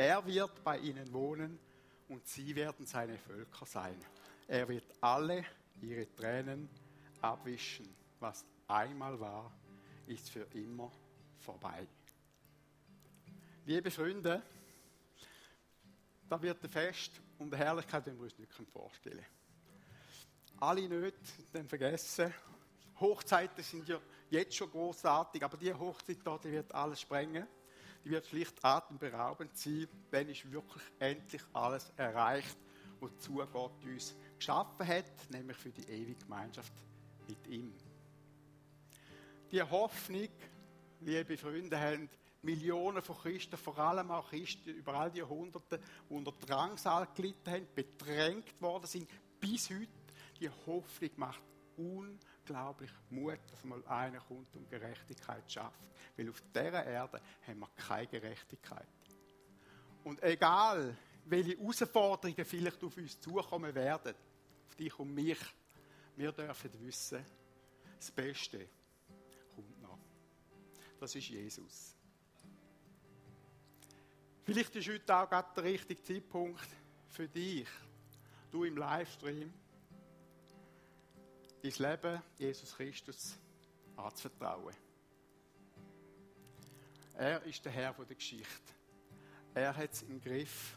Er 0.00 0.24
wird 0.24 0.64
bei 0.64 0.78
ihnen 0.78 1.12
wohnen 1.12 1.58
und 2.08 2.26
sie 2.26 2.56
werden 2.56 2.86
seine 2.86 3.18
Völker 3.18 3.66
sein. 3.66 4.02
Er 4.48 4.66
wird 4.66 4.86
alle 4.98 5.44
ihre 5.82 6.10
Tränen 6.14 6.70
abwischen. 7.20 7.94
Was 8.18 8.46
einmal 8.66 9.20
war, 9.20 9.52
ist 10.06 10.30
für 10.30 10.46
immer 10.54 10.90
vorbei. 11.38 11.86
Liebe 13.66 13.90
Freunde, 13.90 14.42
da 16.30 16.40
wird 16.40 16.62
der 16.62 16.70
Fest 16.70 17.20
und 17.38 17.52
die 17.52 17.58
Herrlichkeit, 17.58 18.06
die 18.06 18.12
wir 18.12 18.22
uns 18.22 18.38
nicht 18.38 18.54
vorstellen. 18.72 19.26
Alle 20.60 20.88
nicht, 20.88 21.18
dann 21.52 21.68
vergessen. 21.68 22.32
Hochzeiten 22.98 23.62
sind 23.62 23.86
ja 23.86 24.00
jetzt 24.30 24.56
schon 24.56 24.70
großartig, 24.70 25.44
aber 25.44 25.58
die 25.58 25.74
Hochzeit 25.74 26.20
da, 26.24 26.38
die 26.38 26.52
wird 26.52 26.74
alles 26.74 27.02
sprengen. 27.02 27.46
Die 28.04 28.10
wird 28.10 28.26
schlicht 28.26 28.64
atemberaubend 28.64 29.56
sein. 29.56 29.88
Dann 30.10 30.28
ist 30.28 30.50
wirklich 30.50 30.82
endlich 30.98 31.42
alles 31.52 31.92
erreicht, 31.96 32.56
wozu 33.00 33.36
Gott 33.52 33.84
uns 33.84 34.14
geschaffen 34.36 34.86
hat, 34.86 35.30
nämlich 35.30 35.56
für 35.56 35.70
die 35.70 35.88
ewige 35.88 36.24
Gemeinschaft 36.24 36.72
mit 37.28 37.46
ihm. 37.46 37.72
Die 39.50 39.62
Hoffnung, 39.62 40.28
liebe 41.00 41.36
Freunde, 41.36 41.78
haben 41.78 42.08
Millionen 42.42 43.02
von 43.02 43.18
Christen, 43.18 43.56
vor 43.56 43.78
allem 43.78 44.10
auch 44.10 44.30
Christen 44.30 44.70
über 44.70 44.94
all 44.94 45.10
die 45.10 45.18
Jahrhunderte, 45.18 45.78
die 45.78 46.14
unter 46.14 46.32
Drangsal 46.32 47.08
gelitten 47.14 47.50
haben, 47.50 47.66
bedrängt 47.74 48.60
worden 48.62 48.86
sind, 48.86 49.10
bis 49.38 49.68
heute. 49.70 49.88
Die 50.40 50.48
Hoffnung 50.66 51.10
macht 51.16 51.42
unglaublich 52.50 52.90
Mut, 53.10 53.38
dass 53.50 53.64
mal 53.64 53.84
einer 53.86 54.18
kommt 54.20 54.54
und 54.56 54.68
Gerechtigkeit 54.68 55.50
schafft. 55.50 55.88
Weil 56.16 56.28
auf 56.28 56.42
dieser 56.52 56.84
Erde 56.84 57.20
haben 57.46 57.60
wir 57.60 57.70
keine 57.76 58.06
Gerechtigkeit. 58.08 58.86
Und 60.02 60.22
egal, 60.22 60.96
welche 61.26 61.56
Herausforderungen 61.56 62.44
vielleicht 62.44 62.82
auf 62.82 62.96
uns 62.96 63.20
zukommen 63.20 63.74
werden, 63.74 64.14
auf 64.66 64.74
dich 64.74 64.98
und 64.98 65.14
mich, 65.14 65.38
wir 66.16 66.32
dürfen 66.32 66.70
wissen, 66.80 67.24
das 67.96 68.10
Beste 68.10 68.68
kommt 69.54 69.82
noch. 69.82 69.98
Das 70.98 71.14
ist 71.14 71.28
Jesus. 71.28 71.94
Vielleicht 74.42 74.74
ist 74.74 74.88
heute 74.88 75.14
auch 75.14 75.28
gerade 75.28 75.48
der 75.54 75.64
richtige 75.64 76.02
Zeitpunkt 76.02 76.66
für 77.10 77.28
dich, 77.28 77.68
du 78.50 78.64
im 78.64 78.76
Livestream, 78.76 79.52
dein 81.62 81.72
Leben 81.72 82.22
Jesus 82.38 82.74
Christus 82.74 83.38
anzuvertrauen. 83.96 84.74
Er 87.14 87.42
ist 87.44 87.64
der 87.64 87.72
Herr 87.72 87.92
der 87.92 88.16
Geschichte. 88.16 88.72
Er 89.54 89.76
hat 89.76 89.92
es 89.92 90.02
im 90.02 90.20
Griff. 90.20 90.76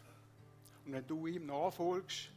Und 0.86 0.94
wenn 0.94 1.08
du 1.08 1.26
ihm 1.28 1.46
nachfolgst, 1.46 2.30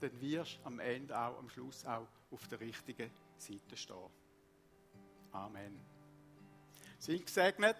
dann 0.00 0.20
wirst 0.20 0.58
du 0.58 0.66
am 0.66 0.78
Ende 0.78 1.18
auch, 1.18 1.38
am 1.38 1.50
Schluss 1.50 1.84
auch 1.84 2.06
auf 2.30 2.48
der 2.48 2.60
richtigen 2.60 3.10
Seite 3.36 3.76
stehen. 3.76 4.10
Amen. 5.32 5.80
Sind 6.98 7.26
gesegnet. 7.26 7.76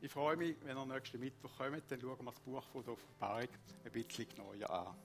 Ich 0.00 0.10
freue 0.10 0.36
mich, 0.36 0.56
wenn 0.62 0.76
ihr 0.76 0.86
nächsten 0.86 1.20
Mittwoch 1.20 1.56
kommt, 1.56 1.90
dann 1.90 2.00
schauen 2.00 2.18
wir 2.18 2.32
das 2.32 2.40
Buch 2.40 2.64
von 2.68 2.84
der 2.84 2.92
Offenbarung 2.94 3.48
ein 3.84 3.92
bisschen 3.92 4.28
genauer 4.28 4.70
an. 4.70 4.96